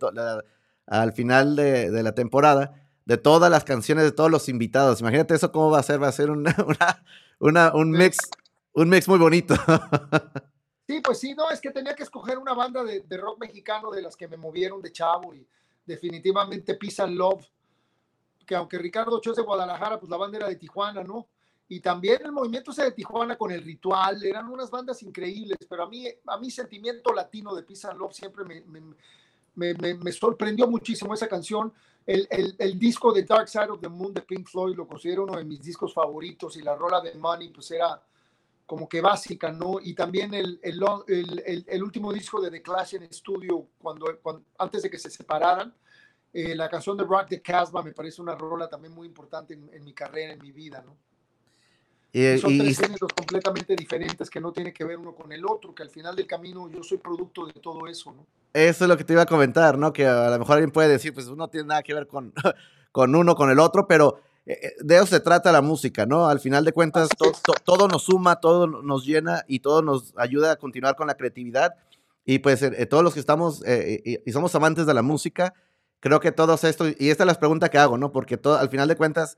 al 0.88 1.14
final 1.14 1.56
de, 1.58 1.92
de, 1.92 2.04
la 2.04 2.14
temporada 2.14 2.85
de 3.06 3.18
todas 3.18 3.50
las 3.52 3.64
canciones 3.64 4.04
de 4.04 4.12
todos 4.12 4.32
los 4.32 4.50
invitados. 4.50 5.02
Imagínate 5.02 5.36
eso 5.36 5.52
cómo 5.52 5.70
va 5.70 5.80
a 5.80 5.84
ser, 5.84 6.02
va 6.02 6.08
a 6.08 6.12
ser 6.12 6.32
una, 6.32 6.56
una, 6.68 7.04
una 7.40 7.74
un 7.74 7.92
mix, 7.92 8.18
un 8.74 8.90
mix 8.90 9.08
muy 9.08 9.20
bonito. 9.20 9.56
Sí, 10.88 11.02
pues 11.02 11.20
sí, 11.20 11.34
no, 11.34 11.50
es 11.50 11.60
que 11.60 11.72
tenía 11.72 11.96
que 11.96 12.04
escoger 12.04 12.38
una 12.38 12.54
banda 12.54 12.84
de, 12.84 13.18
rock 13.18 13.40
mexicano 13.40 13.90
de 13.90 14.04
las 14.04 14.16
que 14.16 14.28
me 14.28 14.38
movieron 14.38 14.82
de 14.82 14.92
chavo 14.92 15.34
y 15.34 15.48
definitivamente 15.84 16.76
Peace 16.76 17.02
and 17.02 17.18
Love, 17.18 17.44
que 18.46 18.56
aunque 18.56 18.78
Ricardo 18.78 19.18
Ochoa 19.18 19.32
es 19.32 19.38
de 19.38 19.44
Guadalajara, 19.44 20.00
pues 20.00 20.12
la 20.12 20.18
banda 20.18 20.38
era 20.38 20.48
de 20.48 20.58
Tijuana, 20.58 21.04
¿no? 21.04 21.28
Y 21.68 21.80
también 21.80 22.22
el 22.24 22.32
movimiento 22.32 22.70
ese 22.70 22.84
de 22.84 22.92
Tijuana 22.92 23.36
con 23.36 23.52
el 23.52 23.64
ritual, 23.64 24.24
eran 24.24 24.48
unas 24.48 24.70
bandas 24.70 25.02
increíbles, 25.02 25.58
pero 25.68 25.84
a 25.84 25.90
mí, 25.90 26.08
a 26.28 26.38
mí 26.38 26.52
sentimiento 26.52 27.12
latino 27.12 27.56
de 27.56 27.64
Peace 27.64 27.88
and 27.88 27.98
Love 27.98 28.14
siempre 28.14 28.44
me, 28.46 28.62
me, 28.62 28.96
me, 29.56 29.74
me 29.74 30.12
sorprendió 30.12 30.68
muchísimo 30.68 31.14
esa 31.14 31.28
canción. 31.28 31.74
El, 32.06 32.28
el, 32.30 32.56
el, 32.60 32.78
disco 32.78 33.12
de 33.12 33.24
Dark 33.24 33.50
Side 33.50 33.70
of 33.70 33.82
the 33.82 33.90
Moon 33.90 34.14
de 34.14 34.22
Pink 34.22 34.48
Floyd 34.48 34.76
lo 34.76 34.88
considero 34.88 35.24
uno 35.24 35.38
de 35.38 35.44
mis 35.44 35.62
discos 35.62 35.94
favoritos 35.94 36.56
y 36.56 36.62
la 36.62 36.76
rola 36.76 37.02
de 37.02 37.16
Money 37.16 37.50
pues 37.50 37.72
era 37.72 38.00
como 38.66 38.90
que 38.90 39.02
básica, 39.02 39.52
¿no? 39.52 39.80
Y 39.82 39.94
también 39.94 40.34
el, 40.34 40.60
el, 40.64 41.66
el 41.68 41.84
último 41.84 42.12
disco 42.12 42.42
de 42.42 42.50
The 42.50 42.62
Clash 42.62 42.96
en 42.96 43.04
estudio, 43.04 43.68
cuando, 43.80 44.06
antes 44.58 44.84
de 44.84 44.90
que 44.90 44.98
se 44.98 45.10
separaran, 45.10 45.74
eh, 46.34 46.56
la 46.56 46.68
canción 46.68 46.98
de 46.98 47.04
Rock 47.04 47.30
the 47.30 47.42
Casbah 47.42 47.84
me 47.84 47.94
parece 47.94 48.22
una 48.22 48.36
rola 48.36 48.68
también 48.68 48.94
muy 48.94 49.08
importante 49.08 49.54
en, 49.54 49.84
mi 49.84 49.94
carrera, 49.94 50.34
en 50.34 50.42
mi 50.42 50.52
vida, 50.52 50.84
¿no? 50.86 50.98
Y, 52.12 52.38
son 52.40 52.58
tres 52.58 52.80
géneros 52.80 53.12
completamente 53.16 53.76
diferentes 53.76 54.30
que 54.30 54.40
no 54.40 54.52
tiene 54.52 54.74
que 54.74 54.84
ver 54.84 54.98
uno 54.98 55.14
con 55.14 55.32
el 55.32 55.46
otro, 55.46 55.76
que 55.76 55.84
al 55.84 55.90
final 55.90 56.16
del 56.16 56.28
camino 56.28 56.70
yo 56.70 56.84
soy 56.84 56.98
producto 56.98 57.46
de 57.46 57.54
todo 57.54 57.88
eso, 57.88 58.12
¿no? 58.12 58.26
Eso 58.56 58.86
es 58.86 58.88
lo 58.88 58.96
que 58.96 59.04
te 59.04 59.12
iba 59.12 59.24
a 59.24 59.26
comentar, 59.26 59.78
¿no? 59.78 59.92
Que 59.92 60.08
a 60.08 60.30
lo 60.30 60.40
mejor 60.40 60.54
alguien 60.54 60.72
puede 60.72 60.88
decir, 60.88 61.14
pues 61.14 61.28
uno 61.28 61.50
tiene 61.50 61.68
nada 61.68 61.84
que 61.84 61.94
ver 61.94 62.08
con, 62.08 62.34
con 62.94 63.14
uno, 63.14 63.36
con 63.36 63.50
el 63.50 63.60
otro, 63.60 63.86
pero 63.86 64.22
eh, 64.46 64.58
eh, 64.62 64.72
de 64.80 64.96
eso 64.96 65.08
se 65.08 65.20
trata 65.20 65.52
la 65.52 65.62
música, 65.62 66.06
¿no? 66.06 66.28
Al 66.28 66.40
final 66.40 66.64
de 66.64 66.72
cuentas, 66.72 67.10
todo 67.66 67.90
nos 67.90 68.04
suma, 68.04 68.40
todo 68.40 68.66
nos 68.66 69.06
llena 69.06 69.44
y 69.50 69.60
todo 69.60 69.82
nos 69.82 70.14
ayuda 70.16 70.54
a 70.54 70.56
continuar 70.56 70.96
con 70.96 71.08
la 71.08 71.16
creatividad. 71.16 71.76
Y 72.24 72.40
pues 72.40 72.62
eh, 72.62 72.86
todos 72.86 73.04
los 73.04 73.14
que 73.14 73.20
estamos 73.20 73.62
y 73.68 74.32
somos 74.32 74.56
amantes 74.56 74.86
de 74.86 74.94
la 74.94 75.02
música, 75.02 75.54
creo 76.00 76.22
que 76.22 76.32
todos 76.32 76.64
esto, 76.64 76.88
y 76.88 77.10
esta 77.10 77.24
es 77.24 77.28
la 77.28 77.34
pregunta 77.34 77.68
que 77.68 77.78
hago, 77.78 77.98
¿no? 77.98 78.14
Porque 78.14 78.38
todo, 78.38 78.58
al 78.58 78.70
final 78.70 78.88
de 78.88 78.96
cuentas, 78.96 79.38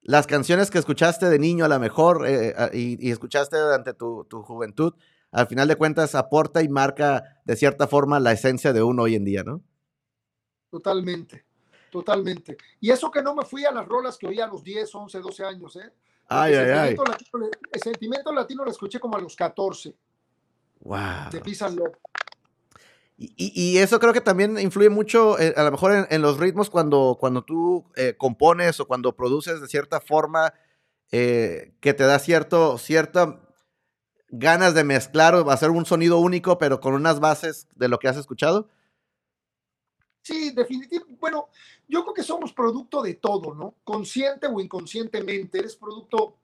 las 0.00 0.26
canciones 0.26 0.70
que 0.70 0.78
escuchaste 0.78 1.28
de 1.28 1.38
niño 1.38 1.66
a 1.66 1.68
lo 1.68 1.78
mejor 1.78 2.26
y, 2.72 3.10
escuchaste 3.10 3.58
durante 3.58 3.92
tu, 3.92 4.24
tu, 4.24 4.42
juventud, 4.42 4.94
al 5.34 5.48
final 5.48 5.66
de 5.66 5.76
cuentas 5.76 6.14
aporta 6.14 6.62
y 6.62 6.68
marca 6.68 7.40
de 7.44 7.56
cierta 7.56 7.88
forma 7.88 8.20
la 8.20 8.32
esencia 8.32 8.72
de 8.72 8.82
uno 8.82 9.02
hoy 9.02 9.16
en 9.16 9.24
día, 9.24 9.42
¿no? 9.42 9.62
Totalmente. 10.70 11.44
Totalmente. 11.90 12.56
Y 12.80 12.90
eso 12.90 13.10
que 13.10 13.22
no 13.22 13.34
me 13.34 13.44
fui 13.44 13.64
a 13.64 13.72
las 13.72 13.86
rolas 13.86 14.16
que 14.16 14.28
oía 14.28 14.44
a 14.44 14.48
los 14.48 14.62
10, 14.62 14.94
11, 14.94 15.18
12 15.18 15.44
años, 15.44 15.76
¿eh? 15.76 15.92
Ay, 16.28 16.54
ay, 16.54 16.70
ay. 16.70 16.96
el 17.72 17.80
sentimiento 17.80 18.32
latino 18.32 18.64
lo 18.64 18.70
escuché 18.70 18.98
como 18.98 19.16
a 19.16 19.20
los 19.20 19.36
14. 19.36 19.94
Wow. 20.80 21.30
De 21.30 21.40
Písalo. 21.40 21.84
Y, 23.16 23.32
y, 23.36 23.78
eso 23.78 24.00
creo 24.00 24.12
que 24.12 24.20
también 24.20 24.58
influye 24.58 24.88
mucho, 24.88 25.38
eh, 25.38 25.54
a 25.56 25.62
lo 25.62 25.70
mejor 25.70 26.08
en, 26.10 26.22
los 26.22 26.38
ritmos, 26.38 26.68
cuando, 26.68 27.16
cuando 27.20 27.42
tú 27.42 27.84
eh, 27.94 28.16
compones 28.18 28.80
o 28.80 28.88
cuando 28.88 29.14
produces 29.14 29.60
de 29.60 29.68
cierta 29.68 30.00
forma 30.00 30.52
eh, 31.12 31.74
que 31.80 31.94
te 31.94 32.04
da 32.04 32.18
cierto, 32.18 32.76
cierta 32.78 33.43
ganas 34.38 34.74
de 34.74 34.84
mezclar 34.84 35.34
o 35.34 35.50
hacer 35.50 35.70
un 35.70 35.86
sonido 35.86 36.18
único, 36.18 36.58
pero 36.58 36.80
con 36.80 36.94
unas 36.94 37.20
bases 37.20 37.68
de 37.74 37.88
lo 37.88 37.98
que 37.98 38.08
has 38.08 38.16
escuchado. 38.16 38.68
Sí, 40.22 40.50
definitivamente. 40.50 41.18
Bueno, 41.20 41.48
yo 41.86 42.02
creo 42.02 42.14
que 42.14 42.22
somos 42.22 42.52
producto 42.52 43.02
de 43.02 43.14
todo, 43.14 43.54
¿no? 43.54 43.74
Consciente 43.84 44.46
o 44.46 44.60
inconscientemente, 44.60 45.58
eres 45.58 45.76
producto 45.76 46.36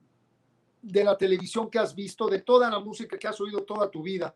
de 0.82 1.04
la 1.04 1.16
televisión 1.16 1.70
que 1.70 1.78
has 1.78 1.94
visto, 1.94 2.28
de 2.28 2.40
toda 2.40 2.70
la 2.70 2.78
música 2.78 3.18
que 3.18 3.28
has 3.28 3.40
oído 3.40 3.62
toda 3.62 3.90
tu 3.90 4.02
vida, 4.02 4.34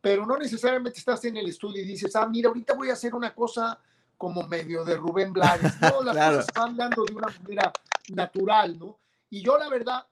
pero 0.00 0.26
no 0.26 0.36
necesariamente 0.36 0.98
estás 0.98 1.24
en 1.24 1.36
el 1.36 1.48
estudio 1.48 1.82
y 1.82 1.86
dices, 1.86 2.14
ah, 2.16 2.26
mira, 2.26 2.48
ahorita 2.48 2.74
voy 2.74 2.90
a 2.90 2.94
hacer 2.94 3.14
una 3.14 3.34
cosa 3.34 3.78
como 4.16 4.46
medio 4.46 4.84
de 4.84 4.96
Rubén 4.96 5.32
Blades. 5.32 5.80
No, 5.80 6.02
las 6.04 6.16
cosas 6.16 6.46
van 6.54 6.76
dando 6.76 7.04
de 7.04 7.14
una 7.14 7.28
manera 7.28 7.72
natural, 8.14 8.78
¿no? 8.78 8.98
Y 9.30 9.42
yo, 9.42 9.56
la 9.58 9.68
verdad, 9.68 10.06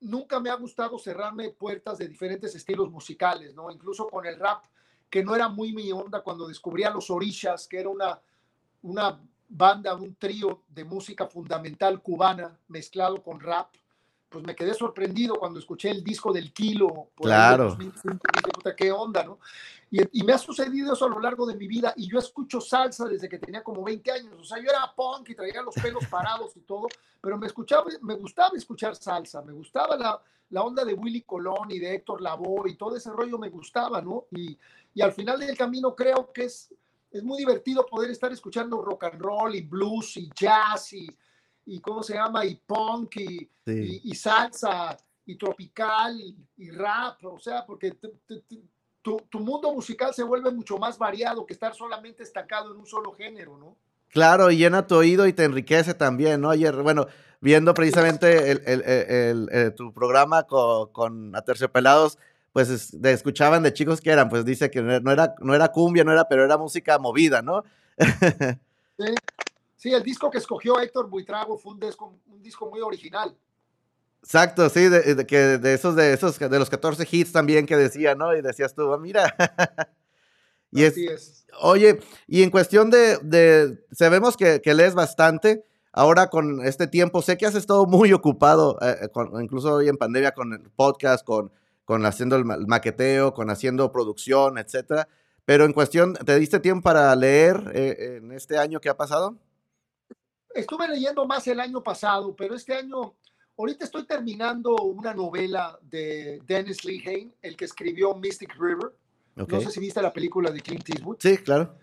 nunca 0.00 0.40
me 0.40 0.50
ha 0.50 0.54
gustado 0.54 0.98
cerrarme 0.98 1.50
puertas 1.50 1.98
de 1.98 2.08
diferentes 2.08 2.54
estilos 2.54 2.90
musicales, 2.90 3.54
¿no? 3.54 3.70
Incluso 3.70 4.08
con 4.08 4.26
el 4.26 4.38
rap 4.38 4.64
que 5.10 5.24
no 5.24 5.34
era 5.34 5.48
muy 5.48 5.72
mi 5.72 5.90
onda 5.90 6.22
cuando 6.22 6.46
descubrí 6.46 6.84
a 6.84 6.90
los 6.90 7.10
Orishas, 7.10 7.66
que 7.66 7.80
era 7.80 7.88
una, 7.88 8.20
una 8.82 9.20
banda, 9.48 9.94
un 9.94 10.14
trío 10.14 10.62
de 10.68 10.84
música 10.84 11.26
fundamental 11.26 12.02
cubana 12.02 12.58
mezclado 12.68 13.22
con 13.22 13.40
rap. 13.40 13.74
Pues 14.28 14.44
me 14.44 14.54
quedé 14.54 14.74
sorprendido 14.74 15.36
cuando 15.36 15.58
escuché 15.58 15.90
el 15.90 16.04
disco 16.04 16.32
del 16.32 16.52
Kilo. 16.52 17.08
claro. 17.16 17.76
¿Qué 18.76 18.92
onda, 18.92 19.24
no? 19.24 19.38
Y, 19.90 20.22
me 20.22 20.34
ha 20.34 20.38
sucedido 20.38 20.92
eso 20.92 21.06
a 21.06 21.08
lo 21.08 21.18
largo 21.18 21.46
de 21.46 21.56
mi 21.56 21.66
vida 21.66 21.94
y 21.96 22.10
yo 22.10 22.18
escucho 22.18 22.60
salsa 22.60 23.06
desde 23.06 23.28
que 23.28 23.38
tenía 23.38 23.62
como 23.62 23.82
20 23.82 24.12
años. 24.12 24.34
O 24.38 24.44
sea, 24.44 24.58
yo 24.58 24.68
era 24.68 24.92
punk 24.94 25.30
y 25.30 25.34
traía 25.34 25.62
los 25.62 25.74
pelos 25.74 26.04
parados 26.10 26.54
y 26.56 26.60
todo, 26.60 26.88
pero 27.22 27.38
me, 27.38 27.46
escuchaba, 27.46 27.86
me 28.02 28.14
gustaba 28.14 28.56
escuchar 28.56 28.96
salsa, 28.96 29.40
me 29.40 29.54
gustaba 29.54 29.96
la, 29.96 30.20
la 30.50 30.62
onda 30.62 30.84
de 30.84 30.92
Willy 30.92 31.22
Colón 31.22 31.70
y 31.70 31.78
de 31.78 31.94
Héctor 31.94 32.20
Lavoe 32.20 32.68
y 32.68 32.74
todo 32.74 32.96
ese 32.96 33.10
rollo 33.10 33.38
me 33.38 33.48
gustaba, 33.48 34.02
¿no? 34.02 34.26
Y, 34.30 34.58
y 34.92 35.00
al 35.00 35.12
final 35.12 35.40
del 35.40 35.56
camino 35.56 35.94
creo 35.94 36.30
que 36.34 36.44
es, 36.44 36.74
es 37.10 37.22
muy 37.24 37.38
divertido 37.38 37.86
poder 37.86 38.10
estar 38.10 38.30
escuchando 38.30 38.82
rock 38.82 39.04
and 39.04 39.22
roll 39.22 39.54
y 39.54 39.62
blues 39.62 40.18
y 40.18 40.28
jazz 40.38 40.92
y, 40.92 41.08
y 41.68 41.80
¿cómo 41.80 42.02
se 42.02 42.14
llama? 42.14 42.44
Y 42.46 42.54
punk 42.54 43.16
y, 43.16 43.50
y, 43.66 44.14
salsa 44.14 44.96
y 45.26 45.36
tropical 45.36 46.18
y, 46.56 46.70
rap, 46.70 47.22
o 47.24 47.38
sea, 47.38 47.64
porque 47.66 47.92
tu, 49.02 49.18
tu, 49.30 49.40
mundo 49.40 49.72
musical 49.74 50.14
se 50.14 50.22
vuelve 50.22 50.50
mucho 50.50 50.78
más 50.78 50.96
variado 50.96 51.44
que 51.44 51.52
estar 51.52 51.74
solamente 51.74 52.22
estancado 52.22 52.72
en 52.72 52.78
un 52.78 52.86
solo 52.86 53.12
género, 53.12 53.58
¿no? 53.58 53.76
Claro, 54.08 54.50
y 54.50 54.56
llena 54.56 54.86
tu 54.86 54.96
oído 54.96 55.26
y 55.26 55.34
te 55.34 55.44
enriquece 55.44 55.92
también, 55.92 56.40
¿no? 56.40 56.48
Ayer, 56.48 56.74
bueno, 56.76 57.06
viendo 57.40 57.74
precisamente 57.74 58.50
el, 58.50 58.62
el, 58.64 58.82
el, 58.82 59.48
eh, 59.52 59.70
tu 59.70 59.92
programa 59.92 60.44
con, 60.44 60.90
con 60.92 61.36
Aterciopelados, 61.36 62.18
pues 62.54 62.94
escuchaban 62.94 63.62
de 63.62 63.74
chicos 63.74 64.00
que 64.00 64.10
eran, 64.10 64.30
pues 64.30 64.46
dice 64.46 64.70
que 64.70 64.80
no 64.80 65.12
era, 65.12 65.34
no 65.40 65.54
era 65.54 65.68
cumbia, 65.68 66.02
no 66.02 66.12
era, 66.12 66.26
pero 66.26 66.44
era 66.44 66.56
música 66.56 66.98
movida, 66.98 67.42
¿no? 67.42 67.62
sí. 68.98 69.14
El 69.84 70.02
disco 70.02 70.30
que 70.30 70.38
escogió 70.38 70.80
Héctor 70.80 71.08
Buitrago 71.08 71.56
fue 71.56 71.72
un 71.72 71.80
disco, 71.80 72.18
un 72.26 72.42
disco 72.42 72.68
muy 72.68 72.80
original. 72.80 73.36
Exacto, 74.22 74.68
sí, 74.68 74.88
de, 74.88 75.26
que 75.26 75.36
de 75.36 75.74
esos, 75.74 75.94
de 75.94 76.12
esos, 76.12 76.38
de 76.38 76.58
los 76.58 76.68
14 76.68 77.06
hits 77.10 77.32
también 77.32 77.66
que 77.66 77.76
decía, 77.76 78.14
¿no? 78.14 78.36
Y 78.36 78.42
decías 78.42 78.74
tú, 78.74 78.92
ah, 78.92 78.98
mira. 78.98 79.34
Y 80.70 80.84
es, 80.84 81.46
Oye, 81.62 81.98
y 82.26 82.42
en 82.42 82.50
cuestión 82.50 82.90
de, 82.90 83.16
de 83.22 83.82
sabemos 83.90 84.36
que, 84.36 84.60
que, 84.60 84.74
lees 84.74 84.94
bastante, 84.94 85.64
ahora 85.92 86.28
con 86.28 86.64
este 86.64 86.86
tiempo, 86.86 87.22
sé 87.22 87.38
que 87.38 87.46
has 87.46 87.54
estado 87.54 87.86
muy 87.86 88.12
ocupado, 88.12 88.78
eh, 88.82 88.96
eh, 89.02 89.08
incluso 89.40 89.74
hoy 89.74 89.88
en 89.88 89.96
pandemia, 89.96 90.32
con 90.32 90.52
el 90.52 90.70
podcast, 90.70 91.24
con, 91.24 91.50
con 91.84 92.04
haciendo 92.04 92.36
el 92.36 92.44
maqueteo, 92.44 93.32
con 93.32 93.48
haciendo 93.48 93.90
producción, 93.90 94.58
etcétera. 94.58 95.08
Pero 95.46 95.64
en 95.64 95.72
cuestión, 95.72 96.12
¿te 96.12 96.38
diste 96.38 96.60
tiempo 96.60 96.82
para 96.82 97.16
leer 97.16 97.72
eh, 97.74 98.18
en 98.18 98.32
este 98.32 98.58
año 98.58 98.80
que 98.80 98.90
ha 98.90 98.96
pasado? 98.98 99.38
Estuve 100.54 100.88
leyendo 100.88 101.26
más 101.26 101.46
el 101.46 101.60
año 101.60 101.82
pasado, 101.82 102.34
pero 102.34 102.54
este 102.54 102.74
año, 102.74 103.14
ahorita 103.56 103.84
estoy 103.84 104.06
terminando 104.06 104.74
una 104.76 105.14
novela 105.14 105.78
de 105.82 106.40
Dennis 106.46 106.84
Lehane, 106.84 107.34
el 107.42 107.56
que 107.56 107.66
escribió 107.66 108.14
Mystic 108.14 108.54
River. 108.58 108.92
No 109.36 109.60
sé 109.60 109.70
si 109.70 109.80
viste 109.80 110.02
la 110.02 110.12
película 110.12 110.50
de 110.50 110.60
Clint 110.60 110.88
Eastwood. 110.88 111.18
Sí, 111.20 111.38
claro. 111.38 111.76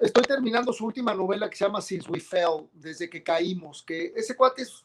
Estoy 0.00 0.22
terminando 0.24 0.72
su 0.72 0.86
última 0.86 1.14
novela 1.14 1.50
que 1.50 1.56
se 1.56 1.64
llama 1.64 1.82
Since 1.82 2.10
We 2.10 2.20
Fell, 2.20 2.68
desde 2.72 3.10
que 3.10 3.22
caímos, 3.22 3.82
que 3.82 4.12
ese 4.16 4.36
cuate 4.36 4.62
es, 4.62 4.84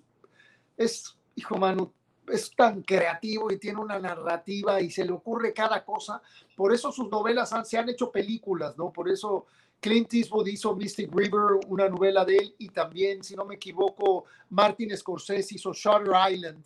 es 0.76 1.18
hijo 1.36 1.58
mano, 1.58 1.94
es 2.28 2.52
tan 2.56 2.82
creativo 2.82 3.52
y 3.52 3.58
tiene 3.58 3.80
una 3.80 4.00
narrativa 4.00 4.82
y 4.82 4.90
se 4.90 5.06
le 5.06 5.12
ocurre 5.12 5.54
cada 5.54 5.84
cosa. 5.86 6.22
Por 6.56 6.74
eso 6.74 6.92
sus 6.92 7.10
novelas 7.10 7.54
se 7.64 7.78
han 7.78 7.90
hecho 7.90 8.12
películas, 8.12 8.78
¿no? 8.78 8.92
Por 8.92 9.10
eso 9.10 9.46
Clint 9.80 10.14
Eastwood 10.14 10.48
hizo 10.48 10.76
Mystic 10.76 11.10
River, 11.14 11.60
una 11.68 11.88
novela 11.88 12.26
de 12.26 12.38
él, 12.38 12.56
y 12.58 12.70
también, 12.70 13.24
si 13.24 13.36
no 13.36 13.46
me 13.46 13.56
equivoco, 13.56 14.26
Martin 14.50 14.96
Scorsese 14.96 15.56
hizo 15.56 15.74
Shutter 15.74 16.14
Island 16.32 16.64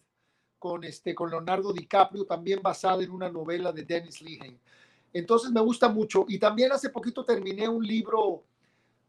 con, 0.58 0.84
este, 0.84 1.14
con 1.14 1.30
Leonardo 1.30 1.74
DiCaprio, 1.74 2.26
también 2.26 2.62
basada 2.62 3.04
en 3.04 3.12
una 3.12 3.30
novela 3.30 3.72
de 3.72 3.84
Dennis 3.84 4.22
Lehane. 4.22 4.58
Entonces 5.14 5.52
me 5.52 5.62
gusta 5.62 5.90
mucho. 5.90 6.26
Y 6.28 6.40
también 6.40 6.72
hace 6.72 6.90
poquito 6.90 7.24
terminé 7.24 7.68
un 7.70 7.86
libro 7.86 8.44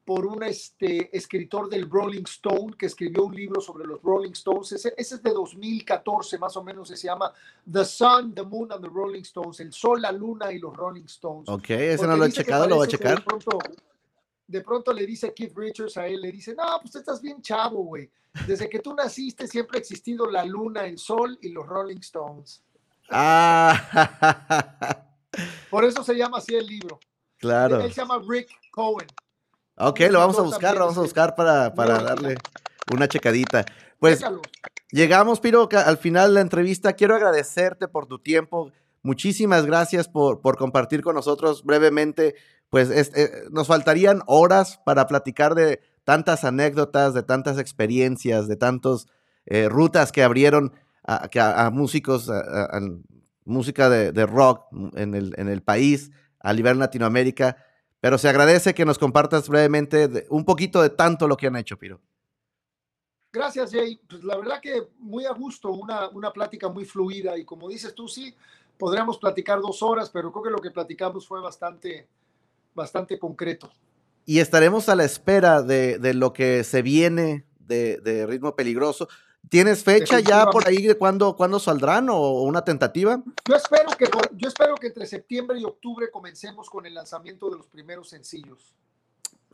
por 0.04 0.26
un 0.26 0.42
este, 0.42 1.16
escritor 1.16 1.68
del 1.70 1.88
Rolling 1.88 2.24
Stone 2.24 2.74
que 2.78 2.86
escribió 2.86 3.24
un 3.24 3.34
libro 3.34 3.60
sobre 3.60 3.86
los 3.86 4.02
Rolling 4.02 4.32
Stones. 4.32 4.72
Ese, 4.72 4.92
es 4.96 5.22
de 5.22 5.30
2014, 5.30 6.38
más 6.38 6.56
o 6.56 6.62
menos, 6.62 6.88
se 6.88 6.96
llama 7.06 7.32
The 7.70 7.84
Sun, 7.84 8.34
The 8.34 8.42
Moon 8.42 8.70
and 8.70 8.82
the 8.82 8.90
Rolling 8.92 9.22
Stones, 9.22 9.60
El 9.60 9.72
Sol, 9.72 10.02
la 10.02 10.12
Luna 10.12 10.52
y 10.52 10.58
los 10.58 10.76
Rolling 10.76 11.04
Stones. 11.04 11.48
Ok, 11.48 11.70
ese 11.70 12.06
no 12.06 12.16
lo 12.16 12.26
he 12.26 12.32
checado, 12.32 12.68
lo 12.68 12.76
voy 12.76 12.86
a 12.86 12.90
checar. 12.90 13.24
Pronto, 13.24 13.58
de 14.54 14.60
pronto, 14.60 14.92
le 14.92 15.04
dice 15.04 15.34
Keith 15.34 15.52
Richards 15.56 15.96
a 15.96 16.06
él, 16.06 16.20
le 16.20 16.30
dice, 16.30 16.54
no, 16.54 16.62
pues 16.80 16.94
estás 16.94 17.20
bien 17.20 17.42
chavo, 17.42 17.82
güey. 17.82 18.08
Desde 18.46 18.68
que 18.68 18.78
tú 18.78 18.94
naciste 18.94 19.48
siempre 19.48 19.78
ha 19.78 19.80
existido 19.80 20.30
la 20.30 20.44
Luna, 20.44 20.86
el 20.86 20.96
Sol 20.96 21.36
y 21.42 21.48
los 21.48 21.66
Rolling 21.66 21.98
Stones. 21.98 22.62
Ah. 23.10 25.02
Por 25.70 25.84
eso 25.84 26.04
se 26.04 26.14
llama 26.14 26.38
así 26.38 26.54
el 26.54 26.66
libro. 26.66 27.00
Claro. 27.38 27.80
Él 27.80 27.92
se 27.92 28.00
llama 28.00 28.22
Rick 28.24 28.48
Cohen. 28.70 29.08
Ok, 29.76 29.98
lo 30.08 30.20
vamos 30.20 30.38
a 30.38 30.42
buscar, 30.42 30.74
lo 30.74 30.82
vamos 30.82 30.98
a 30.98 31.00
buscar 31.00 31.34
para, 31.34 31.74
para 31.74 32.00
darle 32.00 32.36
una 32.92 33.08
checadita. 33.08 33.64
Pues 33.98 34.24
llegamos, 34.92 35.40
Piro, 35.40 35.68
al 35.84 35.98
final 35.98 36.28
de 36.28 36.34
la 36.34 36.40
entrevista. 36.42 36.92
Quiero 36.92 37.16
agradecerte 37.16 37.88
por 37.88 38.06
tu 38.06 38.20
tiempo. 38.20 38.70
Muchísimas 39.02 39.66
gracias 39.66 40.06
por, 40.06 40.40
por 40.40 40.56
compartir 40.56 41.02
con 41.02 41.16
nosotros 41.16 41.64
brevemente. 41.64 42.36
Pues 42.70 42.90
eh, 42.90 43.30
nos 43.50 43.68
faltarían 43.68 44.22
horas 44.26 44.80
para 44.84 45.06
platicar 45.06 45.54
de 45.54 45.80
tantas 46.04 46.44
anécdotas, 46.44 47.14
de 47.14 47.22
tantas 47.22 47.58
experiencias, 47.58 48.48
de 48.48 48.56
tantas 48.56 49.06
eh, 49.46 49.68
rutas 49.68 50.12
que 50.12 50.22
abrieron 50.22 50.72
a, 51.06 51.28
a, 51.66 51.70
músicos, 51.70 52.30
a, 52.30 52.80
música 53.44 53.88
de, 53.88 54.26
rock 54.26 54.66
en 54.96 55.14
el, 55.14 55.34
en 55.36 55.48
el 55.48 55.62
país, 55.62 56.10
a 56.40 56.52
nivel 56.52 56.78
Latinoamérica. 56.78 57.56
Pero 58.00 58.18
se 58.18 58.28
agradece 58.28 58.74
que 58.74 58.84
nos 58.84 58.98
compartas 58.98 59.48
brevemente 59.48 60.26
un 60.28 60.44
poquito 60.44 60.82
de 60.82 60.90
tanto 60.90 61.26
lo 61.28 61.36
que 61.36 61.46
han 61.46 61.56
hecho, 61.56 61.78
Piro. 61.78 62.00
Gracias, 63.34 63.72
Jay. 63.72 64.00
Pues 64.08 64.22
la 64.22 64.36
verdad 64.36 64.60
que 64.60 64.88
muy 64.98 65.26
a 65.26 65.32
gusto, 65.32 65.72
una, 65.72 66.08
una 66.10 66.32
plática 66.32 66.68
muy 66.68 66.84
fluida 66.84 67.36
y 67.36 67.44
como 67.44 67.68
dices 67.68 67.92
tú, 67.92 68.06
sí, 68.06 68.32
podríamos 68.78 69.18
platicar 69.18 69.60
dos 69.60 69.82
horas, 69.82 70.08
pero 70.10 70.30
creo 70.30 70.44
que 70.44 70.50
lo 70.50 70.60
que 70.60 70.70
platicamos 70.70 71.26
fue 71.26 71.40
bastante, 71.40 72.06
bastante 72.74 73.18
concreto. 73.18 73.70
Y 74.26 74.38
estaremos 74.38 74.88
a 74.88 74.96
la 74.96 75.04
espera 75.04 75.62
de, 75.62 75.98
de 75.98 76.14
lo 76.14 76.32
que 76.32 76.64
se 76.64 76.82
viene 76.82 77.46
de, 77.58 77.98
de 77.98 78.26
Ritmo 78.26 78.56
Peligroso. 78.56 79.08
¿Tienes 79.50 79.84
fecha 79.84 80.20
ya 80.20 80.46
por 80.46 80.66
ahí 80.66 80.86
de 80.86 80.94
cuándo, 80.94 81.36
cuándo 81.36 81.58
saldrán 81.58 82.08
o 82.08 82.42
una 82.42 82.64
tentativa? 82.64 83.22
Yo 83.46 83.56
espero, 83.56 83.90
que, 83.98 84.06
yo 84.32 84.48
espero 84.48 84.74
que 84.76 84.86
entre 84.86 85.06
septiembre 85.06 85.58
y 85.58 85.64
octubre 85.64 86.10
comencemos 86.10 86.70
con 86.70 86.86
el 86.86 86.94
lanzamiento 86.94 87.50
de 87.50 87.56
los 87.58 87.66
primeros 87.66 88.08
sencillos. 88.08 88.74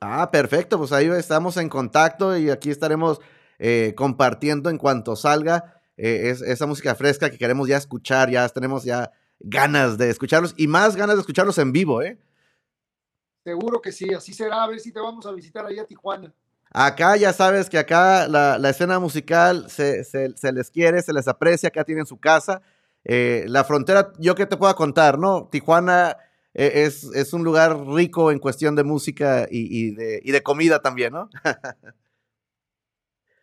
Ah, 0.01 0.31
perfecto, 0.31 0.79
pues 0.79 0.93
ahí 0.93 1.09
estamos 1.09 1.57
en 1.57 1.68
contacto 1.68 2.39
y 2.39 2.51
aquí 2.51 2.71
estaremos 2.71 3.21
eh, 3.59 3.93
compartiendo 3.97 4.71
en 4.71 4.79
cuanto 4.79 5.16
salga 5.16 5.83
eh, 5.97 6.35
esa 6.47 6.66
música 6.66 6.95
fresca 6.95 7.29
que 7.29 7.37
queremos 7.37 7.68
ya 7.68 7.77
escuchar, 7.77 8.31
ya 8.31 8.49
tenemos 8.49 8.85
ya 8.85 9.11
ganas 9.41 9.99
de 9.99 10.09
escucharlos 10.09 10.55
y 10.57 10.68
más 10.68 10.95
ganas 10.95 11.16
de 11.16 11.21
escucharlos 11.21 11.59
en 11.59 11.73
vivo, 11.73 12.01
¿eh? 12.01 12.18
Seguro 13.45 13.80
que 13.80 13.93
sí, 13.93 14.12
así 14.14 14.32
será, 14.34 14.62
a 14.62 14.66
ver 14.68 14.80
si 14.80 14.93
te 14.93 15.01
vamos 15.01 15.24
a 15.26 15.32
visitar 15.32 15.64
ahí 15.64 15.78
a 15.78 15.86
Tijuana. 15.86 16.32
Acá 16.72 17.16
ya 17.16 17.32
sabes 17.32 17.68
que 17.68 17.78
acá 17.78 18.28
la, 18.28 18.70
escena 18.70 19.01
musical 19.01 19.68
se, 19.70 20.05
les 20.53 20.70
quiere, 20.70 21.03
se 21.03 21.12
les 21.12 21.26
aprecia, 21.26 21.68
acá 21.68 21.84
tienen 21.84 22.07
su 22.07 22.18
casa. 22.18 22.62
Eh, 23.05 23.45
la 23.49 23.64
frontera, 23.64 24.12
yo 24.18 24.34
que 24.34 24.47
te 24.47 24.57
puedo 24.57 24.74
contar, 24.76 25.18
¿no? 25.18 25.49
Tijuana 25.51 26.16
eh, 26.55 26.84
es, 26.84 27.05
es, 27.14 27.32
un 27.32 27.43
lugar 27.43 27.86
rico 27.86 28.30
en 28.30 28.38
cuestión 28.38 28.76
de 28.76 28.84
música 28.84 29.49
y, 29.51 29.95
de, 29.95 30.20
de, 30.24 30.43
comida 30.43 30.80
también, 30.80 31.12
¿no? 31.12 31.28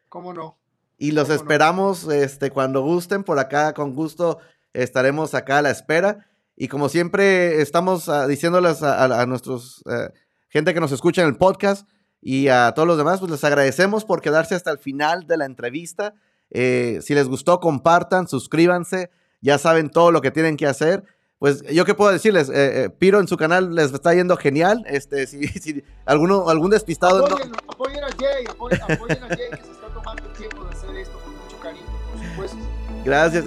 ¿Cómo 0.09 0.33
no? 0.33 0.57
Y 0.97 1.11
los 1.11 1.29
esperamos 1.29 2.07
este, 2.07 2.49
cuando 2.49 2.81
gusten, 2.81 3.23
por 3.23 3.39
acá 3.39 3.73
con 3.73 3.93
gusto 3.93 4.39
estaremos 4.73 5.33
acá 5.33 5.57
a 5.57 5.61
la 5.61 5.71
espera. 5.71 6.27
Y 6.57 6.67
como 6.67 6.89
siempre 6.89 7.61
estamos 7.61 8.09
uh, 8.09 8.27
diciéndoles 8.27 8.83
a, 8.83 9.21
a, 9.21 9.25
nuestros 9.25 9.83
eh, 9.89 10.09
gente 10.49 10.73
que 10.73 10.81
nos 10.81 10.91
escucha 10.91 11.21
en 11.21 11.29
el 11.29 11.37
podcast, 11.37 11.87
y 12.21 12.47
a 12.47 12.73
todos 12.75 12.87
los 12.87 12.97
demás, 12.97 13.19
pues 13.19 13.31
les 13.31 13.43
agradecemos 13.43 14.03
por 14.03 14.21
quedarse 14.21 14.55
hasta 14.55 14.71
el 14.71 14.79
final 14.79 15.27
de 15.27 15.37
la 15.37 15.45
entrevista. 15.45 16.13
Eh, 16.49 16.99
si 17.01 17.13
les 17.13 17.27
gustó, 17.27 17.59
compartan, 17.59 18.27
suscríbanse, 18.27 19.11
ya 19.41 19.57
saben 19.57 19.89
todo 19.89 20.11
lo 20.11 20.21
que 20.21 20.31
tienen 20.31 20.57
que 20.57 20.67
hacer. 20.67 21.03
Pues 21.39 21.61
yo 21.71 21.85
qué 21.85 21.93
puedo 21.93 22.11
decirles, 22.11 22.49
eh, 22.49 22.85
eh, 22.85 22.89
Piro 22.89 23.19
en 23.19 23.27
su 23.27 23.37
canal 23.37 23.75
les 23.75 23.93
está 23.93 24.13
yendo 24.13 24.35
genial. 24.37 24.83
Este, 24.87 25.27
si, 25.27 25.47
si 25.61 25.83
alguno, 26.05 26.49
algún 26.49 26.71
despistado. 26.71 27.25
Apoyen, 27.25 27.51
apoyen 27.67 28.03
a 28.03 28.07
Jay, 28.07 28.45
apoyen, 28.49 28.81
a 28.81 28.87
Jay 29.27 29.49
que 29.51 29.63
se 29.63 29.71
está 29.71 29.87
tomando 29.93 30.23
el 30.25 30.33
tiempo 30.33 30.63
de 30.63 30.69
hacer 30.71 30.95
esto 30.95 31.19
con 31.19 31.37
mucho 31.37 31.59
cariño, 31.59 31.85
por 32.13 32.25
supuesto. 32.25 32.57
Gracias. 33.05 33.45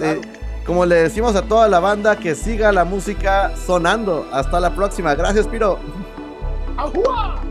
Como 0.65 0.85
le 0.85 0.95
decimos 0.95 1.35
a 1.35 1.43
toda 1.43 1.67
la 1.67 1.79
banda, 1.79 2.17
que 2.17 2.35
siga 2.35 2.71
la 2.71 2.85
música 2.85 3.51
sonando. 3.55 4.27
Hasta 4.31 4.59
la 4.59 4.73
próxima. 4.75 5.15
Gracias, 5.15 5.47
Piro. 5.47 5.79
¡Ajua! 6.77 7.50